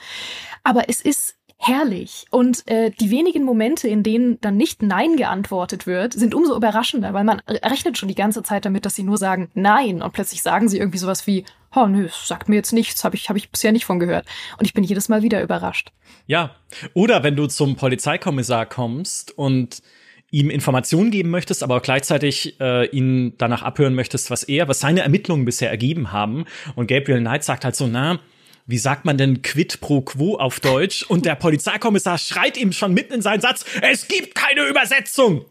[0.63, 1.37] Aber es ist
[1.67, 2.27] herrlich.
[2.31, 7.13] Und äh, die wenigen Momente, in denen dann nicht Nein geantwortet wird, sind umso überraschender,
[7.15, 10.43] weil man rechnet schon die ganze Zeit damit, dass sie nur sagen Nein und plötzlich
[10.43, 11.45] sagen sie irgendwie sowas wie,
[11.75, 14.27] oh nö, sagt mir jetzt nichts, habe ich, hab ich bisher nicht von gehört.
[14.59, 15.93] Und ich bin jedes Mal wieder überrascht.
[16.27, 16.55] Ja.
[16.93, 19.83] Oder wenn du zum Polizeikommissar kommst und
[20.31, 24.81] ihm Informationen geben möchtest, aber auch gleichzeitig äh, ihn danach abhören möchtest, was er, was
[24.81, 26.45] seine Ermittlungen bisher ergeben haben.
[26.75, 28.19] Und Gabriel Knight sagt halt so, na,
[28.67, 31.03] wie sagt man denn quid pro quo auf Deutsch?
[31.03, 35.45] Und der Polizeikommissar schreit ihm schon mitten in seinen Satz, es gibt keine Übersetzung!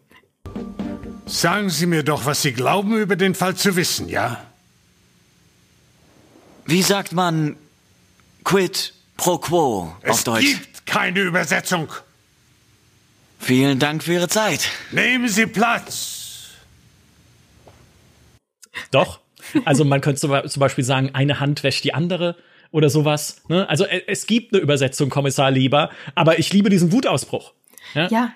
[1.25, 4.43] Sagen Sie mir doch, was Sie glauben über den Fall zu wissen, ja?
[6.65, 7.55] Wie sagt man
[8.43, 10.45] quid pro quo auf es Deutsch?
[10.45, 11.91] Es gibt keine Übersetzung.
[13.39, 14.69] Vielen Dank für Ihre Zeit.
[14.91, 16.49] Nehmen Sie Platz.
[18.91, 19.19] Doch.
[19.65, 22.37] Also man könnte zum Beispiel sagen, eine Hand wäscht die andere
[22.73, 23.41] oder sowas.
[23.47, 23.69] Ne?
[23.69, 27.53] Also es gibt eine Übersetzung, Kommissar Lieber, aber ich liebe diesen Wutausbruch.
[27.93, 28.07] Ja?
[28.07, 28.31] ja.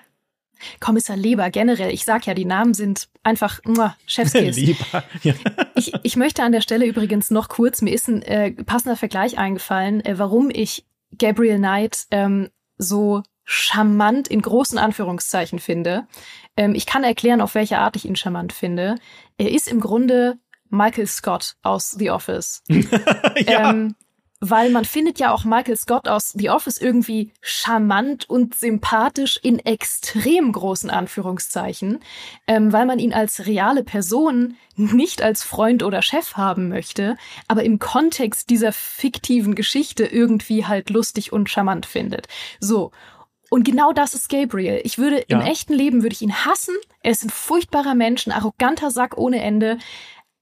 [0.80, 4.56] Kommissar Leber generell, ich sag ja, die Namen sind einfach muah, Chefskiss.
[4.56, 5.04] Lieber.
[5.22, 5.34] Ja.
[5.74, 9.38] Ich, ich möchte an der Stelle übrigens noch kurz, mir ist ein äh, passender Vergleich
[9.38, 10.84] eingefallen, äh, warum ich
[11.16, 16.06] Gabriel Knight ähm, so charmant in großen Anführungszeichen finde.
[16.56, 18.96] Ähm, ich kann erklären, auf welche Art ich ihn charmant finde.
[19.36, 20.38] Er ist im Grunde
[20.70, 22.62] Michael Scott aus The Office.
[22.68, 23.70] ja.
[23.70, 23.94] ähm,
[24.40, 29.58] weil man findet ja auch Michael Scott aus The Office irgendwie charmant und sympathisch in
[29.58, 32.00] extrem großen Anführungszeichen,
[32.46, 37.16] ähm, weil man ihn als reale Person nicht als Freund oder Chef haben möchte,
[37.48, 42.28] aber im Kontext dieser fiktiven Geschichte irgendwie halt lustig und charmant findet.
[42.60, 42.92] So.
[43.50, 44.80] Und genau das ist Gabriel.
[44.84, 45.40] Ich würde Ja.
[45.40, 46.74] im echten Leben würde ich ihn hassen.
[47.02, 49.78] Er ist ein furchtbarer Mensch, ein arroganter Sack ohne Ende.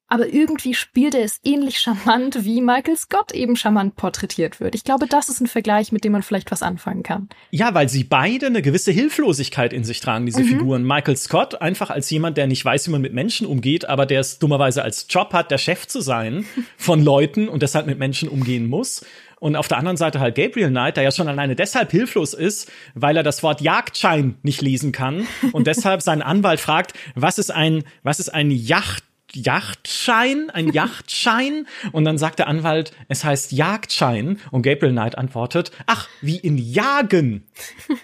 [0.09, 4.77] Aber irgendwie spielt er es ähnlich charmant, wie Michael Scott eben charmant porträtiert wird.
[4.77, 7.29] Ich glaube, das ist ein Vergleich, mit dem man vielleicht was anfangen kann.
[7.51, 10.85] Ja, weil sie beide eine gewisse Hilflosigkeit in sich tragen, diese Figuren.
[10.85, 14.21] Michael Scott einfach als jemand, der nicht weiß, wie man mit Menschen umgeht, aber der
[14.21, 16.47] es dummerweise als Job hat, der Chef zu sein
[16.77, 19.05] von Leuten und deshalb mit Menschen umgehen muss.
[19.39, 22.71] Und auf der anderen Seite halt Gabriel Knight, der ja schon alleine deshalb hilflos ist,
[22.95, 27.51] weil er das Wort Jagdschein nicht lesen kann und deshalb seinen Anwalt fragt, was ist
[27.51, 31.67] ein, was ist ein Yacht Yachtschein, ein Yachtschein.
[31.93, 34.41] Und dann sagt der Anwalt, es heißt Jagdschein.
[34.51, 37.47] Und Gabriel Knight antwortet, ach, wie in Jagen.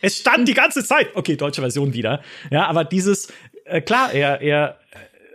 [0.00, 1.08] Es stand die ganze Zeit.
[1.16, 2.22] Okay, deutsche Version wieder.
[2.52, 3.32] Ja, aber dieses,
[3.64, 4.78] äh, klar, er, er,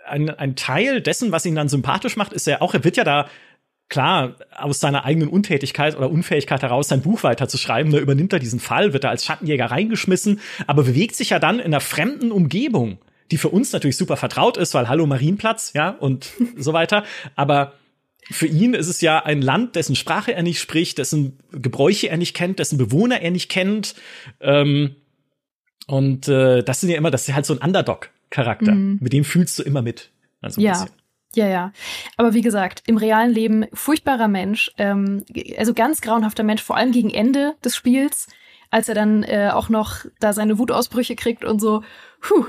[0.06, 3.04] ein, ein Teil dessen, was ihn dann sympathisch macht, ist er auch, er wird ja
[3.04, 3.28] da
[3.90, 8.60] klar, aus seiner eigenen Untätigkeit oder Unfähigkeit heraus sein Buch weiterzuschreiben, da übernimmt er diesen
[8.60, 12.98] Fall, wird er als Schattenjäger reingeschmissen, aber bewegt sich ja dann in einer fremden Umgebung,
[13.34, 17.04] die für uns natürlich super vertraut ist, weil Hallo Marienplatz, ja, und so weiter,
[17.36, 17.74] aber
[18.30, 22.18] für ihn ist es ja ein Land, dessen Sprache er nicht spricht, dessen Gebräuche er
[22.18, 23.96] nicht kennt, dessen Bewohner er nicht kennt.
[24.40, 24.96] Ähm,
[25.88, 28.72] und äh, das sind ja immer, das ist halt so ein Underdog-Charakter.
[28.76, 30.12] Mit dem fühlst du immer mit.
[30.40, 30.74] Also Ja.
[30.74, 30.90] bisschen.
[31.36, 31.74] Ja, ja.
[32.16, 35.26] Aber wie gesagt, im realen Leben furchtbarer Mensch, ähm,
[35.58, 38.28] also ganz grauenhafter Mensch, vor allem gegen Ende des Spiels,
[38.70, 41.82] als er dann äh, auch noch da seine Wutausbrüche kriegt und so.
[42.22, 42.46] Puh.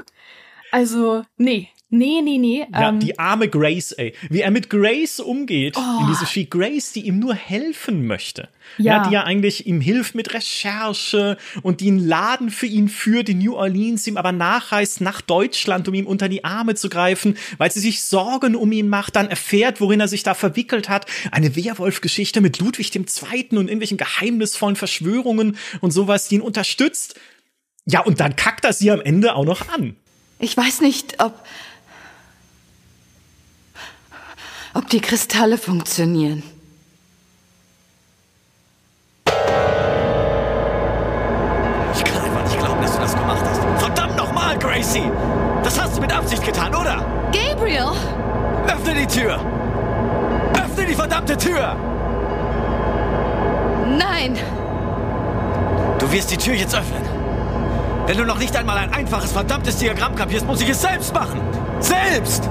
[0.75, 1.68] Also, nee.
[1.89, 2.66] Nee, nee, nee.
[2.72, 4.12] Ja, ähm, die arme Grace, ey.
[4.29, 6.01] Wie er mit Grace umgeht Oh.
[6.01, 6.47] in diese Spiel.
[6.47, 8.49] Grace, die ihm nur helfen möchte.
[8.79, 9.07] Ja.
[9.07, 13.39] Die ja eigentlich ihm hilft mit Recherche und die einen Laden für ihn führt in
[13.39, 17.70] New Orleans, ihm aber nachreist nach Deutschland, um ihm unter die Arme zu greifen, weil
[17.70, 21.07] sie sich Sorgen um ihn macht, dann erfährt, worin er sich da verwickelt hat.
[21.31, 23.05] Eine Werwolf-Geschichte mit Ludwig II.
[23.53, 27.14] und irgendwelchen geheimnisvollen Verschwörungen und sowas, die ihn unterstützt.
[27.87, 29.95] Ja, und dann kackt er sie am Ende auch noch an.
[30.39, 31.32] Ich weiß nicht, ob.
[34.74, 36.43] ob die Kristalle funktionieren.
[41.95, 43.61] Ich kann einfach nicht glauben, dass du das gemacht hast.
[43.80, 45.11] Verdammt nochmal, Gracie!
[45.62, 47.07] Das hast du mit Absicht getan, oder?
[47.32, 47.93] Gabriel!
[48.66, 49.41] Öffne die Tür!
[50.55, 51.76] Öffne die verdammte Tür!
[53.97, 54.37] Nein!
[56.01, 57.14] Du wirst die Tür jetzt öffnen.
[58.07, 61.40] Wenn du noch nicht einmal ein einfaches, verdammtes Diagramm kapierst, muss ich es selbst machen.
[61.80, 62.50] Selbst!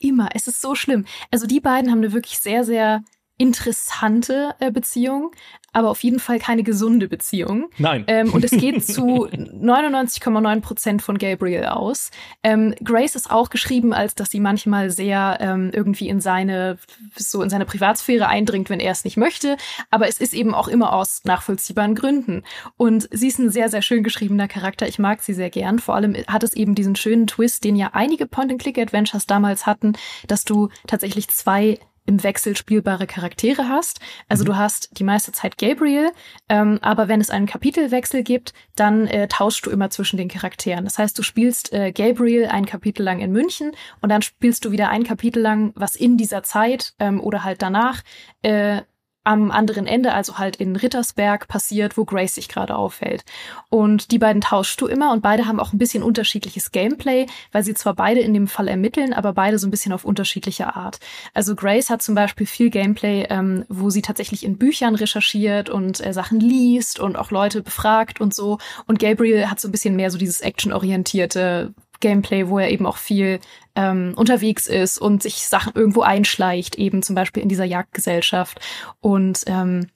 [0.00, 0.30] Immer.
[0.34, 1.04] Es ist so schlimm.
[1.30, 3.04] Also die beiden haben eine wirklich sehr, sehr
[3.38, 5.30] interessante äh, Beziehung,
[5.72, 7.70] aber auf jeden Fall keine gesunde Beziehung.
[7.78, 8.04] Nein.
[8.06, 12.10] Ähm, und es geht zu 99,9 Prozent von Gabriel aus.
[12.42, 16.78] Ähm, Grace ist auch geschrieben, als dass sie manchmal sehr ähm, irgendwie in seine
[17.16, 19.56] so in seine Privatsphäre eindringt, wenn er es nicht möchte.
[19.90, 22.42] Aber es ist eben auch immer aus nachvollziehbaren Gründen.
[22.76, 24.88] Und sie ist ein sehr, sehr schön geschriebener Charakter.
[24.88, 25.78] Ich mag sie sehr gern.
[25.78, 29.92] Vor allem hat es eben diesen schönen Twist, den ja einige Point-and-Click-Adventures damals hatten,
[30.26, 31.78] dass du tatsächlich zwei
[32.10, 34.00] im Wechsel spielbare Charaktere hast.
[34.28, 36.10] Also du hast die meiste Zeit Gabriel,
[36.48, 40.84] ähm, aber wenn es einen Kapitelwechsel gibt, dann äh, tauschst du immer zwischen den Charakteren.
[40.84, 44.72] Das heißt, du spielst äh, Gabriel ein Kapitel lang in München und dann spielst du
[44.72, 48.02] wieder ein Kapitel lang, was in dieser Zeit ähm, oder halt danach
[48.42, 48.82] äh,
[49.22, 53.24] am anderen Ende, also halt in Rittersberg passiert, wo Grace sich gerade aufhält.
[53.68, 57.62] Und die beiden tauschst du immer und beide haben auch ein bisschen unterschiedliches Gameplay, weil
[57.62, 61.00] sie zwar beide in dem Fall ermitteln, aber beide so ein bisschen auf unterschiedliche Art.
[61.34, 66.04] Also Grace hat zum Beispiel viel Gameplay, ähm, wo sie tatsächlich in Büchern recherchiert und
[66.04, 68.58] äh, Sachen liest und auch Leute befragt und so.
[68.86, 72.96] Und Gabriel hat so ein bisschen mehr so dieses actionorientierte Gameplay, wo er eben auch
[72.96, 73.40] viel
[73.74, 78.60] ähm, unterwegs ist und sich Sachen irgendwo einschleicht, eben zum Beispiel in dieser Jagdgesellschaft
[79.00, 79.88] und ähm,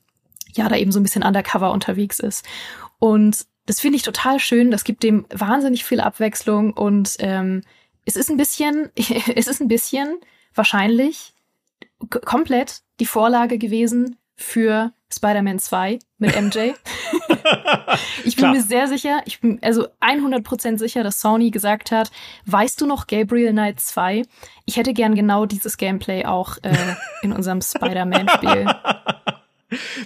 [0.55, 2.45] ja, da eben so ein bisschen undercover unterwegs ist.
[2.99, 4.71] Und das finde ich total schön.
[4.71, 7.63] Das gibt dem wahnsinnig viel Abwechslung und ähm,
[8.05, 8.91] es ist ein bisschen,
[9.35, 10.17] es ist ein bisschen
[10.55, 11.33] wahrscheinlich
[12.09, 16.59] komplett die Vorlage gewesen für Spider-Man 2 mit MJ.
[18.25, 18.53] ich bin Klar.
[18.53, 22.11] mir sehr sicher, ich bin also 100% sicher, dass Sony gesagt hat,
[22.47, 24.23] weißt du noch Gabriel Knight 2?
[24.65, 28.67] Ich hätte gern genau dieses Gameplay auch äh, in unserem Spider-Man-Spiel.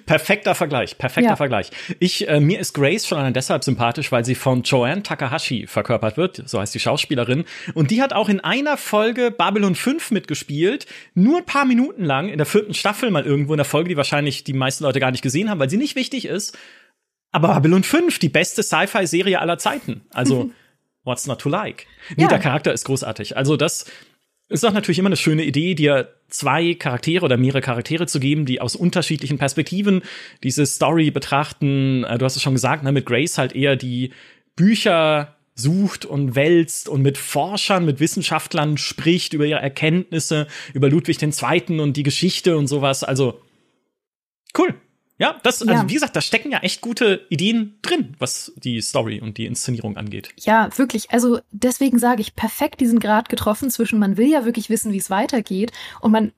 [0.07, 1.37] Perfekter Vergleich, perfekter Ja.
[1.37, 1.71] Vergleich.
[1.99, 6.17] Ich, äh, mir ist Grace schon allein deshalb sympathisch, weil sie von Joanne Takahashi verkörpert
[6.17, 7.45] wird, so heißt die Schauspielerin.
[7.75, 12.29] Und die hat auch in einer Folge Babylon 5 mitgespielt, nur ein paar Minuten lang,
[12.29, 15.11] in der vierten Staffel mal irgendwo in der Folge, die wahrscheinlich die meisten Leute gar
[15.11, 16.57] nicht gesehen haben, weil sie nicht wichtig ist.
[17.31, 20.03] Aber Babylon 5, die beste Sci-Fi-Serie aller Zeiten.
[20.15, 20.51] Also,
[21.05, 21.87] what's not to like?
[22.17, 22.29] Nee, Ja.
[22.29, 23.37] der Charakter ist großartig.
[23.37, 23.85] Also, das
[24.49, 28.47] ist doch natürlich immer eine schöne Idee, dir zwei Charaktere oder mehrere Charaktere zu geben,
[28.47, 30.03] die aus unterschiedlichen Perspektiven
[30.43, 32.05] diese Story betrachten.
[32.05, 34.13] Äh, Du hast es schon gesagt, ne, mit Grace halt eher die
[34.57, 41.21] Bücher sucht und wälzt und mit Forschern, mit Wissenschaftlern spricht über ihre Erkenntnisse, über Ludwig
[41.21, 41.81] II.
[41.81, 43.03] und die Geschichte und sowas.
[43.05, 43.41] Also
[44.57, 44.75] cool.
[45.19, 45.89] Ja, das, also Ja.
[45.89, 49.97] wie gesagt, da stecken ja echt gute Ideen drin, was die Story und die Inszenierung
[49.97, 50.31] angeht.
[50.37, 51.11] Ja, wirklich.
[51.11, 54.99] Also deswegen sage ich, perfekt diesen Grad getroffen zwischen, man will ja wirklich wissen, wie
[54.99, 56.33] es weitergeht und man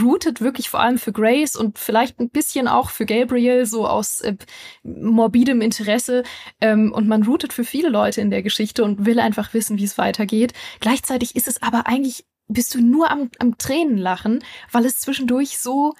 [0.00, 4.22] rootet wirklich vor allem für Grace und vielleicht ein bisschen auch für Gabriel, so aus
[4.22, 4.34] äh,
[4.82, 6.22] morbidem Interesse.
[6.60, 9.84] Ähm, und man rootet für viele Leute in der Geschichte und will einfach wissen, wie
[9.84, 10.54] es weitergeht.
[10.80, 15.58] Gleichzeitig ist es aber eigentlich, bist du nur am, am Tränen lachen, weil es zwischendurch
[15.58, 15.94] so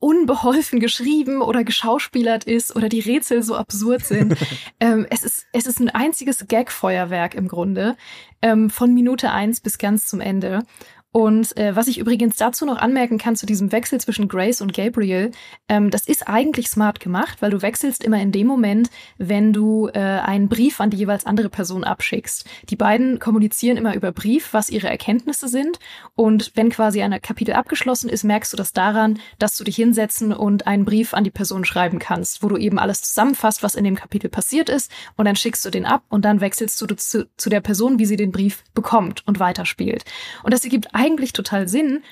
[0.00, 4.36] unbeholfen geschrieben oder geschauspielert ist oder die Rätsel so absurd sind.
[4.80, 7.96] ähm, es, ist, es ist ein einziges Gag-Feuerwerk im Grunde,
[8.40, 10.62] ähm, von Minute eins bis ganz zum Ende.
[11.10, 14.74] Und äh, was ich übrigens dazu noch anmerken kann zu diesem Wechsel zwischen Grace und
[14.74, 15.30] Gabriel,
[15.66, 19.88] ähm, das ist eigentlich smart gemacht, weil du wechselst immer in dem Moment, wenn du
[19.88, 22.44] äh, einen Brief an die jeweils andere Person abschickst.
[22.68, 25.78] Die beiden kommunizieren immer über Brief, was ihre Erkenntnisse sind.
[26.14, 30.34] Und wenn quasi ein Kapitel abgeschlossen ist, merkst du das daran, dass du dich hinsetzen
[30.34, 33.84] und einen Brief an die Person schreiben kannst, wo du eben alles zusammenfasst, was in
[33.84, 34.92] dem Kapitel passiert ist.
[35.16, 38.06] Und dann schickst du den ab und dann wechselst du zu, zu der Person, wie
[38.06, 40.04] sie den Brief bekommt und weiterspielt.
[40.42, 42.02] Und das ergibt eigentlich total Sinn,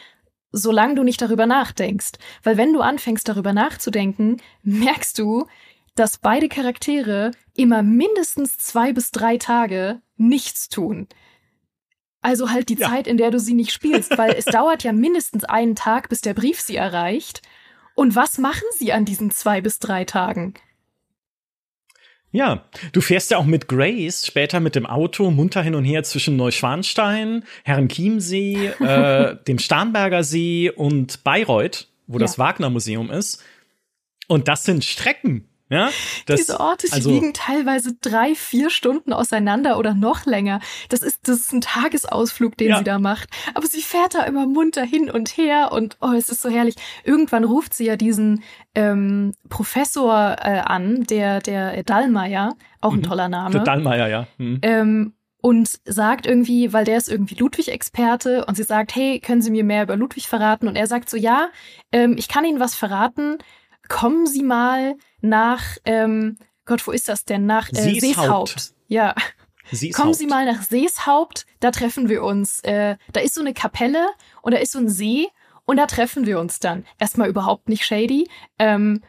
[0.52, 2.12] solange du nicht darüber nachdenkst.
[2.42, 5.46] Weil wenn du anfängst darüber nachzudenken, merkst du,
[5.96, 11.08] dass beide Charaktere immer mindestens zwei bis drei Tage nichts tun.
[12.20, 12.88] Also halt die Ja.
[12.88, 16.20] Zeit, in der du sie nicht spielst, weil es dauert ja mindestens einen Tag, bis
[16.20, 17.42] der Brief sie erreicht.
[17.94, 20.54] Und was machen sie an diesen zwei bis drei Tagen?
[22.32, 26.02] Ja, du fährst ja auch mit Grace später mit dem Auto munter hin und her
[26.02, 32.44] zwischen Neuschwanstein, Herrenchiemsee, äh, dem Starnberger See und Bayreuth, wo das Ja.
[32.44, 33.42] Wagner Museum ist.
[34.28, 35.48] Und das sind Strecken.
[35.68, 35.90] Ja,
[36.26, 40.60] das, Diese Orte, sie also, liegen teilweise drei, vier Stunden auseinander oder noch länger.
[40.90, 42.78] Das ist, das ist ein Tagesausflug, den Ja.
[42.78, 43.28] sie da macht.
[43.54, 46.76] Aber sie fährt da immer munter hin und her und oh, es ist so herrlich.
[47.02, 48.44] Irgendwann ruft sie ja diesen
[48.76, 53.02] ähm, Professor äh, an, der, der Dallmayr, auch ein Mhm.
[53.02, 53.50] toller Name.
[53.50, 54.26] Der Dallmayr, ja.
[54.38, 54.60] Hm.
[54.62, 55.12] ähm,
[55.42, 59.64] und sagt irgendwie, weil der ist irgendwie Ludwig-Experte und sie sagt, hey, können Sie mir
[59.64, 60.66] mehr über Ludwig verraten?
[60.68, 61.48] Und er sagt so, ja,
[61.92, 63.38] ähm, ich kann Ihnen was verraten.
[63.88, 64.96] Kommen Sie mal
[65.28, 67.46] nach, ähm, Gott, wo ist das denn?
[67.46, 68.00] Nach äh, Seeshaupt.
[68.00, 68.74] Seeshaupt.
[68.88, 69.14] Ja.
[69.70, 70.14] Ist Kommen.
[70.14, 72.60] Sie mal nach Seeshaupt, da treffen wir uns.
[72.60, 74.06] Äh, da ist so eine Kapelle
[74.42, 75.28] und da ist so ein See
[75.64, 76.86] und da treffen wir uns dann.
[76.98, 78.28] Erstmal überhaupt nicht shady.
[78.58, 79.02] Ähm,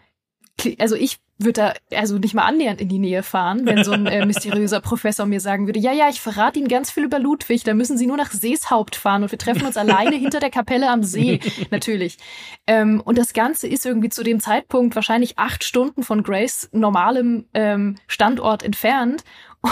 [0.79, 4.07] also ich würde da also nicht mal annähernd in die Nähe fahren, wenn so ein
[4.07, 7.63] äh, mysteriöser Professor mir sagen würde, ja, ja, ich verrate Ihnen ganz viel über Ludwig,
[7.63, 10.89] da müssen Sie nur nach Seeshaupt fahren und wir treffen uns alleine hinter der Kapelle
[10.89, 11.39] am See,
[11.71, 12.17] natürlich.
[12.65, 17.45] Ähm, und das Ganze ist irgendwie zu dem Zeitpunkt wahrscheinlich acht Stunden von Grace normalem
[17.53, 19.23] ähm, Standort entfernt.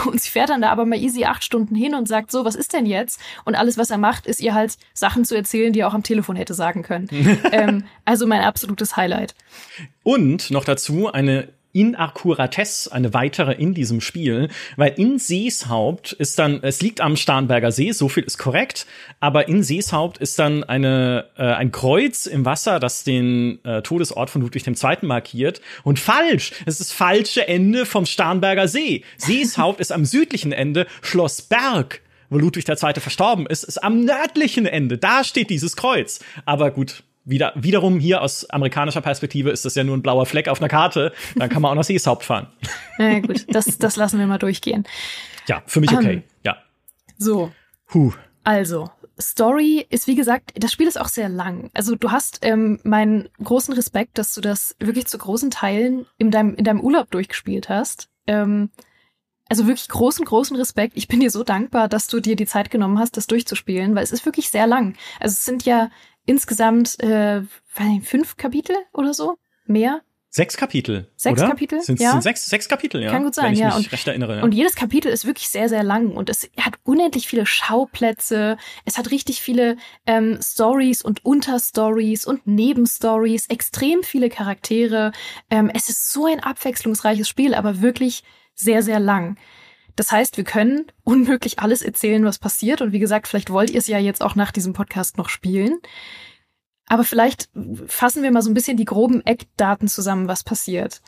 [0.05, 2.55] Und sie fährt dann da aber mal easy acht Stunden hin und sagt so, was
[2.55, 3.19] ist denn jetzt?
[3.45, 6.03] Und alles, was er macht, ist ihr halt Sachen zu erzählen, die er auch am
[6.03, 7.07] Telefon hätte sagen können.
[7.51, 9.35] ähm, also mein absolutes Highlight.
[10.03, 16.59] Und noch dazu eine Inakkuratesse, eine weitere in diesem Spiel, weil in Seeshaupt ist dann,
[16.63, 18.85] es liegt am Starnberger See, so viel ist korrekt,
[19.19, 24.29] aber in Seeshaupt ist dann eine, äh, ein Kreuz im Wasser, das den äh, Todesort
[24.29, 24.97] von Ludwig II.
[25.01, 25.61] markiert.
[25.83, 26.53] Und falsch!
[26.65, 29.03] Es ist das falsche Ende vom Starnberger See.
[29.17, 32.93] Seeshaupt ist am südlichen Ende, Schloss Berg wo Ludwig II.
[32.99, 34.97] verstorben ist, ist am nördlichen Ende.
[34.97, 36.19] Da steht dieses Kreuz.
[36.45, 40.47] Aber gut, wieder, wiederum hier aus amerikanischer Perspektive ist das ja nur ein blauer Fleck
[40.47, 41.11] auf einer Karte.
[41.35, 42.47] Dann kann man auch nach Seeshaupt fahren.
[42.97, 44.85] Na ja, gut, das, das lassen wir mal durchgehen.
[45.47, 46.13] Ja, für mich okay.
[46.13, 46.23] Ähm.
[46.43, 46.57] Ja.
[47.17, 47.51] So,
[47.93, 48.13] Huh.
[48.43, 51.69] Also, Story ist, wie gesagt, das Spiel ist auch sehr lang.
[51.73, 56.31] Also du hast ähm, meinen großen Respekt, dass du das wirklich zu großen Teilen in
[56.31, 58.09] deinem, in deinem Urlaub durchgespielt hast.
[58.27, 58.69] Ähm,
[59.47, 60.93] also wirklich großen, großen Respekt.
[60.97, 64.03] Ich bin dir so dankbar, dass du dir die Zeit genommen hast, das durchzuspielen, weil
[64.03, 64.95] es ist wirklich sehr lang.
[65.19, 65.89] Also es sind ja
[66.25, 67.41] insgesamt äh,
[68.03, 69.37] fünf Kapitel oder so.
[69.65, 70.01] Mehr?
[70.35, 71.09] Sechs Kapitel.
[71.15, 71.51] Sechs oder?
[71.51, 71.81] Kapitel?
[71.81, 72.11] Sind, ja.
[72.11, 73.09] sind sechs, sechs Kapitel, ja.
[73.09, 73.67] Kann gut sein, wenn ich ja.
[73.67, 74.37] Mich Und, recht erinnere.
[74.37, 74.43] Ja.
[74.43, 78.57] und jedes Kapitel ist wirklich sehr, sehr lang und es hat unendlich viele Schauplätze.
[78.83, 85.13] Es hat richtig viele ähm, Stories und Unterstories und Nebenstories, extrem viele Charaktere.
[85.49, 89.37] Ähm, es ist so ein abwechslungsreiches Spiel, aber wirklich sehr, sehr lang.
[89.95, 92.81] Das heißt, wir können unmöglich alles erzählen, was passiert.
[92.81, 95.79] Und wie gesagt, vielleicht wollt ihr es ja jetzt auch nach diesem Podcast noch spielen.
[96.87, 97.49] Aber vielleicht
[97.87, 101.01] fassen wir mal so ein bisschen die groben Eckdaten zusammen, was passiert.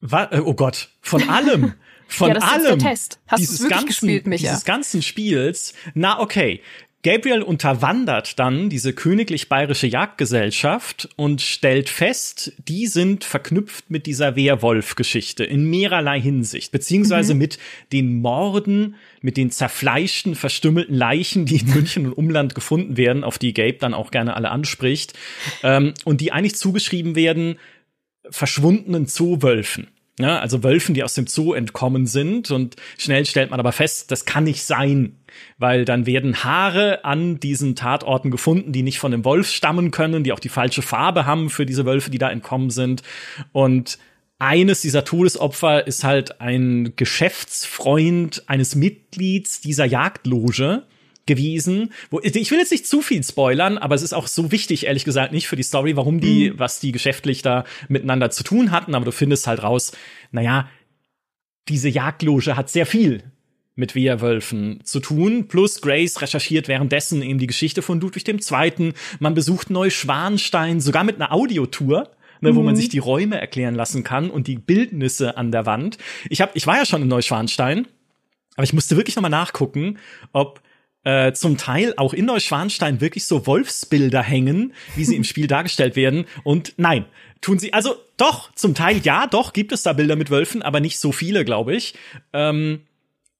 [0.00, 1.74] Wa äh, oh Gott, von allem.
[2.10, 2.78] Von ja, das ist allem.
[2.80, 3.20] der Test.
[3.28, 4.48] Hast du dieses es wirklich ganzen, gespielt, Micha?
[4.48, 5.74] Dieses ganzen Spiels.
[5.94, 6.60] Na, okay.
[7.02, 14.36] Gabriel unterwandert dann diese königlich bayerische Jagdgesellschaft und stellt fest, die sind verknüpft mit dieser
[14.36, 17.38] Werwolf-Geschichte in mehrerlei Hinsicht, beziehungsweise Mhm.
[17.38, 17.58] mit
[17.92, 23.38] den Morden, mit den zerfleischten, verstümmelten Leichen, die in München und Umland gefunden werden, auf
[23.38, 25.14] die Gabe dann auch gerne alle anspricht,
[25.62, 27.58] ähm, und die eigentlich zugeschrieben werden
[28.28, 29.88] verschwundenen Zoowölfen.
[30.18, 32.50] Ja, also Wölfen, die aus dem Zoo entkommen sind.
[32.50, 35.16] Und schnell stellt man aber fest, das kann nicht sein,
[35.58, 40.24] weil dann werden Haare an diesen Tatorten gefunden, die nicht von dem Wolf stammen können,
[40.24, 43.02] die auch die falsche Farbe haben für diese Wölfe, die da entkommen sind.
[43.52, 43.98] Und
[44.38, 50.84] eines dieser Todesopfer ist halt ein Geschäftsfreund eines Mitglieds dieser Jagdloge
[51.26, 51.92] gewesen.
[52.10, 55.04] Wo, ich will jetzt nicht zu viel spoilern, aber es ist auch so wichtig, ehrlich
[55.04, 58.94] gesagt, nicht für die Story, warum die, was die geschäftlich da miteinander zu tun hatten,
[58.94, 59.92] aber du findest halt raus,
[60.32, 60.68] naja,
[61.68, 63.22] diese Jagdloge hat sehr viel
[63.76, 65.48] mit Wehrwölfen zu tun.
[65.48, 68.92] Plus Grace recherchiert währenddessen eben die Geschichte von Ludwig II.
[69.18, 72.10] Man besucht Neuschwanstein, sogar mit einer Audiotour.
[72.42, 75.98] Ne, wo man sich die Räume erklären lassen kann und die Bildnisse an der Wand.
[76.30, 77.86] Ich hab, ich war ja schon in Neuschwanstein,
[78.54, 79.98] aber ich musste wirklich noch mal nachgucken,
[80.32, 80.62] ob
[81.04, 85.96] äh, zum Teil auch in Neuschwanstein wirklich so Wolfsbilder hängen, wie sie im Spiel dargestellt
[85.96, 86.26] werden.
[86.44, 87.06] Und nein,
[87.40, 90.80] tun sie, also doch, zum Teil ja, doch, gibt es da Bilder mit Wölfen, aber
[90.80, 91.94] nicht so viele, glaube ich.
[92.34, 92.80] Ähm,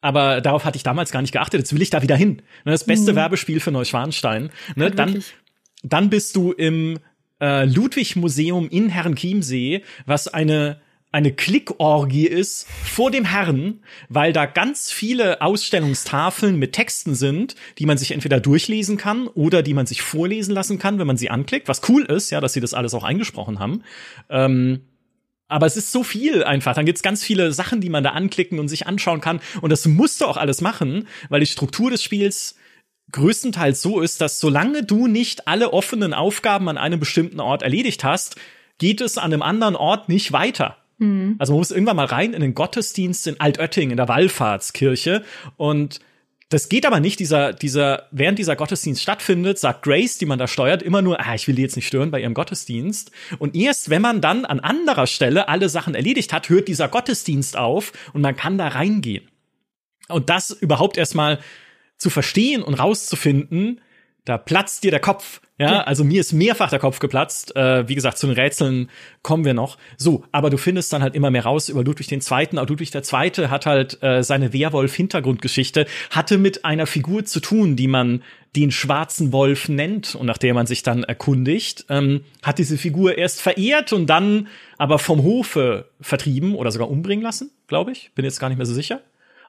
[0.00, 1.60] aber darauf hatte ich damals gar nicht geachtet.
[1.60, 2.40] Jetzt will ich da wieder hin.
[2.64, 3.16] Ne, Das beste Mhm.
[3.16, 4.50] Werbespiel für Neuschwanstein.
[4.74, 5.22] Ne, Halt dann,
[5.82, 6.98] dann bist du im
[7.42, 10.80] äh, Ludwig-Museum in Herrenchiemsee, was eine
[11.12, 17.86] eine Klickorgie ist vor dem Herrn, weil da ganz viele Ausstellungstafeln mit Texten sind, die
[17.86, 21.30] man sich entweder durchlesen kann oder die man sich vorlesen lassen kann, wenn man sie
[21.30, 21.66] anklickt.
[21.66, 23.82] Was cool ist, ja, dass sie das alles auch eingesprochen haben.
[24.28, 24.82] Ähm,
[25.48, 26.74] aber es ist so viel einfach.
[26.74, 29.40] Dann gibt's ganz viele Sachen, die man da anklicken und sich anschauen kann.
[29.60, 32.54] Und das musst du auch alles machen, weil die Struktur des Spiels
[33.10, 38.04] größtenteils so ist, dass solange du nicht alle offenen Aufgaben an einem bestimmten Ort erledigt
[38.04, 38.36] hast,
[38.78, 40.76] geht es an einem anderen Ort nicht weiter.
[41.38, 45.24] Also man muss irgendwann mal rein in den Gottesdienst in Altötting, in der Wallfahrtskirche.
[45.56, 46.00] Und
[46.50, 50.48] das geht aber nicht, dieser, dieser, während dieser Gottesdienst stattfindet, sagt Grace, die man da
[50.48, 53.12] steuert, immer nur, ah, ich will die jetzt nicht stören bei ihrem Gottesdienst.
[53.38, 57.56] Und erst wenn man dann an anderer Stelle alle Sachen erledigt hat, hört dieser Gottesdienst
[57.56, 59.28] auf und man kann da reingehen.
[60.08, 61.38] Und das überhaupt erstmal
[61.96, 63.80] zu verstehen und rauszufinden,
[64.24, 65.40] da platzt dir der Kopf.
[65.60, 65.80] Ja, Ja.
[65.82, 67.54] also mir ist mehrfach der Kopf geplatzt.
[67.54, 68.88] Äh, wie gesagt, zu den Rätseln
[69.22, 69.76] kommen wir noch.
[69.98, 72.18] So, aber du findest dann halt immer mehr raus über Ludwig II.
[72.58, 73.48] Auch Ludwig II.
[73.48, 78.22] hat halt äh, seine Werwolf-Hintergrundgeschichte, hatte mit einer Figur zu tun, die man
[78.56, 83.16] den schwarzen Wolf nennt und nach der man sich dann erkundigt, ähm, hat diese Figur
[83.16, 84.48] erst verehrt und dann
[84.78, 88.10] aber vom Hofe vertrieben oder sogar umbringen lassen, glaube ich.
[88.14, 89.00] Bin jetzt gar nicht mehr so sicher.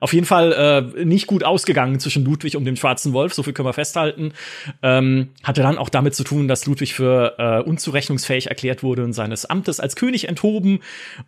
[0.02, 0.52] Auf jeden Fall
[0.98, 4.34] äh, nicht gut ausgegangen zwischen Ludwig und dem Schwarzen Wolf, so viel können wir festhalten.
[4.82, 9.14] Ähm, hatte dann auch damit zu tun, dass Ludwig für äh, unzurechnungsfähig erklärt wurde und
[9.14, 10.80] seines Amtes als König enthoben.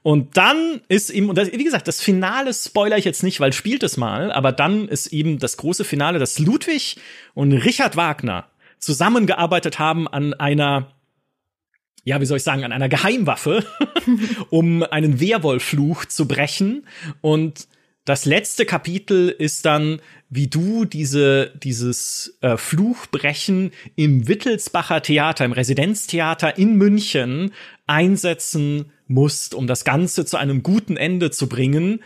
[0.01, 3.53] Und dann ist ihm, und das, wie gesagt, das Finale spoiler ich jetzt nicht, weil
[3.53, 6.97] spielt es mal, aber dann ist eben das große Finale, dass Ludwig
[7.36, 8.47] und Richard Wagner
[8.80, 10.88] zusammengearbeitet haben an einer
[12.05, 13.63] ja, wie soll ich sagen, an einer Geheimwaffe,
[14.49, 16.86] um einen Werwolffluch zu brechen.
[17.21, 17.67] Und
[18.06, 25.51] das letzte Kapitel ist dann, wie du diese, dieses äh, Fluchbrechen im Wittelsbacher Theater, im
[25.54, 27.51] Residenztheater in München
[27.88, 32.04] einsetzen musst, um das Ganze zu einem guten Ende zu bringen.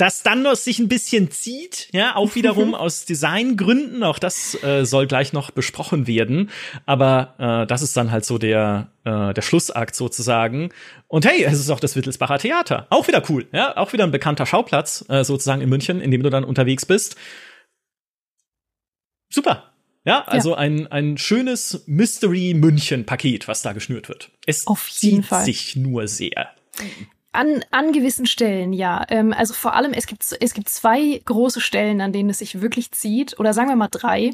[0.00, 4.86] Das dann noch sich ein bisschen zieht, ja, auch wiederum aus Designgründen, auch das äh,
[4.86, 6.48] soll gleich noch besprochen werden.
[6.86, 10.70] Aber äh, das ist dann halt so der, äh, der Schlussakt sozusagen.
[11.06, 12.86] Und hey, es ist auch das Wittelsbacher Theater.
[12.88, 16.22] Auch wieder cool, ja, auch wieder ein bekannter Schauplatz äh, sozusagen in München, in dem
[16.22, 17.16] du dann unterwegs bist.
[19.28, 19.74] Super.
[20.06, 24.30] Ja, also ein, ein schönes Mystery-München-Paket, was da geschnürt wird.
[24.46, 25.44] Es Auf jeden zieht Fall.
[25.44, 26.54] sich nur sehr.
[27.32, 29.04] An, an gewissen Stellen, ja.
[29.08, 32.60] Ähm, also vor allem, es gibt, es gibt zwei große Stellen, an denen es sich
[32.60, 34.32] wirklich zieht, oder sagen wir mal drei.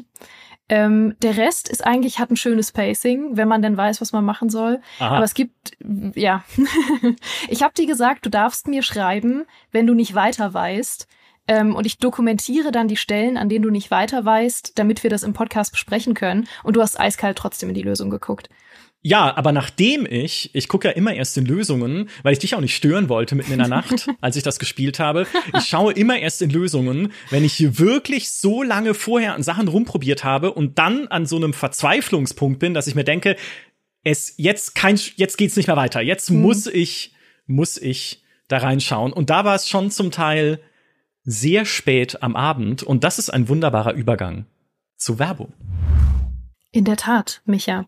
[0.69, 4.25] Ähm, der Rest ist eigentlich, hat ein schönes Pacing, wenn man denn weiß, was man
[4.25, 4.81] machen soll.
[4.99, 5.17] Aha.
[5.17, 5.77] Aber es gibt,
[6.15, 6.43] ja.
[7.49, 11.07] ich habe dir gesagt, du darfst mir schreiben, wenn du nicht weiter weißt.
[11.47, 15.09] Ähm, und ich dokumentiere dann die Stellen, an denen du nicht weiter weißt, damit wir
[15.09, 16.47] das im Podcast besprechen können.
[16.63, 18.49] Und du hast eiskalt trotzdem in die Lösung geguckt.
[19.03, 22.61] Ja, aber nachdem ich, ich gucke ja immer erst in Lösungen, weil ich dich auch
[22.61, 25.27] nicht stören wollte mitten in der Nacht, als ich das gespielt habe.
[25.55, 29.67] Ich schaue immer erst in Lösungen, wenn ich hier wirklich so lange vorher an Sachen
[29.67, 33.35] rumprobiert habe und dann an so einem Verzweiflungspunkt bin, dass ich mir denke,
[34.03, 36.01] es jetzt kein, jetzt geht's nicht mehr weiter.
[36.01, 36.41] Jetzt Mhm.
[36.41, 37.13] muss ich,
[37.45, 39.13] muss ich da reinschauen.
[39.13, 40.59] Und da war es schon zum Teil
[41.23, 44.45] sehr spät am Abend und das ist ein wunderbarer Übergang
[44.95, 45.53] zu Werbung.
[46.77, 47.87] In der Tat, Micha.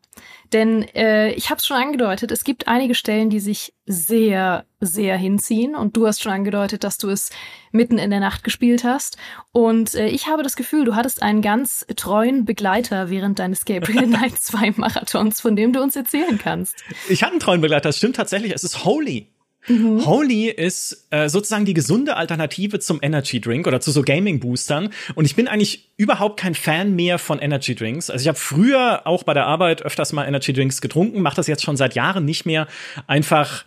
[0.52, 5.16] Denn äh, ich habe es schon angedeutet, es gibt einige Stellen, die sich sehr, sehr
[5.16, 5.76] hinziehen.
[5.76, 7.30] Und du hast schon angedeutet, dass du es
[7.72, 9.20] mitten in der Nacht gespielt hast.
[9.52, 14.08] Und äh, ich habe das Gefühl, du hattest einen ganz treuen Begleiter während deines Gabriel
[14.08, 16.84] Knight 2 Marathons, von dem du uns erzählen kannst.
[17.10, 18.54] Ich hatte einen treuen Begleiter, das stimmt tatsächlich.
[18.54, 19.28] Es ist Holy.
[19.70, 24.90] Holy ist äh, sozusagen die gesunde Alternative zum Energy Drink oder zu so Gaming Boostern.
[25.16, 28.10] Und ich bin eigentlich überhaupt kein Fan mehr von Energy Drinks.
[28.10, 31.48] Also ich habe früher auch bei der Arbeit öfters mal Energy Drinks getrunken, mache das
[31.48, 32.68] jetzt schon seit Jahren nicht mehr.
[33.08, 33.66] Einfach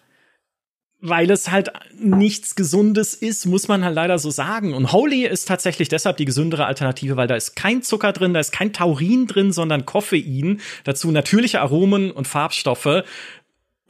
[1.05, 4.73] weil es halt nichts Gesundes ist, muss man halt leider so sagen.
[4.73, 8.41] Und Holy ist tatsächlich deshalb die gesündere Alternative, weil da ist kein Zucker drin, da
[8.41, 10.61] ist kein Taurin drin, sondern Koffein.
[10.85, 13.03] Dazu natürliche Aromen und Farbstoffe.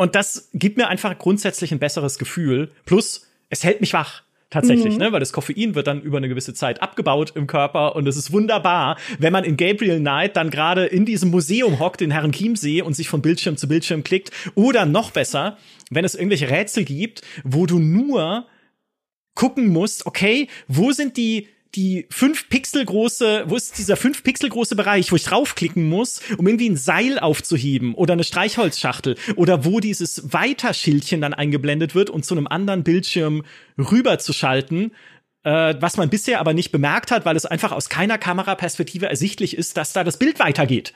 [0.02, 2.72] Und das gibt mir einfach grundsätzlich ein besseres Gefühl.
[2.86, 4.24] Plus, es hält mich wach.
[4.50, 5.12] Tatsächlich, ne?
[5.12, 8.32] Weil das Koffein wird dann über eine gewisse Zeit abgebaut im Körper und es ist
[8.32, 12.82] wunderbar, wenn man in Gabriel Knight dann gerade in diesem Museum hockt in Herren Chiemsee
[12.82, 14.32] und sich von Bildschirm zu Bildschirm klickt.
[14.56, 15.56] Oder noch besser,
[15.90, 18.48] wenn es irgendwelche Rätsel gibt, wo du nur
[19.36, 24.50] gucken musst, okay, wo sind die die fünf Pixel große, wo ist dieser fünf Pixel
[24.50, 29.64] große Bereich, wo ich draufklicken muss, um irgendwie ein Seil aufzuheben oder eine Streichholzschachtel oder
[29.64, 33.44] wo dieses Weiterschildchen dann eingeblendet wird und zu einem anderen Bildschirm
[33.78, 34.92] rüberzuschalten,
[35.44, 39.56] äh, was man bisher aber nicht bemerkt hat, weil es einfach aus keiner Kameraperspektive ersichtlich
[39.56, 40.92] ist, dass da das Bild weitergeht.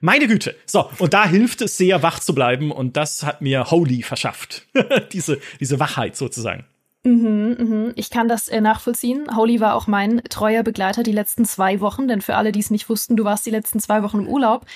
[0.00, 0.56] Meine Güte.
[0.64, 4.66] So, und da hilft es sehr, wach zu bleiben und das hat mir Holy verschafft.
[5.12, 6.64] diese, diese Wachheit sozusagen.
[7.02, 7.92] Mhm, mhm.
[7.96, 9.34] Ich kann das äh, nachvollziehen.
[9.34, 12.70] Holy war auch mein treuer Begleiter die letzten zwei Wochen, denn für alle, die es
[12.70, 14.66] nicht wussten, du warst die letzten zwei Wochen im Urlaub.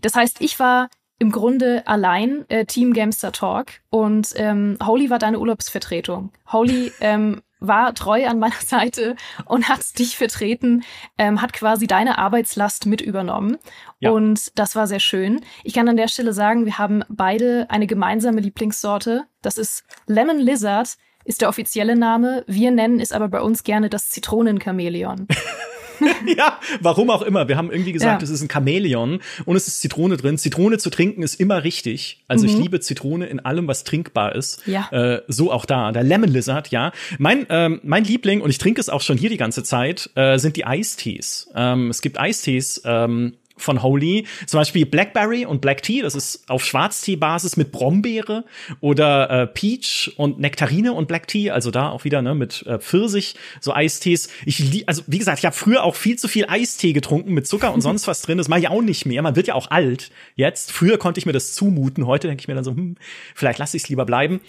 [0.00, 5.18] Das heißt, ich war im Grunde allein äh, Team Gamester Talk und ähm, Holy war
[5.18, 6.30] deine Urlaubsvertretung.
[6.50, 9.16] Holy ähm, war treu an meiner Seite
[9.46, 10.84] und hat dich vertreten,
[11.18, 13.56] ähm, hat quasi deine Arbeitslast mit übernommen.
[13.98, 14.10] Ja.
[14.10, 15.40] Und das war sehr schön.
[15.64, 19.24] Ich kann an der Stelle sagen, wir haben beide eine gemeinsame Lieblingssorte.
[19.40, 20.96] Das ist Lemon Lizard,
[21.26, 22.44] ist der offizielle Name.
[22.46, 25.26] Wir nennen es aber bei uns gerne das Zitronenchamäleon.
[26.36, 27.48] ja, warum auch immer.
[27.48, 28.24] Wir haben irgendwie gesagt, Ja.
[28.24, 30.36] es ist ein Chamäleon und es ist Zitrone drin.
[30.38, 32.22] Zitrone zu trinken ist immer richtig.
[32.28, 32.62] Also ich Mhm.
[32.62, 34.66] liebe Zitrone in allem, was trinkbar ist.
[34.66, 34.88] Ja.
[34.92, 35.92] Äh, so auch da.
[35.92, 36.92] Der Lemon Lizard, ja.
[37.18, 40.38] Mein, ähm, mein Liebling, und ich trinke es auch schon hier die ganze Zeit, äh,
[40.38, 41.48] sind die Eistees.
[41.54, 46.48] Ähm, es gibt Eistees, ähm, von Holy, zum Beispiel Blackberry und Black Tea, das ist
[46.48, 48.44] auf Schwarztee-Basis mit Brombeere
[48.80, 52.78] oder äh, Peach und Nektarine und Black Tea, also da auch wieder ne, mit äh,
[52.78, 54.28] Pfirsich, so Eistees.
[54.44, 57.72] Ich also wie gesagt, ich habe früher auch viel zu viel Eistee getrunken mit Zucker
[57.72, 58.38] und sonst was drin.
[58.38, 59.22] Das mache ich auch nicht mehr.
[59.22, 60.72] Man wird ja auch alt jetzt.
[60.72, 62.06] Früher konnte ich mir das zumuten.
[62.06, 62.96] Heute denke ich mir dann so, hm,
[63.34, 64.40] vielleicht lasse ich es lieber bleiben.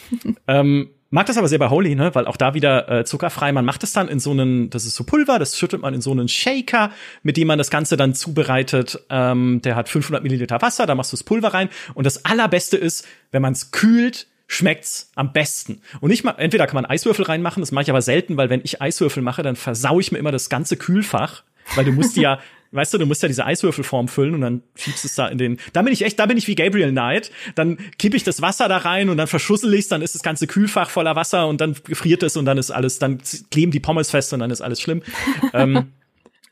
[0.47, 2.13] ähm, Mag das aber sehr bei Holy, ne?
[2.15, 3.51] Weil auch da wieder äh, zuckerfrei.
[3.53, 6.01] Man macht es dann in so einen, das ist so Pulver, das schüttet man in
[6.01, 6.91] so einen Shaker,
[7.23, 8.99] mit dem man das Ganze dann zubereitet.
[9.09, 11.69] Ähm, der hat 500 Milliliter Wasser, da machst du das Pulver rein.
[11.93, 15.81] Und das allerbeste ist, wenn man es kühlt, schmeckt's am besten.
[16.01, 18.61] Und nicht mal, entweder kann man Eiswürfel reinmachen, das mache ich aber selten, weil wenn
[18.63, 21.43] ich Eiswürfel mache, dann versau ich mir immer das ganze Kühlfach,
[21.75, 22.39] weil du musst die ja
[22.71, 25.37] Weißt du, du musst ja diese Eiswürfelform füllen und dann schiebst du es da in
[25.37, 25.57] den.
[25.73, 27.31] Da bin ich echt, da bin ich wie Gabriel Knight.
[27.55, 30.47] Dann kippe ich das Wasser da rein und dann verschussel ich's, dann ist das ganze
[30.47, 34.11] Kühlfach voller Wasser und dann gefriert es und dann ist alles, dann kleben die Pommes
[34.11, 35.01] fest und dann ist alles schlimm.
[35.53, 35.93] ähm,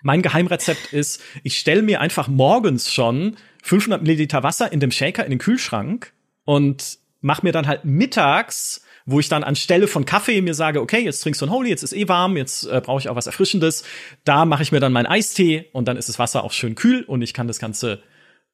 [0.02, 5.26] mein Geheimrezept ist, ich stelle mir einfach morgens schon 500 Milliliter Wasser in dem Shaker
[5.26, 6.14] in den Kühlschrank
[6.46, 11.00] und mach mir dann halt mittags wo ich dann anstelle von Kaffee mir sage, okay,
[11.04, 13.28] jetzt trinkst du ein Holy, jetzt ist eh warm, jetzt äh, brauche ich auch was
[13.28, 13.84] Erfrischendes.
[14.24, 17.04] Da mache ich mir dann meinen Eistee und dann ist das Wasser auch schön kühl
[17.04, 18.02] und ich kann das Ganze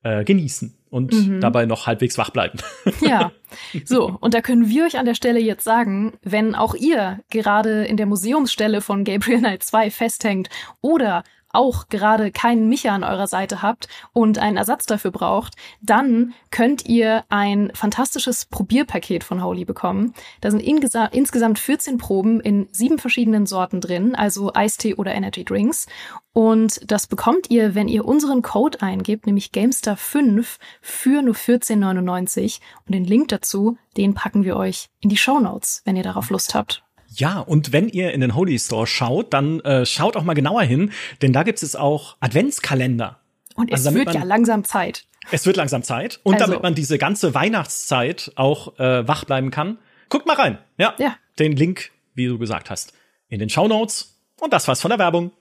[0.03, 1.41] äh, genießen und Mhm.
[1.41, 2.59] dabei noch halbwegs wach bleiben.
[3.01, 3.31] Ja,
[3.85, 7.85] so, und da können wir euch an der Stelle jetzt sagen, wenn auch ihr gerade
[7.85, 10.49] in der Museumsstelle von Gabriel Knight 2 festhängt
[10.81, 11.23] oder
[11.53, 16.85] auch gerade keinen Micha an eurer Seite habt und einen Ersatz dafür braucht, dann könnt
[16.85, 20.13] ihr ein fantastisches Probierpaket von Holy bekommen.
[20.41, 25.87] Da sind insgesamt 14 Proben in sieben verschiedenen Sorten drin, also Eistee oder Energy Drinks.
[26.33, 32.59] Und das bekommt ihr, wenn ihr unseren Code eingebt, nämlich Gamestar5 für nur 14,99.
[32.85, 36.29] Und den Link dazu, den packen wir euch in die Show Notes, wenn ihr darauf
[36.29, 36.83] Lust habt.
[37.13, 40.63] Ja, und wenn ihr in den Holy Store schaut, dann äh, schaut auch mal genauer
[40.63, 40.91] hin,
[41.21, 43.19] denn da gibt es auch Adventskalender.
[43.55, 45.05] Und es also, wird man, ja langsam Zeit.
[45.29, 46.21] Es wird langsam Zeit.
[46.23, 46.47] Und also.
[46.47, 49.77] damit man diese ganze Weihnachtszeit auch äh, wach bleiben kann,
[50.09, 50.57] guckt mal rein.
[50.77, 51.15] Ja, ja.
[51.37, 52.93] Den Link, wie du gesagt hast,
[53.27, 54.17] in den Show Notes.
[54.39, 55.31] Und das war's von der Werbung.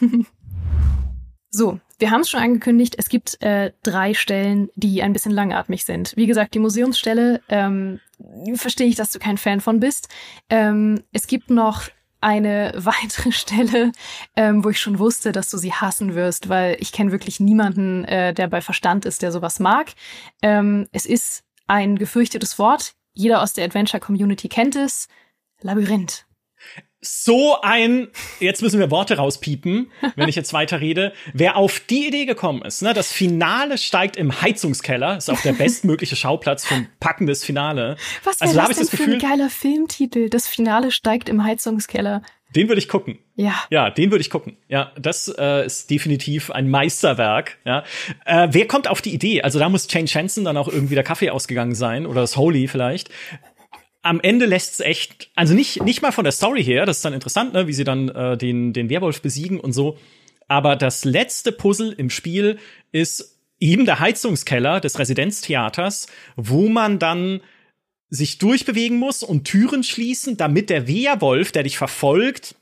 [1.50, 5.84] So, wir haben es schon angekündigt, es gibt äh, drei Stellen, die ein bisschen langatmig
[5.84, 6.14] sind.
[6.14, 8.00] Wie gesagt, die Museumsstelle, ähm,
[8.54, 10.08] verstehe ich, dass du kein Fan von bist.
[10.50, 11.88] Ähm, es gibt noch
[12.20, 13.92] eine weitere Stelle,
[14.36, 18.04] ähm, wo ich schon wusste, dass du sie hassen wirst, weil ich kenne wirklich niemanden,
[18.04, 19.92] äh, der bei Verstand ist, der sowas mag.
[20.42, 22.94] Ähm, es ist ein gefürchtetes Wort.
[23.14, 25.08] Jeder aus der Adventure-Community kennt es.
[25.60, 26.27] Labyrinth
[27.00, 28.08] so ein,
[28.40, 32.62] jetzt müssen wir Worte rauspiepen, wenn ich jetzt weiter rede, wer auf die Idee gekommen
[32.62, 37.44] ist, ne, das Finale steigt im Heizungskeller, ist auch der bestmögliche Schauplatz für ein packendes
[37.44, 37.96] Finale.
[38.24, 40.28] Was wäre also, da das, das Gefühl, für ein geiler Filmtitel?
[40.28, 42.22] Das Finale steigt im Heizungskeller.
[42.56, 43.18] Den würde ich gucken.
[43.36, 43.54] Ja.
[43.70, 44.56] Ja, den würde ich gucken.
[44.68, 47.58] Ja, das äh, ist definitiv ein Meisterwerk.
[47.66, 47.84] Ja.
[48.24, 49.42] Äh, wer kommt auf die Idee?
[49.42, 52.66] Also da muss Jane Chanson dann auch irgendwie der Kaffee ausgegangen sein oder das Holy
[52.66, 53.10] vielleicht
[54.02, 57.04] am Ende lässt es echt, also nicht, nicht mal von der Story her, das ist
[57.04, 59.98] dann interessant, ne, wie sie dann äh, den, den Werwolf besiegen und so.
[60.46, 62.58] Aber das letzte Puzzle im Spiel
[62.92, 67.40] ist eben der Heizungskeller des Residenztheaters, wo man dann
[68.08, 72.54] sich durchbewegen muss und Türen schließen, damit der Werwolf, der dich verfolgt,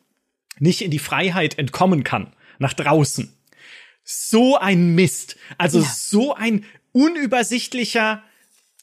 [0.59, 3.32] nicht in die Freiheit entkommen kann, nach draußen.
[4.03, 5.37] So ein Mist.
[5.59, 5.87] Also ja.
[5.95, 8.22] so ein unübersichtlicher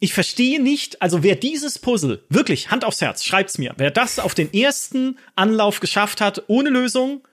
[0.04, 4.20] ich verstehe nicht, also wer dieses Puzzle, wirklich, Hand aufs Herz, schreibt's mir, wer das
[4.20, 7.26] auf den ersten Anlauf geschafft hat, ohne Lösung,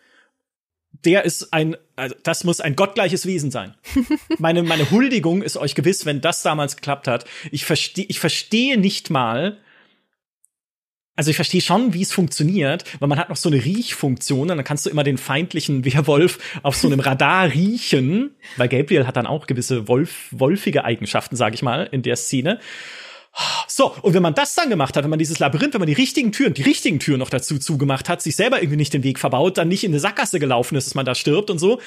[1.05, 3.75] der ist ein, also das muss ein gottgleiches Wesen sein.
[4.39, 7.25] meine, meine Huldigung ist euch gewiss, wenn das damals geklappt hat.
[7.51, 9.59] Ich verstehe, ich verstehe nicht mal,
[11.21, 14.57] also ich verstehe schon, wie es funktioniert, weil man hat noch so eine Riechfunktion und
[14.57, 19.19] dann kannst du immer den feindlichen Werwolf auf so einem Radar riechen, weil Gabriel hat
[19.19, 22.59] dann auch gewisse Wolf, wolfige Eigenschaften, sage ich mal, in der Szene.
[23.69, 25.93] So, und wenn man das dann gemacht hat, wenn man dieses Labyrinth, wenn man die
[25.93, 29.19] richtigen Türen, die richtigen Türen noch dazu zugemacht hat, sich selber irgendwie nicht den Weg
[29.19, 31.83] verbaut, dann nicht in eine Sackgasse gelaufen ist, dass man da stirbt und so,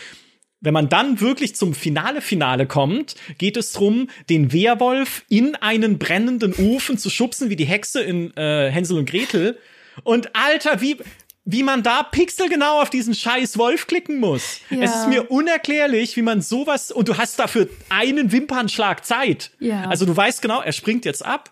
[0.64, 6.53] wenn man dann wirklich zum Finale-Finale kommt, geht es drum, den Werwolf in einen brennenden
[6.53, 9.59] Ofen zu schubsen, wie die Hexe in äh, Hänsel und Gretel.
[10.03, 10.97] Und Alter, wie,
[11.43, 14.61] wie man da pixelgenau auf diesen scheiß Wolf klicken muss.
[14.70, 14.80] Ja.
[14.80, 19.51] Es ist mir unerklärlich, wie man sowas, und du hast dafür einen Wimpernschlag Zeit.
[19.59, 19.89] Ja.
[19.89, 21.51] Also du weißt genau, er springt jetzt ab.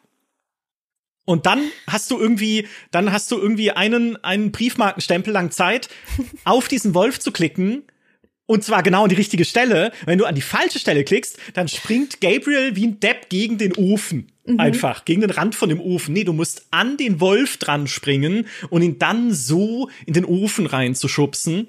[1.25, 5.89] Und dann hast du irgendwie, dann hast du irgendwie einen, einen Briefmarkenstempel lang Zeit,
[6.45, 7.83] auf diesen Wolf zu klicken
[8.45, 9.91] und zwar genau an die richtige Stelle.
[10.05, 13.75] Wenn du an die falsche Stelle klickst, dann springt Gabriel wie ein Depp gegen den
[13.75, 14.31] Ofen.
[14.45, 14.59] Mhm.
[14.59, 16.13] Einfach, gegen den Rand von dem Ofen.
[16.13, 20.65] Nee, du musst an den Wolf dran springen und ihn dann so in den Ofen
[20.65, 21.67] reinzuschubsen.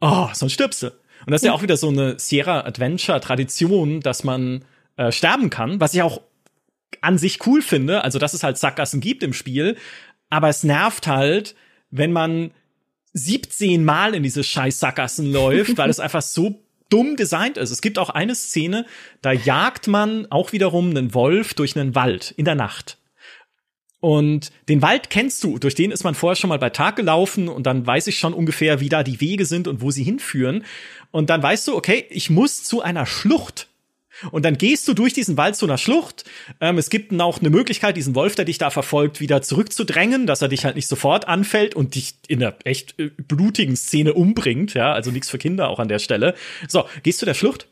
[0.00, 0.86] Oh, sonst stirbst du.
[0.86, 4.64] Und das ist ja, auch wieder so eine Sierra Adventure Tradition, dass man
[4.96, 6.20] äh, sterben kann, was ich auch
[7.00, 9.76] an sich cool finde, also dass es halt Sackgassen gibt im Spiel,
[10.30, 11.54] aber es nervt halt,
[11.90, 12.52] wenn man
[13.14, 16.60] 17 Mal in diese scheiß Sackgassen läuft, weil es einfach so
[16.90, 17.70] dumm designt ist.
[17.70, 18.86] Es gibt auch eine Szene,
[19.22, 22.98] da jagt man auch wiederum einen Wolf durch einen Wald in der Nacht.
[24.00, 27.48] Und den Wald kennst du, durch den ist man vorher schon mal bei Tag gelaufen
[27.48, 30.64] und dann weiß ich schon ungefähr, wie da die Wege sind und wo sie hinführen.
[31.10, 33.68] Und dann weißt du, okay, ich muss zu einer Schlucht.
[34.30, 36.24] Und dann gehst du durch diesen Wald zu einer Schlucht.
[36.60, 40.42] Ähm, es gibt auch eine Möglichkeit, diesen Wolf, der dich da verfolgt, wieder zurückzudrängen, dass
[40.42, 44.74] er dich halt nicht sofort anfällt und dich in einer echt äh, blutigen Szene umbringt.
[44.74, 46.34] Ja, also nichts für Kinder auch an der Stelle.
[46.68, 47.66] So, gehst du der Schlucht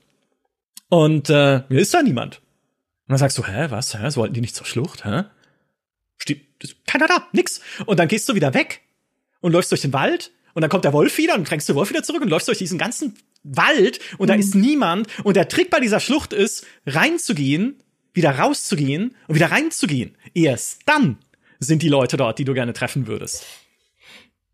[0.89, 2.37] und äh, ist da niemand.
[3.07, 5.25] Und dann sagst du, hä, was, hä, so wollten die nicht zur Schlucht, hä?
[6.19, 6.47] Steht
[6.87, 7.61] keiner da, nix.
[7.87, 8.83] Und dann gehst du wieder weg
[9.41, 11.91] und läufst durch den Wald und dann kommt der Wolf wieder und drängst du Wolf
[11.91, 14.41] wieder zurück und läufst durch diesen ganzen Wald und da mhm.
[14.41, 15.09] ist niemand.
[15.25, 17.83] Und der Trick bei dieser Schlucht ist, reinzugehen,
[18.13, 20.17] wieder rauszugehen und wieder reinzugehen.
[20.35, 21.19] Erst dann
[21.59, 23.45] sind die Leute dort, die du gerne treffen würdest.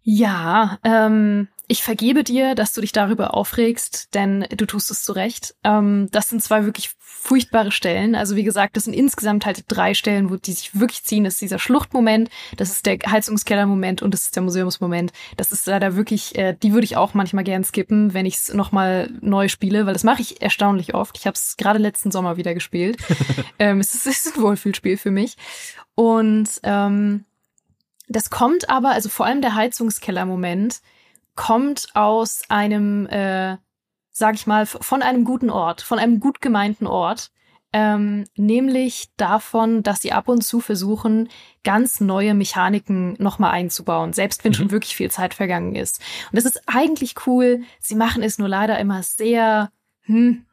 [0.03, 5.13] Ja, ähm, ich vergebe dir, dass du dich darüber aufregst, denn du tust es zu
[5.13, 5.54] Recht.
[5.64, 8.14] Ähm, das sind zwei wirklich furchtbare Stellen.
[8.14, 11.24] Also wie gesagt, das sind insgesamt halt drei Stellen, wo die sich wirklich ziehen.
[11.24, 15.12] Das ist dieser Schluchtmoment, das ist der Heizungskellermoment und das ist der Museumsmoment.
[15.36, 18.54] Das ist leider wirklich, äh, die würde ich auch manchmal gern skippen, wenn ich es
[18.54, 21.18] nochmal neu spiele, weil das mache ich erstaunlich oft.
[21.18, 22.96] Ich habe es gerade letzten Sommer wieder gespielt.
[23.58, 25.36] ähm, es, ist, es ist ein Wohlfühlspiel für mich.
[25.95, 27.24] Und ähm,
[28.08, 30.80] das kommt aber, also vor allem der Heizungskellermoment,
[31.34, 33.58] kommt aus einem äh,
[34.18, 37.30] sag ich mal, von einem guten Ort, von einem gut gemeinten Ort,
[37.72, 41.28] ähm, nämlich davon, dass sie ab und zu versuchen,
[41.64, 44.57] ganz neue Mechaniken nochmal einzubauen, selbst wenn mhm.
[44.57, 46.00] schon wirklich viel Zeit vergangen ist.
[46.30, 47.62] Und das ist eigentlich cool.
[47.78, 49.70] Sie machen es nur leider immer sehr,
[50.03, 50.46] hm,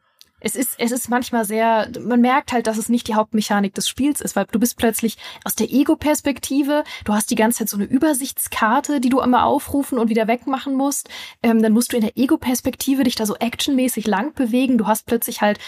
[0.46, 3.88] es ist, es ist manchmal sehr, man merkt halt, dass es nicht die Hauptmechanik des
[3.88, 7.76] Spiels ist, weil du bist plötzlich aus der Ego-Perspektive, du hast die ganze Zeit so
[7.76, 11.08] eine Übersichtskarte, die du immer aufrufen und wieder wegmachen musst.
[11.42, 14.78] Ähm, dann musst du in der Ego-Perspektive dich da so actionmäßig lang bewegen.
[14.78, 15.58] Du hast plötzlich halt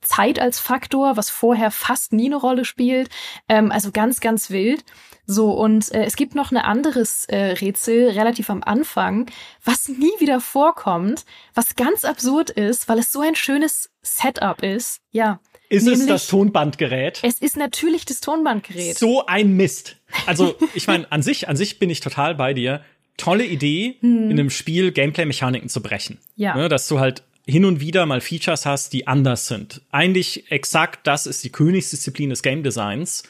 [0.00, 3.10] Zeit als Faktor, was vorher fast nie eine Rolle spielt.
[3.48, 4.84] Ähm, also ganz, ganz wild.
[5.28, 9.26] So, und äh, es gibt noch ein anderes äh, Rätsel relativ am Anfang,
[9.64, 15.00] was nie wieder vorkommt, was ganz absurd ist, weil es so ein schönes Setup ist.
[15.10, 15.40] Ja.
[15.68, 17.20] Ist Nämlich, es das Tonbandgerät?
[17.22, 18.98] Es ist natürlich das Tonbandgerät.
[18.98, 19.96] So ein Mist.
[20.26, 22.82] Also, ich meine, an sich, an sich bin ich total bei dir.
[23.16, 24.30] Tolle Idee, hm.
[24.30, 26.18] in einem Spiel Gameplay-Mechaniken zu brechen.
[26.36, 26.54] Ja.
[26.54, 29.82] Ne, dass du halt hin und wieder mal Features hast, die anders sind.
[29.90, 33.24] Eigentlich exakt das ist die Königsdisziplin des Game Designs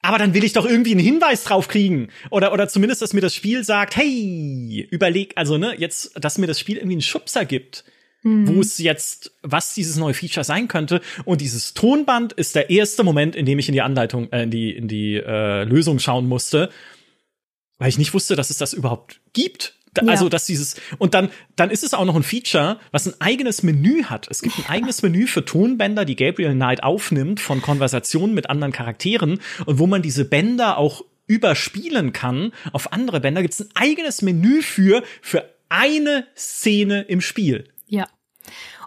[0.00, 2.08] aber dann will ich doch irgendwie einen Hinweis drauf kriegen.
[2.30, 6.46] Oder, oder zumindest, dass mir das Spiel sagt, hey, überleg, also, ne, jetzt, dass mir
[6.46, 7.84] das Spiel irgendwie einen Schubser gibt.
[8.22, 8.48] Mhm.
[8.48, 11.00] Wo es jetzt, was dieses neue Feature sein könnte.
[11.24, 14.50] Und dieses Tonband ist der erste Moment, in dem ich in die Anleitung, äh, in
[14.50, 16.70] die, in die äh, Lösung schauen musste.
[17.78, 19.74] Weil ich nicht wusste, dass es das überhaupt gibt.
[19.96, 20.04] Ja.
[20.08, 23.62] Also, dass dieses, und dann, dann ist es auch noch ein Feature, was ein eigenes
[23.62, 24.28] Menü hat.
[24.30, 28.72] Es gibt ein eigenes Menü für Tonbänder, die Gabriel Knight aufnimmt von Konversationen mit anderen
[28.72, 33.42] Charakteren und wo man diese Bänder auch überspielen kann auf andere Bänder.
[33.42, 37.64] Gibt es ein eigenes Menü für, für eine Szene im Spiel.
[37.88, 38.06] Ja.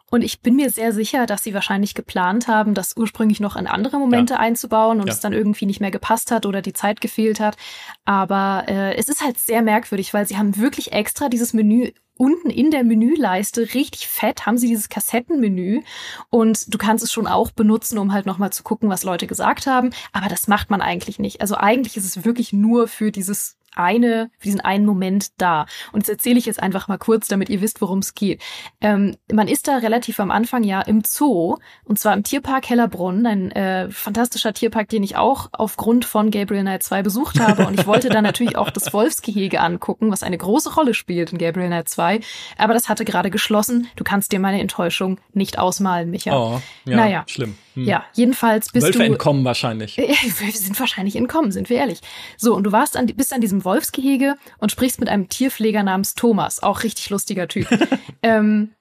[0.09, 3.65] Und ich bin mir sehr sicher, dass sie wahrscheinlich geplant haben, das ursprünglich noch in
[3.65, 4.39] andere Momente ja.
[4.39, 5.13] einzubauen und ja.
[5.13, 7.55] es dann irgendwie nicht mehr gepasst hat oder die Zeit gefehlt hat.
[8.03, 12.51] Aber äh, es ist halt sehr merkwürdig, weil sie haben wirklich extra dieses Menü unten
[12.51, 15.81] in der Menüleiste richtig fett haben sie dieses Kassettenmenü
[16.29, 19.65] und du kannst es schon auch benutzen, um halt nochmal zu gucken, was Leute gesagt
[19.65, 19.89] haben.
[20.11, 21.41] Aber das macht man eigentlich nicht.
[21.41, 25.65] Also eigentlich ist es wirklich nur für dieses eine, für diesen einen Moment da.
[25.91, 28.41] Und das erzähle ich jetzt einfach mal kurz, damit ihr wisst, worum es geht.
[28.81, 33.25] Ähm, man ist da relativ am Anfang ja im Zoo, und zwar im Tierpark Hellerbrunn,
[33.25, 37.65] ein äh, fantastischer Tierpark, den ich auch aufgrund von Gabriel Knight 2 besucht habe.
[37.67, 41.37] Und ich wollte da natürlich auch das Wolfsgehege angucken, was eine große Rolle spielt in
[41.37, 42.19] Gabriel Knight 2.
[42.57, 43.87] Aber das hatte gerade geschlossen.
[43.95, 46.35] Du kannst dir meine Enttäuschung nicht ausmalen, Micha.
[46.35, 47.23] Oh, ja, naja.
[47.27, 47.55] schlimm.
[47.75, 47.85] Hm.
[47.85, 49.05] Ja, jedenfalls bist Wölfe du.
[49.05, 49.97] entkommen wahrscheinlich.
[49.97, 52.01] wir sind wahrscheinlich entkommen, sind wir ehrlich.
[52.37, 56.13] So, und du warst an, bist an diesem Wolfsgehege und sprichst mit einem Tierpfleger namens
[56.13, 57.67] Thomas, auch richtig lustiger Typ.
[58.23, 58.71] ähm,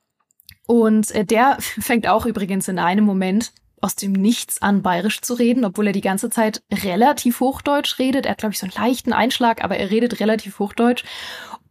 [0.66, 5.34] und äh, der fängt auch übrigens in einem Moment aus dem Nichts an bayerisch zu
[5.34, 8.26] reden, obwohl er die ganze Zeit relativ Hochdeutsch redet.
[8.26, 11.04] Er hat, glaube ich, so einen leichten Einschlag, aber er redet relativ Hochdeutsch.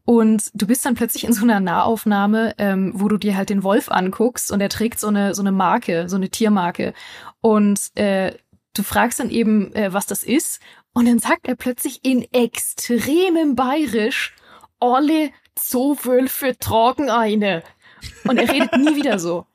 [0.06, 3.62] Und du bist dann plötzlich in so einer Nahaufnahme, ähm, wo du dir halt den
[3.62, 6.96] Wolf anguckst und er trägt so eine, so eine Marke, so eine Tiermarke.
[7.42, 8.34] Und äh,
[8.74, 10.62] du fragst dann eben, äh, was das ist.
[11.00, 14.36] Und dann sagt er plötzlich in extremem Bayerisch,
[14.82, 17.64] alle Zoowölfe tragen eine.
[18.26, 19.46] Und er redet nie wieder so.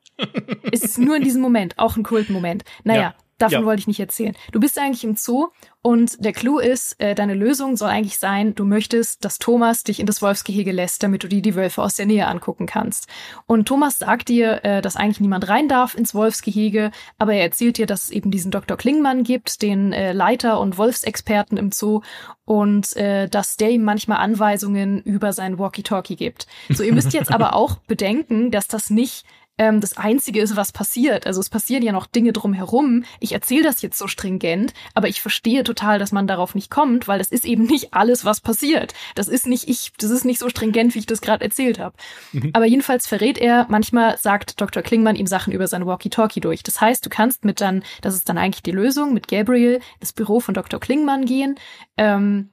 [0.72, 2.64] Es ist nur in diesem Moment, auch ein Kultmoment.
[2.82, 3.14] Naja, ja.
[3.38, 3.64] Davon ja.
[3.64, 4.36] wollte ich nicht erzählen.
[4.52, 5.48] Du bist eigentlich im Zoo
[5.82, 10.00] und der Clou ist, äh, deine Lösung soll eigentlich sein, du möchtest, dass Thomas dich
[10.00, 13.06] in das Wolfsgehege lässt, damit du dir die Wölfe aus der Nähe angucken kannst.
[13.46, 17.76] Und Thomas sagt dir, äh, dass eigentlich niemand rein darf ins Wolfsgehege, aber er erzählt
[17.76, 18.76] dir, dass es eben diesen Dr.
[18.76, 22.00] Klingmann gibt, den äh, Leiter und Wolfsexperten im Zoo
[22.46, 26.46] und äh, dass der ihm manchmal Anweisungen über sein Walkie-Talkie gibt.
[26.70, 30.72] So, ihr müsst jetzt aber auch bedenken, dass das nicht ähm, das Einzige ist, was
[30.72, 31.26] passiert.
[31.26, 33.04] Also es passieren ja noch Dinge drumherum.
[33.20, 37.06] Ich erzähle das jetzt so stringent, aber ich verstehe total, dass man darauf nicht kommt,
[37.06, 38.94] weil das ist eben nicht alles, was passiert.
[39.14, 41.96] Das ist nicht ich, das ist nicht so stringent, wie ich das gerade erzählt habe.
[42.32, 42.50] Mhm.
[42.52, 44.82] Aber jedenfalls verrät er, manchmal sagt Dr.
[44.82, 46.62] Klingmann ihm Sachen über sein Walkie-Talkie durch.
[46.62, 50.12] Das heißt, du kannst mit dann, das ist dann eigentlich die Lösung, mit Gabriel das
[50.12, 50.80] Büro von Dr.
[50.80, 51.56] Klingmann gehen.
[51.96, 52.50] Ähm,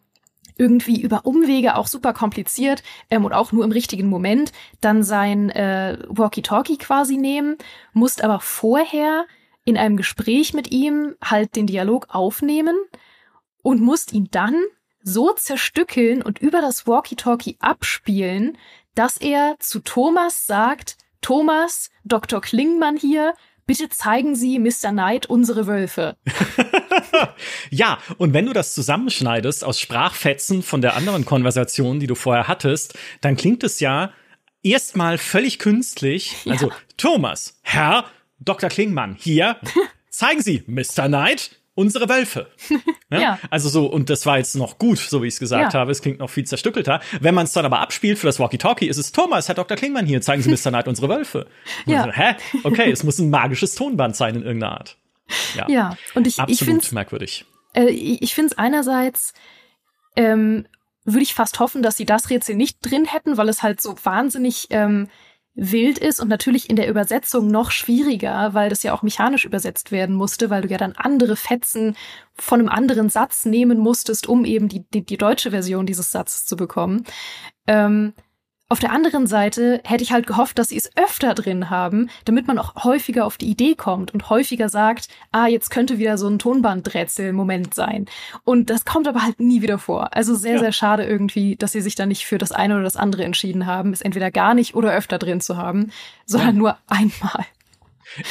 [0.61, 5.49] irgendwie über Umwege auch super kompliziert ähm, und auch nur im richtigen Moment dann sein
[5.49, 7.57] äh, Walkie-Talkie quasi nehmen,
[7.93, 9.25] musst aber vorher
[9.65, 12.75] in einem Gespräch mit ihm halt den Dialog aufnehmen
[13.63, 14.55] und musst ihn dann
[15.01, 18.55] so zerstückeln und über das Walkie-Talkie abspielen,
[18.93, 22.39] dass er zu Thomas sagt, Thomas, Dr.
[22.39, 23.33] Klingmann hier,
[23.71, 24.89] bitte zeigen Sie Mr.
[24.89, 26.17] Knight unsere Wölfe.
[27.69, 32.49] ja, und wenn du das zusammenschneidest aus Sprachfetzen von der anderen Konversation, die du vorher
[32.49, 34.11] hattest, dann klingt es ja
[34.61, 36.35] erstmal völlig künstlich.
[36.43, 36.51] Ja.
[36.51, 38.03] Also, Thomas, Herr
[38.39, 38.69] Dr.
[38.69, 39.55] Klingmann, hier,
[40.09, 41.07] zeigen Sie Mr.
[41.07, 42.47] Knight unsere Wölfe.
[43.13, 43.19] Ja?
[43.19, 43.39] ja?
[43.49, 45.79] Also so, und das war jetzt noch gut, so wie ich es gesagt ja.
[45.81, 45.91] habe.
[45.91, 47.01] Es klingt noch viel zerstückelter.
[47.19, 49.75] Wenn man es dann aber abspielt für das Walkie-Talkie, ist es Thomas, Herr Dr.
[49.75, 50.69] Klingmann hier, zeigen Sie Mr.
[50.69, 51.47] Knight unsere Wölfe.
[51.85, 52.05] ja.
[52.05, 52.35] So, hä?
[52.63, 54.97] Okay, es muss ein magisches Tonband sein in irgendeiner Art.
[55.55, 55.97] Ja, ja.
[56.15, 57.45] und ich, Absolut ich finde merkwürdig.
[57.73, 59.33] Äh, ich finde es einerseits
[60.15, 60.65] ähm,
[61.03, 63.95] würde ich fast hoffen, dass sie das Rätsel nicht drin hätten, weil es halt so
[64.03, 65.09] wahnsinnig ähm,
[65.53, 69.91] wild ist und natürlich in der Übersetzung noch schwieriger, weil das ja auch mechanisch übersetzt
[69.91, 71.95] werden musste, weil du ja dann andere Fetzen
[72.33, 76.45] von einem anderen Satz nehmen musstest, um eben die, die, die deutsche Version dieses Satzes
[76.45, 77.03] zu bekommen.
[77.67, 78.13] Ähm,
[78.71, 82.47] auf der anderen Seite hätte ich halt gehofft, dass sie es öfter drin haben, damit
[82.47, 86.29] man auch häufiger auf die Idee kommt und häufiger sagt, ah, jetzt könnte wieder so
[86.29, 88.05] ein Tonbandrätsel-Moment sein.
[88.45, 90.15] Und das kommt aber halt nie wieder vor.
[90.15, 90.59] Also sehr, ja.
[90.59, 93.65] sehr schade irgendwie, dass sie sich da nicht für das eine oder das andere entschieden
[93.65, 95.91] haben, es entweder gar nicht oder öfter drin zu haben,
[96.25, 96.59] sondern ja.
[96.59, 97.45] nur einmal.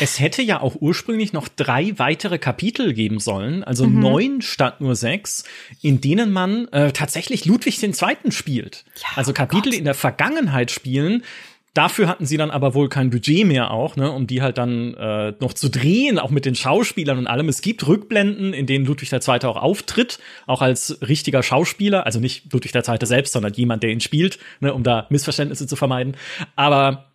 [0.01, 4.01] Es hätte ja auch ursprünglich noch drei weitere Kapitel geben sollen, also mhm.
[4.01, 5.44] neun statt nur sechs,
[5.81, 7.93] in denen man äh, tatsächlich Ludwig II.
[8.31, 8.85] spielt.
[8.97, 11.23] Ja, also Kapitel oh in der Vergangenheit spielen.
[11.73, 14.94] Dafür hatten sie dann aber wohl kein Budget mehr auch, ne, um die halt dann
[14.94, 17.48] äh, noch zu drehen, auch mit den Schauspielern und allem.
[17.48, 19.44] Es gibt Rückblenden, in denen Ludwig II.
[19.44, 23.07] auch auftritt, auch als richtiger Schauspieler, also nicht Ludwig II.
[23.07, 26.16] selbst, sondern jemand, der ihn spielt, ne, um da Missverständnisse zu vermeiden.
[26.57, 27.12] Aber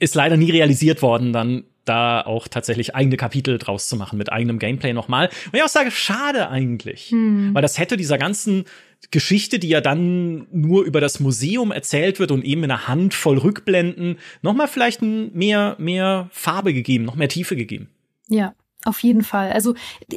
[0.00, 4.32] ist leider nie realisiert worden dann da auch tatsächlich eigene Kapitel draus zu machen mit
[4.32, 5.28] eigenem Gameplay nochmal.
[5.46, 7.10] Und ich auch sage, schade eigentlich.
[7.10, 7.54] Hm.
[7.54, 8.64] Weil das hätte dieser ganzen
[9.10, 13.38] Geschichte, die ja dann nur über das Museum erzählt wird und eben in einer Handvoll
[13.38, 17.88] Rückblenden, nochmal vielleicht mehr, mehr Farbe gegeben, noch mehr Tiefe gegeben.
[18.28, 18.54] Ja,
[18.84, 19.52] auf jeden Fall.
[19.52, 19.74] Also,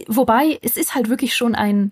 [0.08, 1.92] wobei, es ist halt wirklich schon ein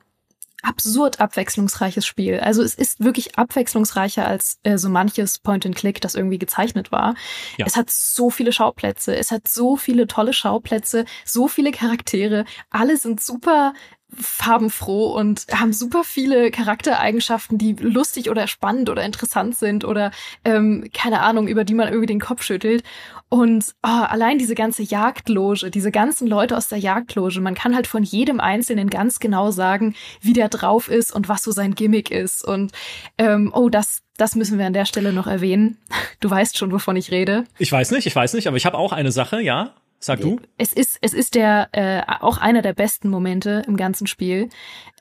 [0.65, 2.39] absurd abwechslungsreiches Spiel.
[2.39, 7.15] Also es ist wirklich abwechslungsreicher als äh, so manches Point-and-Click, das irgendwie gezeichnet war.
[7.57, 7.65] Ja.
[7.65, 12.45] Es hat so viele Schauplätze, es hat so viele tolle Schauplätze, so viele Charaktere.
[12.69, 13.73] Alle sind super
[14.13, 20.11] farbenfroh und haben super viele Charaktereigenschaften, die lustig oder spannend oder interessant sind oder
[20.43, 22.83] ähm, keine Ahnung, über die man irgendwie den Kopf schüttelt.
[23.29, 27.87] Und oh, allein diese ganze Jagdloge, diese ganzen Leute aus der Jagdloge, man kann halt
[27.87, 32.11] von jedem Einzelnen ganz genau sagen, wie der drauf ist und was so sein Gimmick
[32.11, 32.45] ist.
[32.45, 32.71] Und
[33.17, 35.77] ähm, oh, das, das müssen wir an der Stelle noch erwähnen.
[36.19, 37.43] Du weißt schon, wovon ich rede.
[37.57, 39.75] Ich weiß nicht, ich weiß nicht, aber ich habe auch eine Sache, ja.
[39.99, 40.39] Sag du?
[40.57, 44.49] Es ist, es ist der äh, auch einer der besten Momente im ganzen Spiel.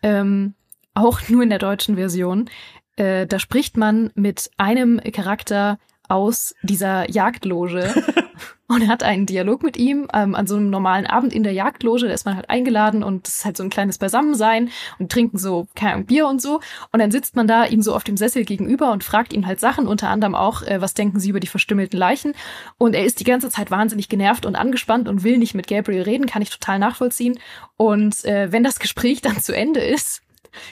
[0.03, 0.55] Ähm,
[0.95, 2.49] auch nur in der deutschen Version.
[2.97, 7.93] Äh, da spricht man mit einem Charakter aus dieser Jagdloge
[8.66, 12.06] und hat einen Dialog mit ihm ähm, an so einem normalen Abend in der Jagdloge.
[12.06, 15.39] Da ist man halt eingeladen und es ist halt so ein kleines Beisammensein und trinken
[15.39, 16.60] so Ahnung, Bier und so.
[16.93, 19.60] Und dann sitzt man da ihm so auf dem Sessel gegenüber und fragt ihn halt
[19.60, 22.35] Sachen, unter anderem auch, äh, was denken Sie über die verstümmelten Leichen?
[22.78, 26.02] Und er ist die ganze Zeit wahnsinnig genervt und angespannt und will nicht mit Gabriel
[26.02, 27.39] reden, kann ich total nachvollziehen.
[27.76, 30.24] Und äh, wenn das Gespräch dann zu Ende ist,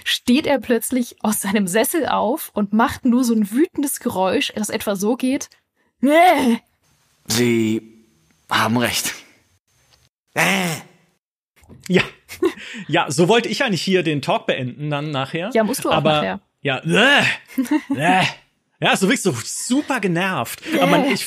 [0.05, 4.71] steht er plötzlich aus seinem Sessel auf und macht nur so ein wütendes Geräusch, das
[4.71, 5.49] etwa so geht.
[6.01, 6.61] Nee.
[7.27, 8.07] Sie
[8.51, 9.15] haben recht.
[10.35, 10.69] Äh.
[11.89, 12.03] Ja.
[12.89, 15.51] Ja, so wollte ich eigentlich hier den Talk beenden dann nachher.
[15.55, 16.41] Ja, musst du auch Aber, nachher.
[16.63, 17.23] Ja, äh,
[18.21, 18.25] äh.
[18.83, 20.61] Ja, so wirklich so super genervt.
[20.67, 20.83] Yeah.
[20.83, 21.25] Aber man, ich,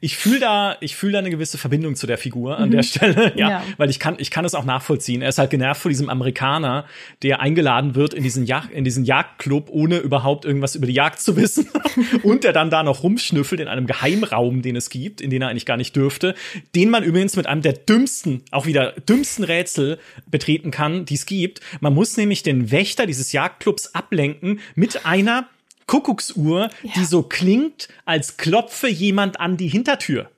[0.00, 2.72] ich fühle da, ich fühle da eine gewisse Verbindung zu der Figur an mhm.
[2.72, 5.22] der Stelle, ja, ja, weil ich kann, ich kann es auch nachvollziehen.
[5.22, 6.84] Er ist halt genervt vor diesem Amerikaner,
[7.22, 11.20] der eingeladen wird in diesen Jagd, in diesen Jagdclub, ohne überhaupt irgendwas über die Jagd
[11.20, 11.68] zu wissen
[12.24, 15.48] und der dann da noch rumschnüffelt in einem Geheimraum, den es gibt, in den er
[15.48, 16.34] eigentlich gar nicht dürfte,
[16.74, 21.26] den man übrigens mit einem der dümmsten, auch wieder dümmsten Rätsel betreten kann, die es
[21.26, 21.60] gibt.
[21.80, 25.46] Man muss nämlich den Wächter dieses Jagdclubs ablenken mit einer
[25.86, 26.92] Kuckucksuhr, ja.
[26.96, 30.30] die so klingt, als klopfe jemand an die Hintertür.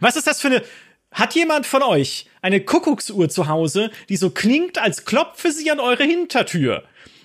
[0.00, 0.62] Was ist das für eine.
[1.12, 5.78] Hat jemand von euch eine Kuckucksuhr zu Hause, die so klingt, als klopfe sie an
[5.78, 6.82] eure Hintertür?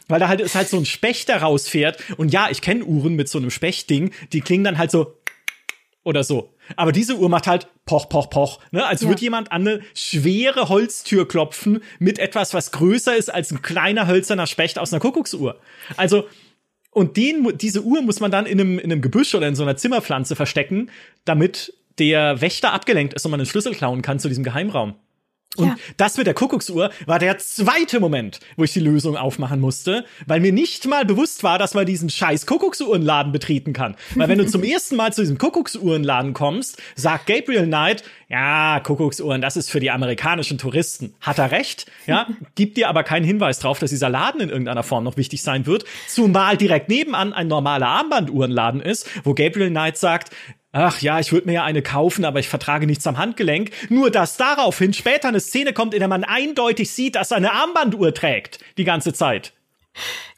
[0.07, 1.98] Weil da halt ist halt so ein Specht, der rausfährt.
[2.18, 5.15] Und ja, ich kenne Uhren mit so einem Spechtding, die klingen dann halt so
[6.03, 6.53] oder so.
[6.76, 8.60] Aber diese Uhr macht halt poch, poch, poch.
[8.72, 8.86] Ne?
[8.86, 9.10] Also ja.
[9.10, 14.07] wird jemand an eine schwere Holztür klopfen mit etwas, was größer ist als ein kleiner
[14.07, 15.60] hölzerner Specht aus einer Kuckucksuhr.
[15.98, 16.27] Also
[17.00, 19.64] und den, diese Uhr muss man dann in einem, in einem Gebüsch oder in so
[19.64, 20.92] einer Zimmerpflanze verstecken,
[21.24, 24.96] damit der Wächter abgelenkt ist und man den Schlüssel klauen kann zu diesem Geheimraum.
[25.58, 25.76] Und Ja.
[25.98, 30.40] das mit der Kuckucksuhr war der zweite Moment, wo ich die Lösung aufmachen musste, weil
[30.40, 33.96] mir nicht mal bewusst war, dass man diesen scheiß Kuckucksuhrenladen betreten kann.
[34.16, 39.42] Weil wenn du zum ersten Mal zu diesem Kuckucksuhrenladen kommst, sagt Gabriel Knight, ja, Kuckucksuhren,
[39.42, 41.16] das ist für die amerikanischen Touristen.
[41.20, 41.88] Hat er recht?
[42.06, 45.42] Ja, gibt dir aber keinen Hinweis drauf, dass dieser Laden in irgendeiner Form noch wichtig
[45.42, 45.84] sein wird.
[46.08, 50.30] Zumal direkt nebenan ein normaler Armbanduhrenladen ist, wo Gabriel Knight sagt,
[50.72, 53.72] Ach ja, ich würde mir ja eine kaufen, aber ich vertrage nichts am Handgelenk.
[53.90, 57.54] Nur dass daraufhin später eine Szene kommt, in der man eindeutig sieht, dass er eine
[57.54, 58.60] Armbanduhr trägt.
[58.78, 59.54] Die ganze Zeit.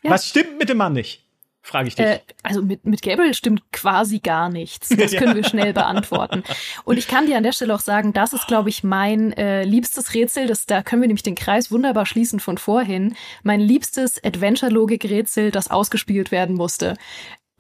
[0.04, 1.26] Was stimmt mit dem Mann nicht?
[1.64, 2.06] Frage ich dich.
[2.06, 4.90] Äh, also mit, mit Gabriel stimmt quasi gar nichts.
[5.02, 6.44] Das können wir schnell beantworten.
[6.86, 9.64] Und ich kann dir an der Stelle auch sagen, das ist, glaube ich, mein äh,
[9.64, 10.48] liebstes Rätsel.
[10.48, 13.16] Das, da können wir nämlich den Kreis wunderbar schließen von vorhin.
[13.44, 16.96] Mein liebstes Adventure-Logik-Rätsel, das ausgespielt werden musste.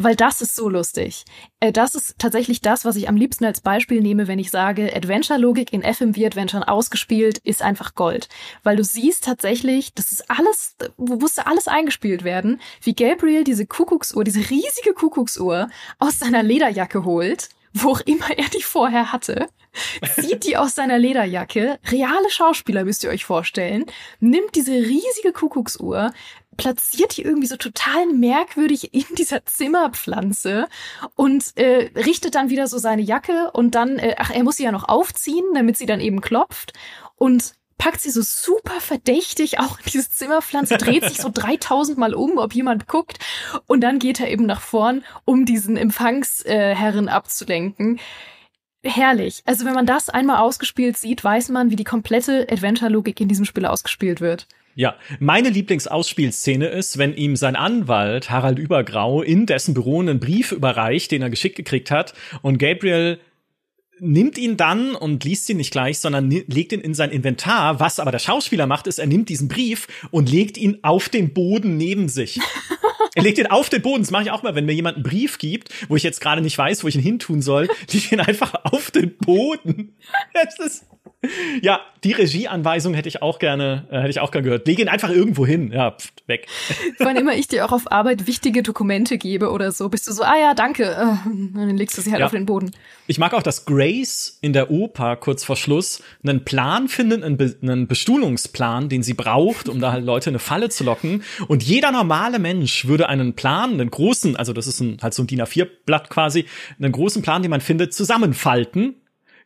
[0.03, 1.25] Weil das ist so lustig.
[1.59, 4.91] Äh, das ist tatsächlich das, was ich am liebsten als Beispiel nehme, wenn ich sage,
[4.95, 8.27] Adventure-Logik in FMV-Adventuren ausgespielt ist einfach Gold.
[8.63, 14.23] Weil du siehst tatsächlich, das ist alles, musste alles eingespielt werden, wie Gabriel diese Kuckucksuhr,
[14.23, 15.69] diese riesige Kuckucksuhr
[15.99, 19.47] aus seiner Lederjacke holt, wo auch immer er die vorher hatte,
[20.19, 23.85] zieht die aus seiner Lederjacke, reale Schauspieler müsst ihr euch vorstellen,
[24.19, 26.11] nimmt diese riesige Kuckucksuhr,
[26.57, 30.67] platziert die irgendwie so total merkwürdig in dieser Zimmerpflanze
[31.15, 34.63] und äh, richtet dann wieder so seine Jacke und dann, äh, ach, er muss sie
[34.63, 36.73] ja noch aufziehen, damit sie dann eben klopft
[37.15, 42.13] und packt sie so super verdächtig auch in diese Zimmerpflanze, dreht sich so 3000 Mal
[42.13, 43.17] um, ob jemand guckt
[43.65, 47.99] und dann geht er eben nach vorn, um diesen Empfangsherren abzulenken.
[48.83, 49.41] Herrlich.
[49.45, 53.45] Also wenn man das einmal ausgespielt sieht, weiß man, wie die komplette Adventure-Logik in diesem
[53.45, 54.47] Spiel ausgespielt wird.
[54.75, 60.51] Ja, meine Lieblingsausspielszene ist, wenn ihm sein Anwalt Harald Übergrau in dessen Büro einen Brief
[60.51, 63.19] überreicht, den er geschickt gekriegt hat und Gabriel
[63.99, 67.79] nimmt ihn dann und liest ihn nicht gleich, sondern legt ihn in sein Inventar.
[67.79, 71.33] Was aber der Schauspieler macht, ist, er nimmt diesen Brief und legt ihn auf den
[71.33, 72.39] Boden neben sich.
[73.15, 74.03] er legt ihn auf den Boden.
[74.03, 76.41] Das mache ich auch mal, wenn mir jemand einen Brief gibt, wo ich jetzt gerade
[76.41, 79.95] nicht weiß, wo ich ihn hintun soll, leg ich ihn einfach auf den Boden.
[80.33, 80.85] Das ist
[81.61, 84.65] ja, die Regieanweisung hätte ich auch gerne, äh, hätte ich auch gerne gehört.
[84.65, 85.71] Leg ihn einfach irgendwo hin.
[85.71, 86.47] Ja, pft, weg.
[86.97, 90.23] Wann immer ich dir auch auf Arbeit wichtige Dokumente gebe oder so, bist du so,
[90.23, 90.85] ah ja, danke.
[90.85, 92.25] Äh, dann legst du sie halt Ja.
[92.25, 92.71] auf den Boden.
[93.05, 97.37] Ich mag auch, dass Grace in der Oper kurz vor Schluss einen Plan findet, einen,
[97.37, 101.23] Be einen Bestuhlungsplan, den sie braucht, um da halt Leute in eine Falle zu locken.
[101.47, 105.23] Und jeder normale Mensch würde einen Plan, einen großen, also das ist ein, halt so
[105.23, 106.45] ein DIN A4-Blatt quasi,
[106.79, 108.95] einen großen Plan, den man findet, zusammenfalten.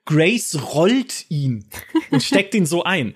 [0.05, 1.65] Grace rollt ihn
[2.11, 3.13] und steckt ihn so ein.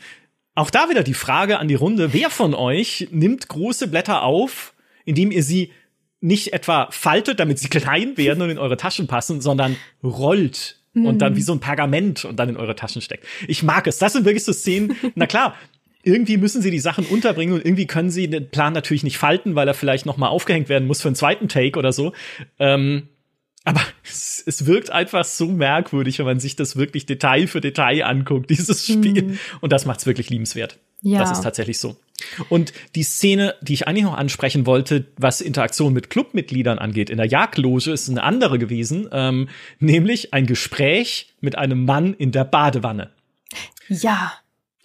[0.56, 4.74] Auch da wieder die Frage an die Runde, wer von euch nimmt große Blätter auf,
[5.06, 5.72] indem ihr sie
[6.22, 11.20] nicht etwa faltet, damit sie klein werden und in eure Taschen passen, sondern rollt und
[11.20, 13.26] dann wie so ein Pergament und dann in eure Taschen steckt.
[13.48, 14.00] Ich mag es.
[14.00, 14.96] Das sind wirklich so Szenen.
[15.16, 15.56] Na klar,
[16.04, 19.56] irgendwie müssen sie die Sachen unterbringen und irgendwie können sie den Plan natürlich nicht falten,
[19.56, 22.14] weil er vielleicht noch mal aufgehängt werden muss für einen zweiten Take oder so.
[22.58, 23.10] Ähm,
[23.66, 28.04] aber es, es wirkt einfach so merkwürdig, wenn man sich das wirklich Detail für Detail
[28.04, 29.38] anguckt, dieses Spiel.
[29.62, 30.80] Und das macht es wirklich liebenswert.
[31.02, 31.20] Ja.
[31.20, 31.98] Das ist tatsächlich so.
[32.50, 37.18] Und die Szene, die ich eigentlich noch ansprechen wollte, was Interaktion mit Clubmitgliedern angeht, in
[37.18, 39.50] der Jagdloge ist eine andere gewesen, ähm,
[39.80, 43.12] nämlich ein Gespräch mit einem Mann in der Badewanne.
[43.88, 44.34] Ja.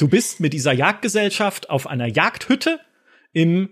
[0.05, 2.79] Du bist mit dieser Jagdgesellschaft auf einer Jagdhütte
[3.33, 3.71] im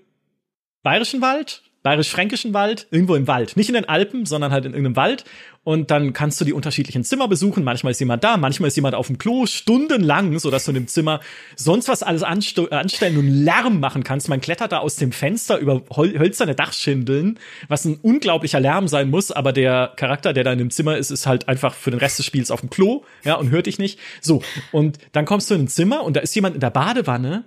[0.83, 3.57] Bayerischen Wald, Bayerisch-Fränkischen Wald, irgendwo im Wald.
[3.57, 5.25] Nicht in den Alpen, sondern halt in irgendeinem Wald.
[5.65, 7.63] Und dann kannst du die unterschiedlichen Zimmer besuchen.
[7.63, 10.89] Manchmal ist jemand da, manchmal ist jemand auf dem Klo, stundenlang, sodass du in dem
[10.89, 11.21] Zimmer
[11.55, 14.29] sonst was alles äh, anstellen und Lärm machen kannst.
[14.29, 17.39] Man klettert da aus dem Fenster über hol hölzerne Dachschindeln,
[17.69, 19.31] was ein unglaublicher Lärm sein muss.
[19.31, 22.19] Aber der Charakter, der da in dem Zimmer ist, ist halt einfach für den Rest
[22.19, 24.01] des Spiels auf dem Klo, ja, und hört dich nicht.
[24.21, 24.43] So.
[24.73, 27.45] Und dann kommst du in ein Zimmer und da ist jemand in der Badewanne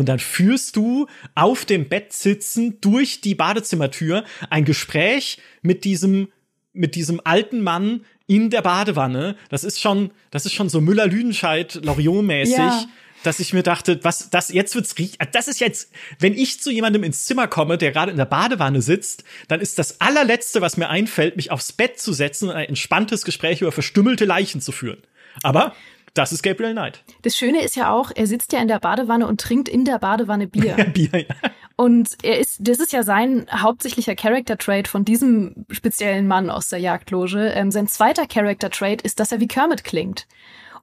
[0.00, 6.28] und dann führst du auf dem Bett sitzen durch die Badezimmertür ein Gespräch mit diesem
[6.72, 9.36] mit diesem alten Mann in der Badewanne.
[9.50, 12.56] Das ist schon, das ist schon so Müller-Lüdenscheid, Loriot-mäßig.
[12.56, 12.86] Ja.
[13.24, 16.70] Dass ich mir dachte, was, das, jetzt wird's richtig, das ist jetzt, wenn ich zu
[16.70, 20.78] jemandem ins Zimmer komme, der gerade in der Badewanne sitzt, dann ist das allerletzte, was
[20.78, 24.72] mir einfällt, mich aufs Bett zu setzen und ein entspanntes Gespräch über verstümmelte Leichen zu
[24.72, 25.02] führen.
[25.42, 25.74] Aber
[26.14, 27.02] das ist Gabriel Knight.
[27.22, 29.98] Das Schöne ist ja auch, er sitzt ja in der Badewanne und trinkt in der
[29.98, 30.74] Badewanne Bier.
[30.94, 31.50] Bier, ja.
[31.76, 36.78] Und er ist, das ist ja sein hauptsächlicher Character-Trait von diesem speziellen Mann aus der
[36.78, 37.48] Jagdloge.
[37.54, 40.26] Ähm, sein zweiter Character-Trait ist, dass er wie Kermit klingt.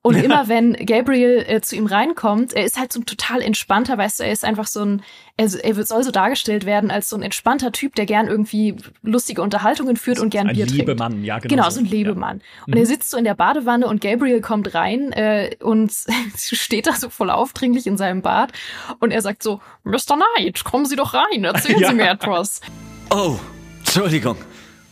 [0.02, 3.98] Und immer wenn Gabriel äh, zu ihm reinkommt, er ist halt so ein total entspannter,
[3.98, 5.02] weißt du, er ist einfach so ein,
[5.36, 9.42] er, er soll so dargestellt werden als so ein entspannter Typ, der gern irgendwie lustige
[9.42, 10.88] Unterhaltungen führt und gern ein Bier trinkt.
[10.88, 11.56] Lebemann, ja, genau.
[11.56, 12.40] Genau, so ein Lebemann.
[12.40, 12.74] Ja.
[12.74, 15.92] Und er sitzt so in der Badewanne und Gabriel kommt rein äh, und
[16.38, 18.52] steht da so voll aufdringlich in seinem Bad
[19.00, 20.18] und er sagt so, Mr.
[20.36, 21.90] Knight, kommen Sie doch rein, erzählen Ja.
[21.90, 22.62] Sie mir etwas.
[23.10, 23.38] Oh,
[23.80, 24.38] Entschuldigung.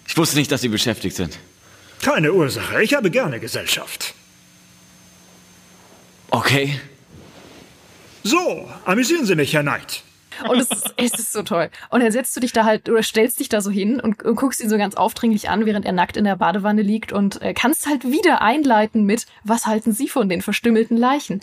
[0.07, 1.37] Ich wusste nicht, dass Sie beschäftigt sind.
[2.01, 4.13] Keine Ursache, ich habe gerne Gesellschaft.
[6.35, 6.79] Okay.
[8.23, 10.03] So, amüsieren Sie mich, Herr Knight.
[10.49, 11.69] Und es ist, es ist so toll.
[11.91, 14.35] Und dann setzt du dich da halt oder stellst dich da so hin und, und
[14.35, 17.53] guckst ihn so ganz aufdringlich an, während er nackt in der Badewanne liegt und äh,
[17.53, 21.41] kannst halt wieder einleiten mit, was halten Sie von den verstümmelten Leichen?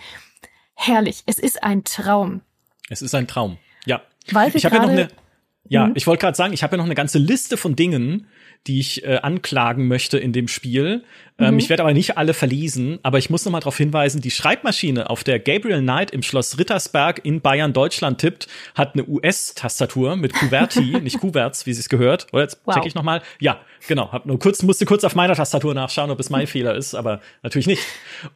[0.74, 1.22] Herrlich.
[1.24, 2.42] Es ist ein Traum.
[2.90, 3.56] Es ist ein Traum.
[3.86, 4.02] Ja.
[4.30, 5.21] Weil wir ich habe ja noch gerade- eine.
[5.68, 5.92] Ja, Mhm.
[5.94, 8.26] ich wollte gerade sagen, ich habe ja noch eine ganze Liste von Dingen,
[8.66, 11.02] die ich äh, anklagen möchte in dem Spiel.
[11.38, 11.58] Ähm, Mhm.
[11.60, 15.08] ich werde aber nicht alle verlesen, aber ich muss noch mal darauf hinweisen, die Schreibmaschine,
[15.10, 20.32] auf der Gabriel Knight im Schloss Rittersberg in Bayern, Deutschland tippt, hat eine US-Tastatur mit
[20.34, 22.26] QWERTY, nicht Kuverts, wie sie es gehört.
[22.32, 22.74] Oder jetzt Wow.
[22.76, 23.22] check ich noch mal.
[23.40, 24.12] Ja, genau.
[24.12, 27.20] Hab nur kurz, musste kurz auf meiner Tastatur nachschauen, ob es mein Fehler ist, aber
[27.42, 27.82] natürlich nicht.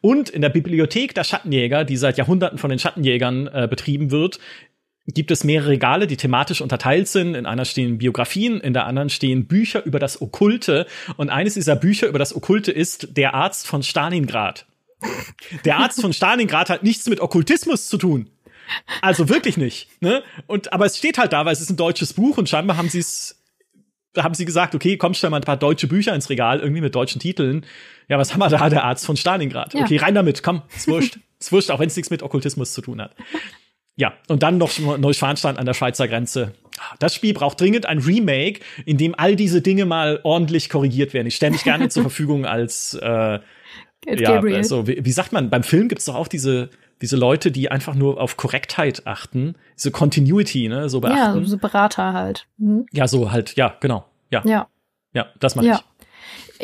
[0.00, 4.38] Und in der Bibliothek der Schattenjäger, die seit Jahrhunderten von den Schattenjägern äh, betrieben wird,
[5.06, 7.34] gibt es mehrere Regale, die thematisch unterteilt sind.
[7.34, 10.86] In einer stehen Biografien, in der anderen stehen Bücher über das Okkulte.
[11.16, 14.66] Und eines dieser Bücher über das Okkulte ist Der Arzt von Stalingrad.
[15.64, 18.30] Der Arzt von Stalingrad hat nichts mit Okkultismus zu tun.
[19.00, 19.88] Also wirklich nicht.
[20.00, 20.22] Ne?
[20.46, 22.88] Und aber es steht halt da, weil es ist ein deutsches Buch und scheinbar haben
[22.88, 23.40] sie es,
[24.16, 26.94] haben sie gesagt, okay, komm, stell mal ein paar deutsche Bücher ins Regal, irgendwie mit
[26.94, 27.64] deutschen Titeln.
[28.08, 28.68] Ja, was haben wir da?
[28.68, 29.74] Der Arzt von Stalingrad.
[29.74, 29.82] Ja.
[29.82, 31.18] Okay, rein damit, komm, ist wurscht.
[31.38, 33.14] ist wurscht, auch wenn es nichts mit Okkultismus zu tun hat.
[33.96, 36.52] Ja, und dann noch Neuschwanstein an der Schweizer Grenze.
[36.98, 41.26] Das Spiel braucht dringend ein Remake, in dem all diese Dinge mal ordentlich korrigiert werden.
[41.26, 43.40] Ich stelle mich gerne zur Verfügung als äh, ja,
[44.16, 44.56] Gabriel.
[44.56, 46.68] also wie, wie sagt man, beim Film gibt's doch auch diese
[47.02, 51.44] diese Leute, die einfach nur auf Korrektheit achten, diese Continuity, ne, so ja, beachten.
[51.44, 52.46] so Berater halt.
[52.56, 52.86] Mhm.
[52.90, 54.06] Ja, so halt, ja, genau.
[54.30, 54.66] Ja, ja,
[55.12, 55.26] Ja.
[55.38, 55.74] das meine Ja.
[55.76, 55.82] ich.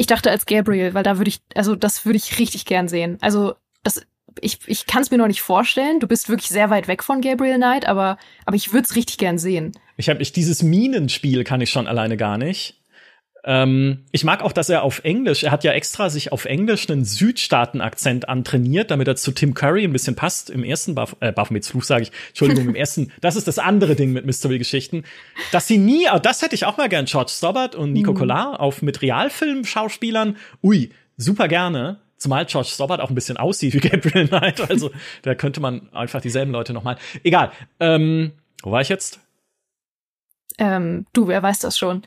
[0.00, 3.18] Ich dachte als Gabriel, weil da würde ich, also das würde ich richtig gern sehen.
[3.20, 4.06] Also das,
[4.40, 6.00] ich, ich kann es mir noch nicht vorstellen.
[6.00, 9.18] Du bist wirklich sehr weit weg von Gabriel Knight, aber, aber ich würde es richtig
[9.18, 9.72] gern sehen.
[9.96, 12.82] Ich habe ich dieses Minenspiel kann ich schon alleine gar nicht.
[13.44, 16.88] Ähm, ich mag auch, dass er auf Englisch, er hat ja extra sich auf Englisch
[16.88, 20.48] einen Südstaaten-Akzent antrainiert, damit er zu Tim Curry ein bisschen passt.
[20.48, 23.96] Im ersten Buff, äh, Baphomets Fluch sage ich, Entschuldigung, im ersten, das ist das andere
[23.96, 25.02] Ding mit Mystery-Geschichten,
[25.50, 28.60] dass sie nie, oh, das hätte ich auch mal gern, George Stobbart und Nico Collar
[28.60, 32.00] auf mit Realfilm-Schauspielern, ui, super gerne.
[32.22, 34.92] Zumal George Stobbart auch ein bisschen aussieht wie Gabriel Knight, also
[35.22, 36.96] da könnte man einfach dieselben Leute noch mal.
[37.24, 37.50] Egal.
[37.80, 38.30] Ähm,
[38.62, 39.18] wo war ich jetzt?
[40.58, 42.02] Ähm, du, wer weiß das schon?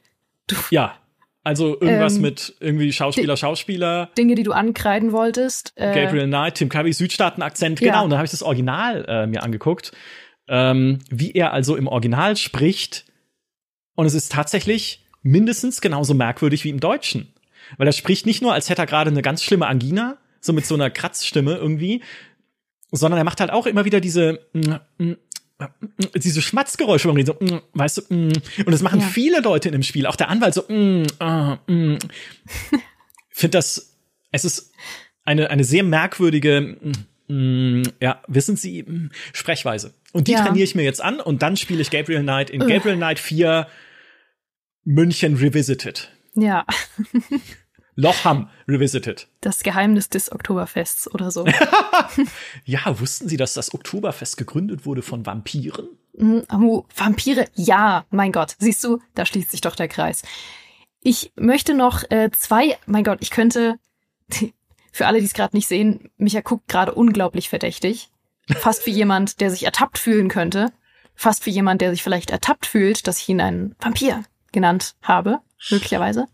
[0.70, 0.96] Ja,
[1.44, 5.74] also irgendwas Ähm, mit irgendwie Schauspieler, Schauspieler, Dinge, die du ankreiden wolltest.
[5.76, 7.92] Äh, Gabriel Knight, Tim Curry, Südstaaten-Akzent, Ja.
[7.92, 8.04] genau.
[8.06, 9.92] Und dann habe ich das Original äh, mir angeguckt,
[10.48, 13.06] ähm, wie er also im Original spricht.
[13.96, 17.34] Und es ist tatsächlich mindestens genauso merkwürdig wie im Deutschen.
[17.78, 20.66] Weil er spricht nicht nur, als hätte er gerade eine ganz schlimme Angina, so mit
[20.66, 22.02] so einer Kratzstimme irgendwie,
[22.92, 24.40] sondern er macht halt auch immer wieder diese
[26.16, 29.08] diese Schmatzgeräusche beim Reden, so, weißt du, und das machen Ja.
[29.08, 31.96] viele Leute in dem Spiel, auch der Anwalt so, mm, ah, mm.
[33.30, 33.96] finde das,
[34.32, 34.74] es ist
[35.24, 36.78] eine, eine sehr merkwürdige,
[37.30, 38.86] mm, ja, wissen Sie,
[39.32, 39.94] Sprechweise.
[40.12, 40.44] Und die Ja.
[40.44, 43.68] trainiere ich mir jetzt an und dann spiele ich Gabriel Knight in Gabriel Knight 4
[44.84, 46.12] München Revisited.
[46.36, 46.66] Ja,
[47.96, 49.28] Lochham Revisited.
[49.40, 51.46] das Geheimnis des Oktoberfests oder so.
[52.66, 55.88] Ja, wussten Sie, dass das Oktoberfest gegründet wurde von Vampiren?
[56.18, 58.56] Mhm, oh, Vampire, ja, mein Gott.
[58.60, 60.24] Siehst du, da schließt sich doch der Kreis.
[61.02, 63.76] Ich möchte noch äh, zwei, mein Gott, ich könnte,
[64.92, 68.10] für alle, die es gerade nicht sehen, Micha guckt gerade unglaublich verdächtig.
[68.58, 70.72] Fast wie jemand, der sich ertappt fühlen könnte.
[71.16, 75.40] Fast wie jemand, der sich vielleicht ertappt fühlt, dass ich ihn einen Vampir genannt habe,
[75.72, 76.28] möglicherweise.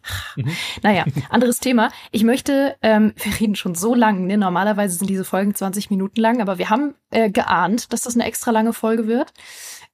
[0.84, 1.92] Naja, anderes Thema.
[2.12, 4.38] Ich möchte, ähm, wir reden schon so lang, ne?
[4.38, 8.26] normalerweise sind diese Folgen 20 Minuten lang, aber wir haben äh, geahnt, dass das eine
[8.26, 9.32] extra lange Folge wird.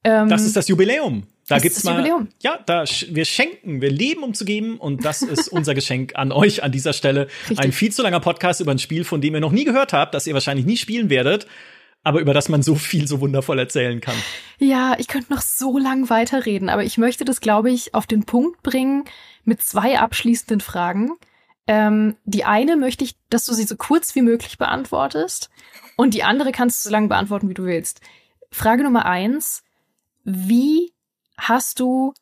[0.03, 1.23] Ähm, Das ist das Jubiläum.
[1.49, 2.27] Da Das gibt's ist das mal, Jubiläum.
[2.41, 6.31] ja, da wir schenken, wir leben, um zu geben, und das ist unser Geschenk an
[6.33, 7.27] euch an dieser Stelle.
[7.49, 7.59] Richtig.
[7.59, 10.13] Ein viel zu langer Podcast über ein Spiel, von dem ihr noch nie gehört habt,
[10.13, 11.47] das ihr wahrscheinlich nie spielen werdet,
[12.07, 14.15] aber über das man so viel so wundervoll erzählen kann.
[14.59, 18.23] Ja, ich könnte noch so lang weiterreden, aber ich möchte das, glaube ich, auf den
[18.23, 19.03] Punkt bringen
[19.43, 21.11] mit zwei abschließenden Fragen.
[21.67, 25.49] Ähm, die eine möchte ich, dass du sie so kurz wie möglich beantwortest
[25.97, 27.99] und die andere kannst du so lange beantworten, wie du willst.
[28.51, 29.63] Frage Nummer eins.
[30.23, 30.93] Wie
[31.38, 32.13] hast du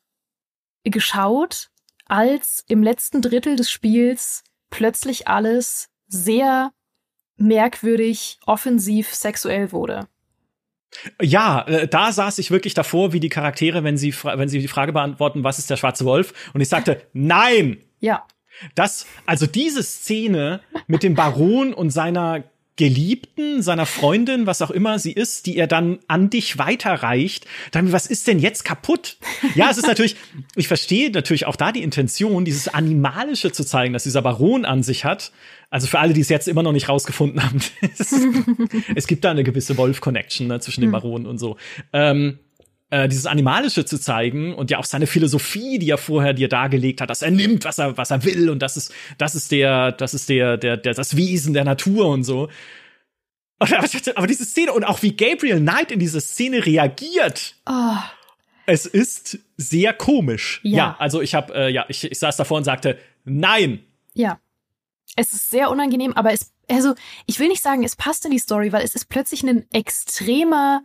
[0.82, 1.70] geschaut,
[2.06, 6.72] als im letzten Drittel des Spiels plötzlich alles sehr
[7.36, 10.06] merkwürdig offensiv sexuell wurde.
[11.20, 14.68] Ja, äh, da saß ich wirklich davor, wie die Charaktere, wenn sie, wenn sie die
[14.68, 16.32] Frage beantworten, was ist der schwarze Wolf?
[16.54, 17.78] Und ich sagte, nein!
[18.00, 18.26] Ja.
[18.74, 22.44] Das, also diese Szene mit dem Baron und seiner
[22.76, 27.46] Geliebten, seiner Freundin, was auch immer sie ist, die er dann an dich weiterreicht.
[27.70, 29.16] Dann, was ist denn jetzt kaputt?
[29.54, 30.16] Ja, es ist natürlich,
[30.56, 34.82] ich verstehe natürlich auch da die Intention, dieses Animalische zu zeigen, dass dieser Baron an
[34.82, 35.32] sich hat.
[35.70, 37.60] Also für alle, die es jetzt immer noch nicht rausgefunden haben,
[38.94, 41.56] es gibt da eine gewisse Wolf-Connection ne, zwischen dem Baron und so.
[41.92, 42.38] Ähm,
[42.90, 47.00] äh, dieses Animalische zu zeigen und ja auch seine Philosophie, die er vorher dir dargelegt
[47.00, 49.92] hat, dass er nimmt, was er, was er will und das ist, das ist der,
[49.92, 52.48] das ist der, der, der, das Wesen der Natur und so.
[53.58, 57.56] Aber diese Szene und auch wie Gabriel Knight in diese Szene reagiert.
[57.66, 57.96] Oh.
[58.66, 60.60] Es ist sehr komisch.
[60.62, 60.76] Ja.
[60.76, 63.80] ja also ich habe, äh, ja, ich, ich saß davor und sagte, nein.
[64.14, 64.38] Ja.
[65.16, 66.94] Es ist sehr unangenehm, aber es, also
[67.26, 70.82] ich will nicht sagen, es passt in die Story, weil es ist plötzlich ein extremer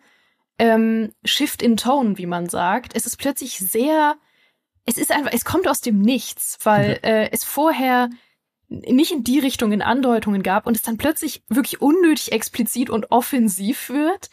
[0.61, 2.95] ähm, Shift in Tone, wie man sagt.
[2.95, 4.15] Es ist plötzlich sehr,
[4.85, 8.11] es ist einfach, es kommt aus dem Nichts, weil äh, es vorher
[8.69, 13.11] nicht in die Richtung in Andeutungen gab und es dann plötzlich wirklich unnötig explizit und
[13.11, 14.29] offensiv wird.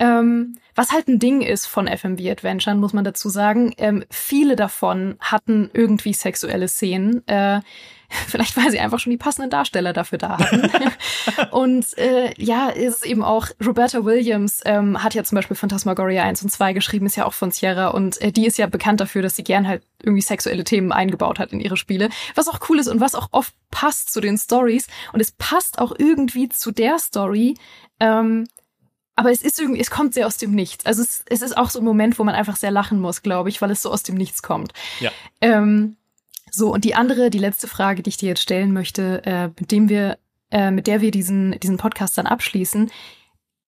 [0.00, 3.74] Ähm, was halt ein Ding ist von FMV Adventuren, muss man dazu sagen.
[3.76, 7.26] Ähm, viele davon hatten irgendwie sexuelle Szenen.
[7.28, 7.60] Äh,
[8.26, 10.70] vielleicht weil sie einfach schon die passenden Darsteller dafür da hatten.
[11.50, 16.42] und äh, ja, ist eben auch, Roberta Williams ähm, hat ja zum Beispiel Phantasmagoria 1
[16.42, 19.22] und 2 geschrieben, ist ja auch von Sierra und äh, die ist ja bekannt dafür,
[19.22, 22.78] dass sie gern halt irgendwie sexuelle Themen eingebaut hat in ihre Spiele, was auch cool
[22.78, 26.70] ist und was auch oft passt zu den Stories und es passt auch irgendwie zu
[26.70, 27.54] der Story,
[28.00, 28.46] ähm,
[29.18, 30.86] aber es ist irgendwie, es kommt sehr aus dem Nichts.
[30.86, 33.48] Also es, es ist auch so ein Moment, wo man einfach sehr lachen muss, glaube
[33.48, 34.72] ich, weil es so aus dem Nichts kommt.
[35.00, 35.10] Ja.
[35.40, 35.96] Ähm,
[36.50, 39.70] so, und die andere, die letzte Frage, die ich dir jetzt stellen möchte, äh, mit
[39.70, 40.18] dem wir,
[40.50, 42.90] äh, mit der wir diesen, diesen Podcast dann abschließen.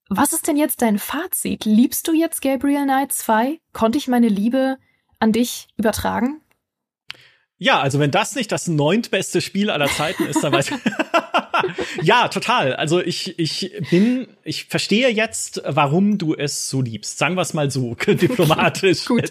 [0.08, 1.64] Was ist denn jetzt dein Fazit?
[1.64, 3.60] Liebst du jetzt Gabriel Knight 2?
[3.72, 4.78] Konnte ich meine Liebe
[5.20, 6.40] an dich übertragen?
[7.58, 10.78] Ja, also wenn das nicht das neuntbeste Spiel aller Zeiten ist, dann weiß ich.
[12.02, 12.74] ja, total.
[12.74, 17.18] Also ich, ich bin, ich verstehe jetzt, warum du es so liebst.
[17.18, 19.06] Sagen wir es mal so, diplomatisch.
[19.06, 19.30] Gut.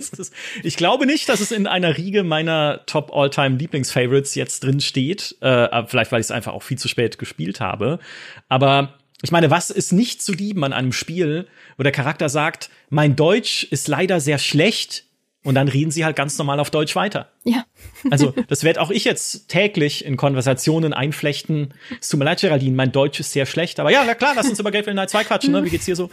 [0.63, 5.35] Ich glaube nicht, dass es in einer Riege meiner Top All-Time Lieblingsfavorites jetzt drin steht.
[5.41, 7.99] Äh, vielleicht, weil ich es einfach auch viel zu spät gespielt habe.
[8.47, 11.47] Aber ich meine, was ist nicht zu lieben an einem Spiel,
[11.77, 15.05] wo der Charakter sagt, mein Deutsch ist leider sehr schlecht,
[15.43, 17.31] und dann reden sie halt ganz normal auf Deutsch weiter.
[17.43, 17.65] Ja.
[18.11, 21.73] also, das werde auch ich jetzt täglich in Konversationen einflechten.
[21.99, 23.79] Es tut mir leid, Geraldine, mein Deutsch ist sehr schlecht.
[23.79, 25.63] Aber ja, na klar, lass uns über Gabriel Knight 2 quatschen, ne?
[25.63, 26.09] Wie geht's hier so?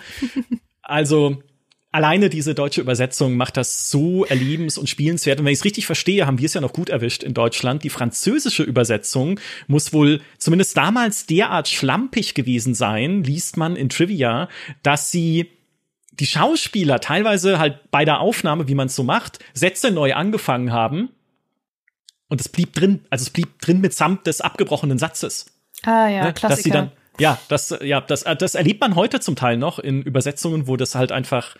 [0.82, 1.42] Also,
[1.90, 5.40] alleine diese deutsche Übersetzung macht das so erlebens- und spielenswert.
[5.40, 7.84] Und wenn ich es richtig verstehe, haben wir es ja noch gut erwischt in Deutschland.
[7.84, 14.48] Die französische Übersetzung muss wohl zumindest damals derart schlampig gewesen sein, liest man in Trivia,
[14.82, 15.50] dass sie
[16.18, 20.72] die Schauspieler teilweise halt bei der Aufnahme, wie man es so macht, Sätze neu angefangen
[20.72, 21.10] haben.
[22.28, 25.46] Und es blieb drin, also es blieb drin mitsamt des abgebrochenen Satzes.
[25.82, 26.32] Ah ja, ne?
[26.32, 26.48] Klassiker.
[26.48, 30.02] Dass sie dann, ja, das, ja, das, das erlebt man heute zum Teil noch in
[30.02, 31.56] Übersetzungen, wo das halt einfach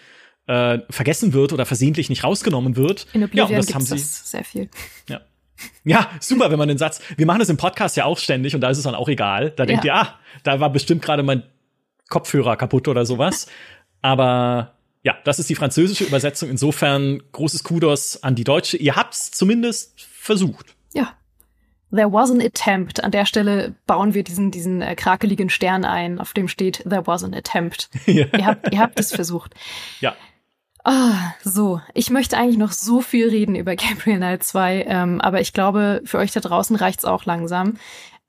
[0.47, 3.07] äh, vergessen wird oder versehentlich nicht rausgenommen wird.
[3.13, 4.69] In Oblivion ja, und das haben sie das sehr viel.
[5.09, 5.21] Ja.
[5.85, 8.61] Ja, super, wenn man den Satz, wir machen das im Podcast ja auch ständig und
[8.61, 9.53] da ist es dann auch egal.
[9.53, 11.45] Da denkt ihr, ah, da war bestimmt gerade mein
[12.11, 13.47] Kopfhörer kaputt oder sowas.
[14.07, 16.49] Aber ja, das ist die französische Übersetzung.
[16.49, 18.77] Insofern großes Kudos an die deutsche.
[18.77, 20.77] Ihr habt's zumindest versucht.
[20.95, 21.15] Ja.
[21.91, 23.03] There was an attempt.
[23.03, 27.05] An der Stelle bauen wir diesen, diesen äh, krakeligen Stern ein, auf dem steht There
[27.05, 27.91] was an attempt.
[28.07, 28.27] ja.
[28.33, 29.55] ihr, habt, ihr habt es versucht.
[30.01, 30.15] Ja.
[30.85, 31.81] Ah, so.
[31.93, 36.01] Ich möchte eigentlich noch so viel reden über Gabriel Knight 2, ähm, aber ich glaube,
[36.05, 37.77] für euch da draußen reicht's auch langsam.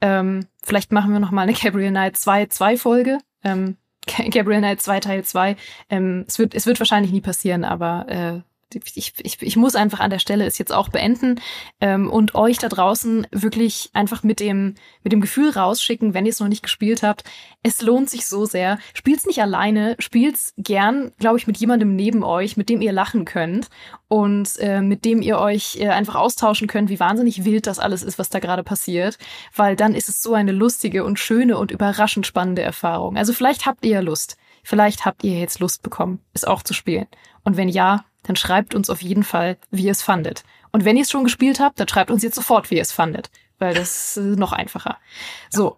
[0.01, 3.19] Ähm, vielleicht machen wir noch mal eine Gabriel Knight 2 2 Folge.
[3.43, 3.77] Ähm,
[4.07, 5.55] Gabriel Knight 2 Teil 2.
[5.89, 8.41] Ähm, es, wird, es wird wahrscheinlich nie passieren, aber äh,
[8.73, 11.39] ich, ich, ich muss einfach an der Stelle es jetzt auch beenden
[11.79, 16.31] ähm, und euch da draußen wirklich einfach mit dem, mit dem Gefühl rausschicken, wenn ihr
[16.31, 17.23] es noch nicht gespielt habt.
[17.63, 18.79] Es lohnt sich so sehr.
[18.93, 23.25] Spielt's nicht alleine, spielt's gern, glaube ich, mit jemandem neben euch, mit dem ihr lachen
[23.25, 23.69] könnt
[24.09, 28.03] und äh, mit dem ihr euch äh, einfach austauschen könnt, wie wahnsinnig wild das alles
[28.03, 29.17] ist, was da gerade passiert.
[29.55, 33.17] Weil dann ist es so eine lustige und schöne und überraschend spannende Erfahrung.
[33.17, 34.37] Also vielleicht habt ihr ja Lust.
[34.63, 37.07] Vielleicht habt ihr jetzt Lust bekommen, es auch zu spielen.
[37.45, 40.43] Und wenn ja, dann schreibt uns auf jeden Fall, wie ihr es fandet.
[40.71, 42.91] Und wenn ihr es schon gespielt habt, dann schreibt uns jetzt sofort, wie ihr es
[42.91, 44.97] fandet, weil das ist noch einfacher.
[45.49, 45.77] So.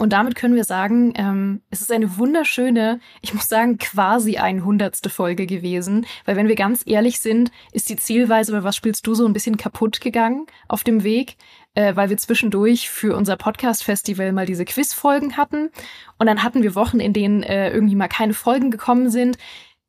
[0.00, 4.64] Und damit können wir sagen, ähm, es ist eine wunderschöne, ich muss sagen, quasi ein
[4.64, 6.06] hundertste Folge gewesen.
[6.24, 9.32] Weil wenn wir ganz ehrlich sind, ist die Zielweise, bei was spielst du so ein
[9.32, 11.36] bisschen kaputt gegangen auf dem Weg,
[11.74, 15.70] äh, weil wir zwischendurch für unser Podcast-Festival mal diese Quiz-Folgen hatten.
[16.16, 19.36] Und dann hatten wir Wochen, in denen äh, irgendwie mal keine Folgen gekommen sind.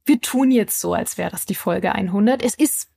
[0.05, 2.43] Wir tun jetzt so, als wäre das die Folge 100.
[2.43, 2.87] Es ist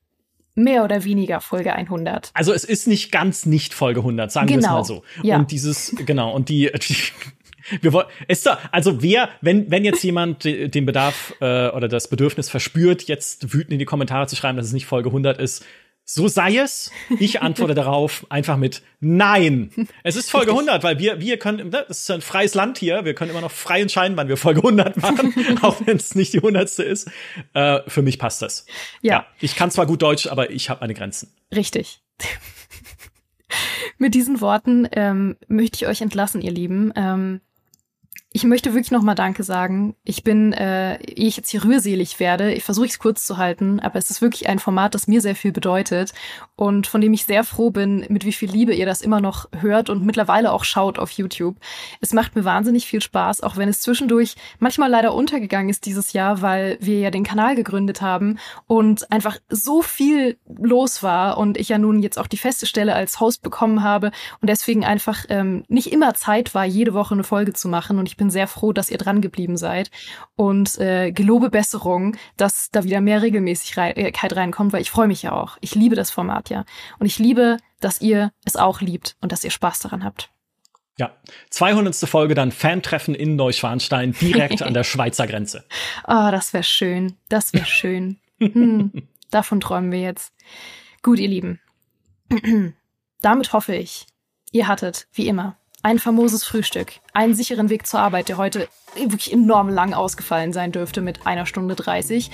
[0.55, 2.31] mehr oder weniger Folge 100.
[2.35, 4.75] Also es ist nicht ganz nicht Folge 100, sagen wir es Genau.
[4.77, 5.03] mal so.
[5.23, 5.37] Ja.
[5.39, 6.97] Und dieses, genau, und die, die
[7.81, 11.89] wir wollen, ist da, also wer, wenn, wenn jetzt jemand de- den Bedarf äh, oder
[11.89, 15.39] das Bedürfnis verspürt, jetzt wütend in die Kommentare zu schreiben, dass es nicht Folge 100
[15.39, 15.65] ist,
[16.05, 16.91] so sei es.
[17.19, 19.89] Ich antworte darauf einfach mit Nein.
[20.03, 23.05] Es ist Folge 100, weil wir, wir können, ne, das ist ein freies Land hier,
[23.05, 26.33] wir können immer noch frei entscheiden, wann wir Folge 100 machen, auch wenn es nicht
[26.33, 26.79] die 100.
[26.81, 27.11] ist.
[27.55, 28.67] Äh, für mich passt das.
[29.01, 29.27] Ja.
[29.41, 31.33] Ich kann zwar gut Deutsch, aber ich habe meine Grenzen.
[31.55, 32.01] Richtig.
[33.99, 36.93] Mit diesen Worten ähm, möchte ich euch entlassen, ihr Lieben.
[36.97, 37.41] Ähm,
[38.35, 39.95] ich möchte wirklich nochmal Danke sagen.
[40.05, 43.79] Ich bin, äh, ehe ich jetzt hier rührselig werde, ich versuche es kurz zu halten,
[43.81, 46.13] aber es ist wirklich ein Format, das mir sehr viel bedeutet
[46.57, 49.49] und von dem ich sehr froh bin, mit wie viel Liebe ihr das immer noch
[49.59, 51.57] hört und mittlerweile auch schaut auf YouTube.
[52.01, 56.15] Es macht mir wahnsinnig viel Spaß, auch wenn es zwischendurch manchmal leider untergegangen ist dieses
[56.15, 61.59] Jahr, weil wir ja den Kanal gegründet haben und einfach so viel los war und
[61.59, 64.11] ich ja nun jetzt auch die feste Stelle als Host bekommen habe
[64.41, 68.07] und deswegen einfach ähm, nicht immer Zeit war, jede Woche eine Folge zu machen und
[68.07, 69.91] ich bin sehr froh, dass ihr dran geblieben seid
[70.37, 75.33] und äh, gelobe Besserung, dass da wieder mehr Regelmäßigkeit reinkommt, weil ich freue mich ja
[75.33, 75.59] auch.
[75.61, 76.65] Ich liebe das Format ja
[77.01, 80.31] und ich liebe, dass ihr es auch liebt und dass ihr Spaß daran habt.
[80.99, 81.17] Ja,
[81.51, 81.97] 200.
[81.97, 85.65] Folge dann Fantreffen in Neuschwanstein, direkt an der Schweizer Grenze.
[86.05, 87.17] Ah, das wäre schön.
[87.29, 88.21] Das wäre schön.
[88.39, 90.33] Hm, davon träumen wir jetzt.
[91.03, 91.61] Gut, ihr Lieben.
[93.21, 94.07] Damit hoffe ich,
[94.53, 99.33] ihr hattet, wie immer, ein famoses Frühstück, einen sicheren Weg zur Arbeit, der heute wirklich
[99.33, 102.31] enorm lang ausgefallen sein dürfte mit einer Stunde 30.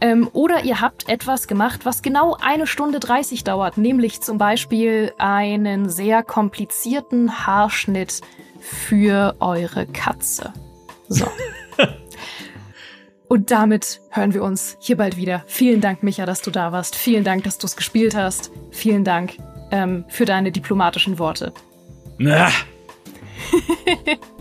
[0.00, 5.12] Ähm, oder ihr habt etwas gemacht, was genau eine Stunde 30 dauert, nämlich zum Beispiel
[5.18, 8.20] einen sehr komplizierten Haarschnitt
[8.60, 10.52] für eure Katze.
[11.08, 11.26] So.
[13.28, 15.44] Und damit hören wir uns hier bald wieder.
[15.46, 16.96] Vielen Dank, Micha, dass du da warst.
[16.96, 18.50] Vielen Dank, dass du es gespielt hast.
[18.72, 19.36] Vielen Dank
[19.70, 21.52] ähm, für deine diplomatischen Worte.
[22.18, 22.50] Na,
[23.40, 24.20] ¡He!